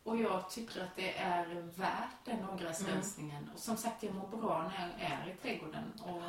[0.04, 1.46] Och jag tycker att det är
[1.76, 3.50] värt den ogräsrensningen.
[3.54, 5.92] Och som sagt, jag mår bra när jag är i trädgården.
[6.04, 6.22] Och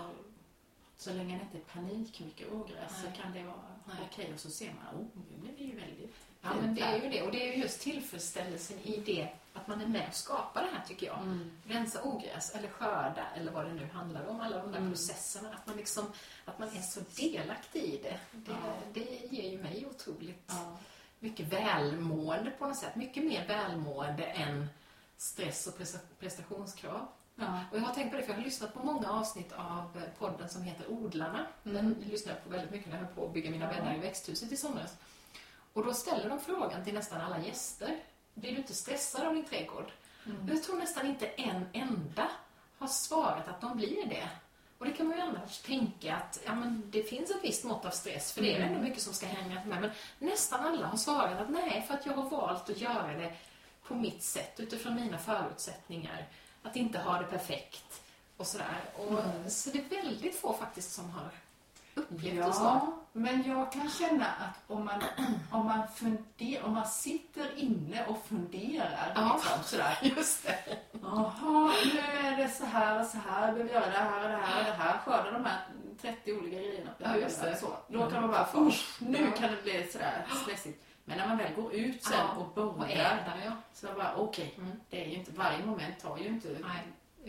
[0.97, 3.13] så länge det inte är panik mycket ogräs Nej.
[3.17, 3.57] så kan det vara
[4.11, 4.31] okej.
[4.35, 7.09] Och så ser man, oh, nu blir det ju väldigt Ja, men det är ju
[7.09, 7.23] det.
[7.23, 10.69] Och det är ju just tillfredsställelsen i det att man är med och skapar det
[10.71, 11.19] här tycker jag.
[11.19, 11.51] Mm.
[11.67, 14.41] rensa ogräs eller skörda eller vad det nu handlar om.
[14.41, 14.91] Alla de där Mm.
[14.91, 15.49] processerna.
[15.55, 16.07] Att man, liksom,
[16.45, 18.19] att man är så delaktig i det.
[18.33, 18.75] Det, Ja.
[18.93, 19.01] det
[19.31, 20.79] ger ju mig otroligt Ja.
[21.25, 22.97] Mycket välmående på något sätt.
[22.97, 24.69] Mycket mer välmående än
[25.17, 27.07] stress och presta- prestationskrav.
[27.35, 27.61] Ja.
[27.71, 30.03] Och jag har tänkt på det för jag har lyssnat på många avsnitt av eh,
[30.19, 31.47] podden som heter Odlarna.
[31.65, 31.77] Mm.
[31.77, 33.99] Den lyssnade jag på väldigt mycket när jag höll på att bygga mina bäddar i
[33.99, 34.97] växthuset i somras.
[35.73, 37.99] Och då ställer de frågan till nästan alla gäster.
[38.35, 39.93] Blir du inte stressad av din trädgård?
[40.27, 40.49] Mm.
[40.49, 42.31] Jag tror nästan inte en enda
[42.79, 44.29] har svarat att de blir det.
[44.85, 47.85] Och det kan man ju annars tänka att ja, men det finns ett visst mått
[47.85, 48.69] av stress, för det är Mm.
[48.69, 49.81] ändå mycket som ska hänga med.
[49.81, 53.35] Men nästan alla har svarat att nej, för att jag har valt att göra det
[53.89, 56.27] på mitt sätt, utifrån mina förutsättningar.
[56.63, 58.03] Att inte ha det perfekt
[58.37, 58.81] och sådär.
[58.97, 59.51] Och, Mm.
[59.51, 61.31] Så det är väldigt få faktiskt som har
[61.95, 62.63] upplevt det så.
[62.63, 65.03] Ja, men jag kan känna att om man,
[65.51, 69.33] om man, funder, om man sitter inne och funderar Ja.
[69.35, 69.99] liksom, sådär.
[70.17, 70.79] Just det.
[71.15, 74.37] Jaha, nu är det så här och så här, behöver göra det här och det
[74.37, 74.99] här och det här.
[74.99, 75.59] Skörda de här
[76.01, 76.91] 30 olika grejerna.
[76.99, 77.57] Ja, just det.
[77.57, 77.67] Så.
[77.89, 80.85] Då kan man bara, usch, nu kan det bli sådär stressigt.
[81.05, 83.53] Men när man väl går ut sen och Och börjar, där, ja.
[83.75, 84.81] så bara okej, Mm.
[84.91, 86.83] det är ju inte, varje moment tar ju inte Nej.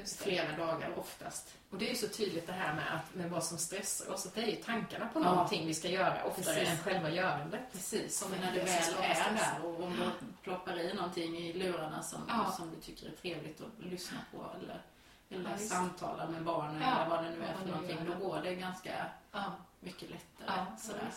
[0.03, 1.53] Flera dagar oftast.
[1.69, 4.25] Och det är ju så tydligt det här med, att, med vad som stressar oss,
[4.25, 5.23] att det är ju tankarna på Ja.
[5.33, 6.69] någonting vi ska göra oftare Precis.
[6.69, 7.61] än själva görandet.
[7.71, 8.67] Precis, Som när du väl
[9.01, 10.11] är där och om du
[10.43, 12.51] ploppar i någonting i lurarna som, Ja.
[12.57, 14.81] som du tycker är trevligt att lyssna på eller,
[15.29, 18.55] eller Ja, samtala med barnen eller vad det nu är för någonting, då går det
[18.55, 19.05] ganska
[19.79, 20.47] mycket lättare.
[20.57, 21.09] ja sådär.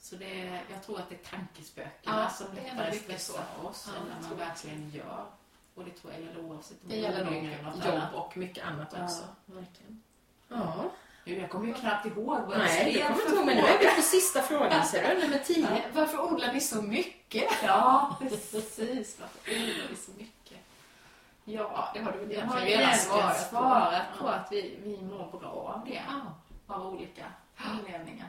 [0.00, 4.00] Så det är, jag tror att det är tankespökena Ja, som lättare stressar oss Ja,
[4.00, 5.26] än när man verkligen gör.
[5.74, 8.14] Och det tror jag gäller oavsett om Det gäller något jobb annat.
[8.14, 9.04] och mycket annat Ja.
[9.04, 9.22] också.
[9.46, 10.02] Verkligen.
[10.48, 10.90] Ja.
[11.24, 13.56] Nu, Jag kommer ju knappt ihåg vad jag Nej, skrev kommer för inte ihåg, men
[13.56, 15.20] nu är vi på sista frågan, ser du?
[15.22, 15.60] Nummer 10.
[15.70, 15.76] Ja.
[15.94, 17.52] Varför odlar ni så mycket?
[17.64, 19.20] Ja, precis.
[19.20, 20.58] Varför odlar vi så mycket?
[21.44, 23.56] Ja, Ja, det har du väl egentligen redan svarat på.
[23.56, 24.32] svarat på Ja.
[24.32, 26.02] att vi, vi mår bra av det.
[26.08, 26.20] Ja.
[26.74, 27.24] Av olika
[27.56, 28.28] anledningar.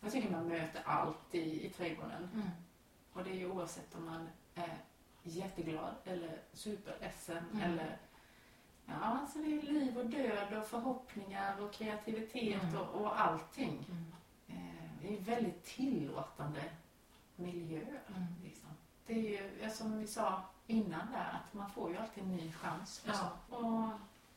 [0.00, 2.28] Jag tycker man möter allt i, i trädgården.
[2.34, 2.48] Mm.
[3.12, 4.76] Och det är ju oavsett om man är
[5.24, 7.62] jätteglad eller superledsen Mm.
[7.62, 7.96] eller
[8.86, 12.76] Ja, alltså det är liv och död och förhoppningar och kreativitet Mm.
[12.80, 13.86] och, och allting.
[13.90, 14.12] Mm.
[14.48, 16.62] Eh, det är ju väldigt tillåtande
[17.36, 17.80] miljö.
[17.80, 18.24] Mm.
[18.44, 18.68] Liksom.
[19.06, 19.18] Det är
[19.62, 23.02] ju, som vi sa innan där, att man får ju alltid en ny chans.
[23.04, 23.30] Och Ja.
[23.50, 23.56] så.
[23.56, 23.90] Och,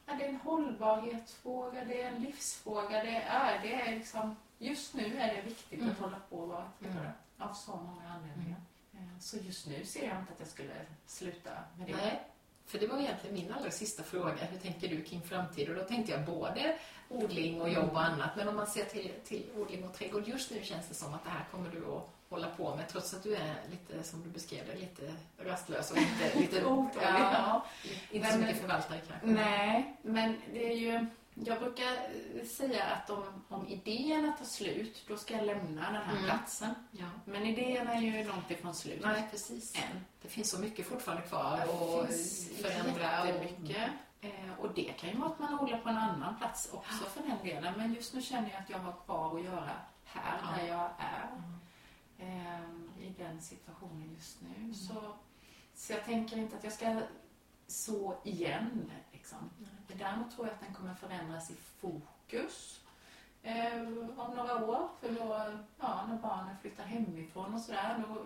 [0.06, 3.04] ja, det är en hållbarhetsfråga, det är en livsfråga.
[3.04, 5.92] Det är, det är liksom, just nu är det viktigt Mm.
[5.92, 7.12] att hålla på och vara aktiv Mm.
[7.38, 8.62] av så många anledningar.
[8.98, 10.74] Eh, Så just nu ser jag inte att jag skulle
[11.06, 11.96] sluta med det.
[11.96, 12.22] Nej.
[12.66, 14.34] För det var egentligen min allra sista fråga.
[14.52, 15.76] Hur tänker du kring framtiden?
[15.76, 16.78] Och då tänkte jag både
[17.10, 18.30] odling och jobb och annat.
[18.36, 21.24] Men om man ser till, till odling och trädgård just nu känns det som att
[21.24, 24.30] det här kommer du att hålla på med trots att du är lite, som du
[24.30, 27.66] beskrev det, lite rastlös och lite, lite Otålig, ja, ja.
[28.12, 29.28] inte så Men- mycket förvaltare kanske.
[29.28, 31.06] Nej, men det är ju...
[31.46, 31.98] Jag brukar
[32.46, 36.26] säga att om, om idéerna tar slut, då ska jag lämna den här Mm.
[36.26, 36.74] platsen.
[36.92, 37.06] Ja.
[37.26, 39.00] Men idéerna är ju långt ifrån slut.
[39.04, 39.76] Nej, precis.
[39.76, 40.06] Än.
[40.22, 41.58] Det finns så mycket fortfarande kvar
[42.08, 43.24] finns förändra.
[43.24, 43.72] Och.
[44.22, 47.22] Eh, och det kan ju vara att man odlar på en annan plats också för
[47.24, 47.74] den delen.
[47.78, 49.72] Men just nu känner jag att jag har kvar att göra
[50.04, 50.58] här, Ja.
[50.62, 51.30] där jag är.
[52.20, 52.48] Mm.
[52.48, 54.74] ehm, i den situationen just nu.
[54.74, 55.14] Så,
[55.76, 57.02] så jag tänker inte att jag ska
[57.68, 58.92] så igen.
[59.12, 59.50] Liksom.
[59.88, 62.80] Däremot tror jag att den kommer förändras i fokus
[63.44, 63.82] eh,
[64.18, 64.90] om några år.
[65.02, 68.26] För då, ja, när barnen flyttar hemifrån och sådär, då,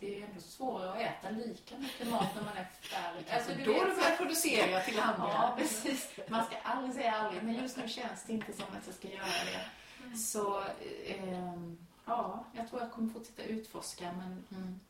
[0.00, 3.30] det är ändå svårare att äta lika mycket mat när man är färdig.
[3.30, 5.28] Alltså, du då vet, du börjar producera till andra.
[5.28, 6.10] Ja, precis.
[6.28, 9.08] Man ska aldrig säga aldrig, men just nu känns det inte som att jag ska
[9.08, 10.16] göra det.
[10.18, 10.62] Så,
[11.06, 14.80] ehm, ja, jag tror jag kommer fortsätta utforska, men, Mm.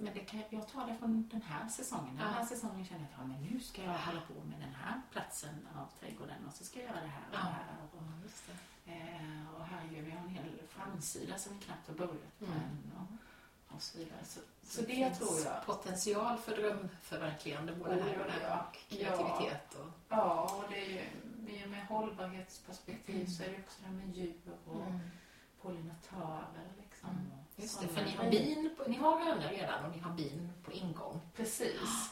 [0.00, 2.16] Men det kan, jag tar det från den här säsongen.
[2.16, 2.46] Den här Ja.
[2.46, 5.86] säsongen känner jag att men nu ska jag hålla på med den här platsen av
[6.00, 7.38] trädgården och så ska jag göra det här och Ja.
[7.38, 7.76] det här.
[7.82, 8.28] Och, Ja,
[8.84, 8.92] det.
[8.92, 12.92] eh, och här gör vi en hel framsida som vi knappt har börjat på Mm.
[12.98, 14.24] Och, och så vidare.
[14.24, 15.66] Så, så Det det finns tror jag.
[15.66, 18.66] potential för drömförverkligande både Oh, här och där ja.
[18.68, 19.74] och kreativitet.
[19.74, 21.04] Och, Ja, och det är ju
[21.46, 23.26] det är med hållbarhetsperspektiv Mm.
[23.30, 24.82] så är det också det här med djur och
[25.62, 26.68] pollinatörer.
[26.80, 27.39] Liksom, Mm.
[27.60, 30.12] Och Just det, för ni har bin på, ni har gröna redan och ni har
[30.12, 31.20] bin på ingång.
[31.36, 32.10] Precis.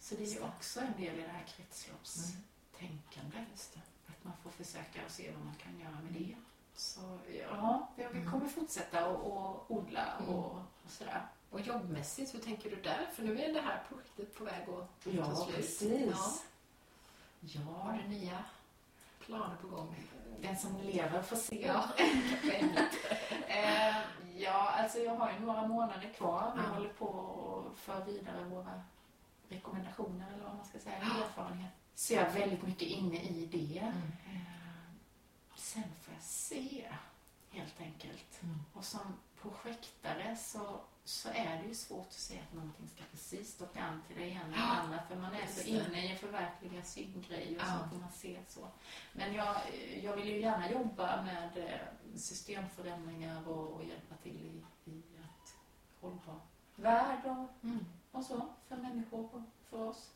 [0.00, 3.76] Så det är ju också en del i det här kretsloppstänkandet.
[4.06, 6.36] Att man får försöka och se vad man kan göra med det.
[6.74, 7.18] Så
[7.50, 10.34] ja, det- vi kommer fortsätta att och odla Mm.
[10.34, 10.52] och,
[10.84, 11.26] och sådär.
[11.50, 13.06] Och jobbmässigt, hur tänker du där?
[13.14, 15.56] För nu är det här projektet på väg att ta Ja, slut.
[15.56, 16.10] precis.
[16.10, 16.38] Ja.
[17.40, 18.44] Ja, Har du nya
[19.20, 19.94] planer på gång?
[20.42, 21.66] Den som lever får se.
[21.66, 21.84] Ja.
[23.48, 23.96] Eh,
[24.36, 26.52] ja, alltså jag har ju några månader kvar.
[26.56, 26.68] Vi Ja.
[26.68, 28.82] håller på och för vidare våra
[29.48, 31.70] rekommendationer eller vad man ska säga, erfarenhet.
[31.94, 33.78] Så jag är väldigt mycket inne i det.
[33.78, 33.96] Mm.
[34.26, 34.94] Eh,
[35.56, 36.88] sen får jag se,
[37.50, 38.42] helt enkelt.
[38.42, 38.58] Mm.
[38.72, 43.52] Och som projektare så, så är det ju svårt att se att någonting ska precis
[43.52, 46.20] stocka an till det ena eller Ja, andra för man är så inne i att
[46.20, 47.78] förverkliga sin grej och Ja.
[47.78, 48.68] sånt och man ser så.
[49.12, 49.56] Men jag,
[50.02, 55.54] jag vill ju gärna jobba med eh, systemförändringar och, och hjälpa till i, i att
[56.00, 56.40] hållbar
[56.76, 57.84] värld och, Mm.
[58.12, 60.10] och så för människor och för oss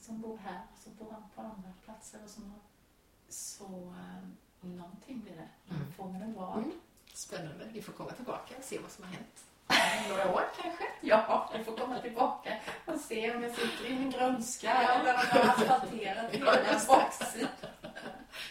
[0.00, 2.60] som bor här, som bor på andra platser och som har
[3.28, 4.28] så eh,
[4.68, 5.74] någonting blir det.
[5.74, 5.92] Mm.
[5.92, 6.58] Får man en vad?
[6.58, 6.72] Mm.
[7.14, 7.68] Spännande.
[7.72, 9.44] Vi får komma tillbaka och se vad som har hänt.
[10.08, 10.84] Några år kanske?
[11.00, 12.50] Ja, jag får komma tillbaka
[12.86, 16.88] och se om jag sitter i min grönska eller om jag har asfalterat hela just
[16.88, 16.96] det.
[16.96, 17.48] baksidan.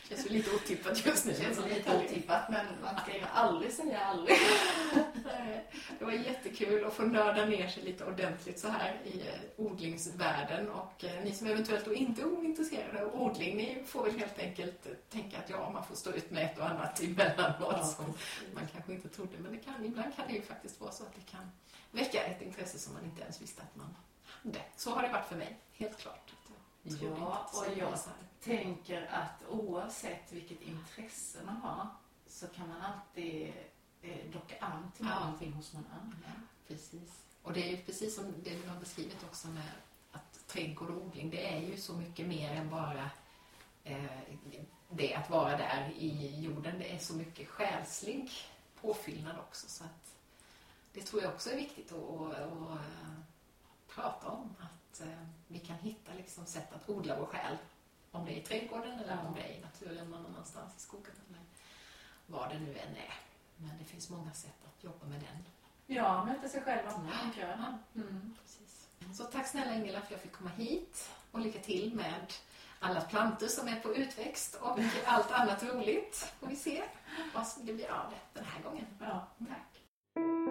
[0.09, 1.31] Känns ju lite otippat just nu.
[1.31, 4.37] Det känns lite otippat, men man ska ju aldrig säga aldrig.
[5.99, 10.69] Det var jättekul att få nörda ner sig lite ordentligt så här i eh, odlingsvärlden
[10.69, 14.39] och eh, ni som eventuellt då inte är ointresserade av odling, ni får väl helt
[14.39, 18.05] enkelt eh, tänka att ja, man får stå ut med ett och annat emellanåt som
[18.53, 21.15] man kanske inte trodde, men det kan, ibland kan det ju faktiskt vara så att
[21.15, 21.51] det kan
[21.91, 24.59] väcka ett intresse som man inte ens visste att man hade.
[24.75, 26.33] Så har det varit för mig, helt klart.
[26.83, 27.99] Ja, och jag-
[28.43, 31.87] tänker att oavsett vilket intresse man har
[32.27, 33.53] så kan man alltid
[34.33, 35.19] docka an till Ja.
[35.19, 36.47] någonting hos någon annan.
[36.67, 37.23] Precis.
[37.41, 39.71] Och det är ju precis som det du har beskrivit också med
[40.11, 43.09] att trädgård och odling, det är ju så mycket mer än bara
[43.83, 44.03] eh,
[44.89, 46.79] det att vara där i jorden.
[46.79, 48.31] Det är så mycket själslig
[48.81, 49.67] påfyllnad också.
[49.69, 50.15] Så att
[50.93, 53.19] det tror jag också är viktigt att, att, att eh,
[53.87, 54.55] prata om.
[54.59, 57.57] Att eh, vi kan hitta liksom sätt att odla vår själ.
[58.11, 61.13] Om det är i trädgården eller om det är i naturen någon annanstans i skogen
[61.29, 61.41] eller
[62.25, 63.13] vad det nu än är.
[63.59, 65.43] Men det finns många sätt att jobba med den
[65.95, 66.91] Ja, möta sig själv och
[67.39, 67.49] jag.
[67.49, 67.77] Ja.
[67.95, 68.35] Mm.
[68.41, 68.87] Precis.
[69.17, 72.33] Så tack snälla Ingela för att jag fick komma hit och lycka till med
[72.79, 76.33] alla plantor som är på utväxt och allt annat roligt.
[76.39, 76.83] Får vi se
[77.33, 78.85] vad som det blir av det den här gången.
[78.99, 80.48] Ja, tack.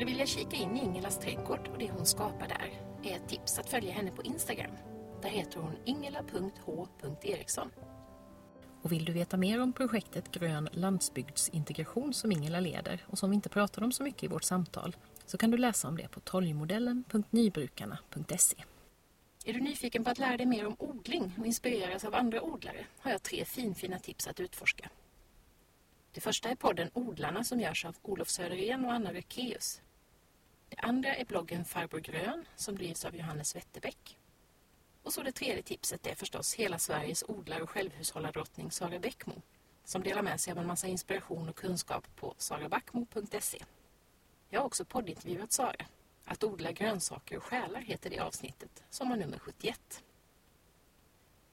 [0.00, 2.70] Skulle vilja kika in i Ingelas trädgård och det hon skapar där
[3.10, 4.70] är ett tips att följa henne på Instagram.
[5.22, 7.70] Där heter hon ingela.h.eriksson.
[8.82, 13.34] Och vill du veta mer om projektet Grön landsbygdsintegration som Ingela leder och som vi
[13.34, 14.96] inte pratade om så mycket i vårt samtal
[15.26, 18.56] så kan du läsa om det på toljmodellen.nybrukarna.se.
[19.44, 22.86] Är du nyfiken på att lära dig mer om odling och inspireras av andra odlare
[22.98, 24.90] har jag tre finfina tips att utforska.
[26.12, 29.80] Det första är podden Odlarna som görs av Olof Söderén och Anna Rökeus.
[30.70, 34.18] Det andra är bloggen Farbror Grön som drivs av Johannes Wetterbäck.
[35.02, 39.42] Och så det tredje tipset är förstås hela Sveriges odlar och självhushållardrottning Sara Bäckmo
[39.84, 43.64] som delar med sig av en massa inspiration och kunskap på sarabackmo.se.
[44.48, 45.86] Jag har också poddintervjuat Sara.
[46.24, 50.02] Att odla grönsaker och själar heter det avsnittet, som har nummer 71.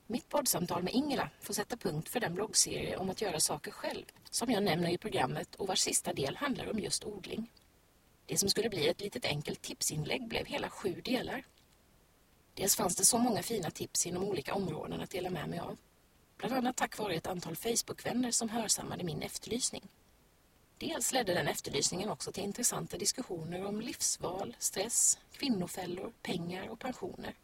[0.07, 4.06] Mitt poddsamtal med Ingela får sätta punkt för den bloggserie om att göra saker själv
[4.30, 7.52] som jag nämner i programmet och vars sista del handlar om just odling.
[8.28, 11.45] Det som skulle bli ett litet enkelt tipsinlägg blev hela sju delar.
[12.54, 15.78] Dels fanns det så många fina tips inom olika områden att dela med mig av.
[16.38, 19.90] Bland annat tack vare ett antal Facebookvänner som hörsammade min efterlysning.
[20.78, 27.36] Dels ledde den efterlysningen också till intressanta diskussioner om livsval, stress, kvinnofällor, pengar och pensioner.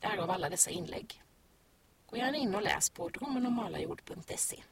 [0.00, 1.22] Därav alla dessa inlägg.
[2.06, 4.62] Gå gärna in och läs på drömmenommalajord.se.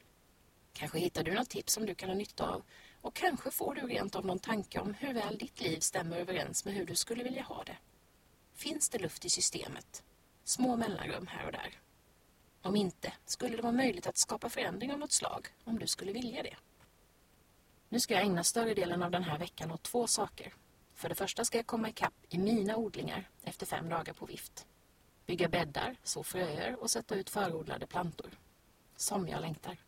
[0.73, 2.63] Kanske hittar du något tips som du kan ha nytta av
[3.07, 6.65] och kanske får du rent av någon tanke om hur väl ditt liv stämmer överens
[6.65, 7.77] med hur du skulle vilja ha det.
[8.55, 10.03] Finns det luft i systemet?
[10.45, 11.81] Små mellanrum här och där.
[12.63, 16.13] Om inte, skulle det vara möjligt att skapa förändring av något slag om du skulle
[16.13, 16.57] vilja det.
[17.89, 20.55] Nu ska jag ägna större delen av den här veckan åt två saker.
[20.95, 24.67] För det första ska jag komma ikapp i mina odlingar efter fem dagar på vift.
[25.27, 28.31] Bygga bäddar, så fröer och sätta ut förodlade plantor.
[28.97, 29.86] Som jag längtar.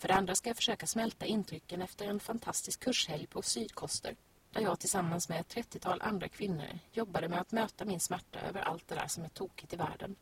[0.00, 4.16] För det andra ska jag försöka smälta intrycken efter en fantastisk kurshelg på Sydkoster
[4.50, 8.60] där jag tillsammans med ett 30-tal andra kvinnor jobbade med att möta min smärta över
[8.60, 10.16] allt det där som är tokigt i världen.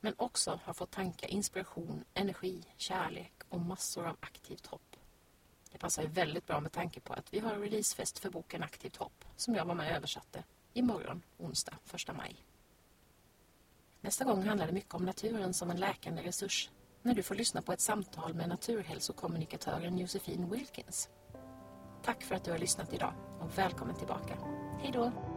[0.00, 4.96] Men också har fått tanka inspiration, energi, kärlek och massor av aktivt hopp.
[5.72, 8.96] Det passar ju väldigt bra med tanke på att vi har releasefest för boken Aktivt
[8.96, 12.36] hopp som jag var med och översatte imorgon, onsdag, 1 maj.
[14.00, 16.70] Nästa gång handlar det mycket om naturen som en läkande resurs
[17.06, 21.08] när du får lyssna på ett samtal med naturhälsokommunikatören Josefin Wilkins.
[22.02, 24.34] Tack för att du har lyssnat idag och välkommen tillbaka.
[24.80, 25.35] Hej då!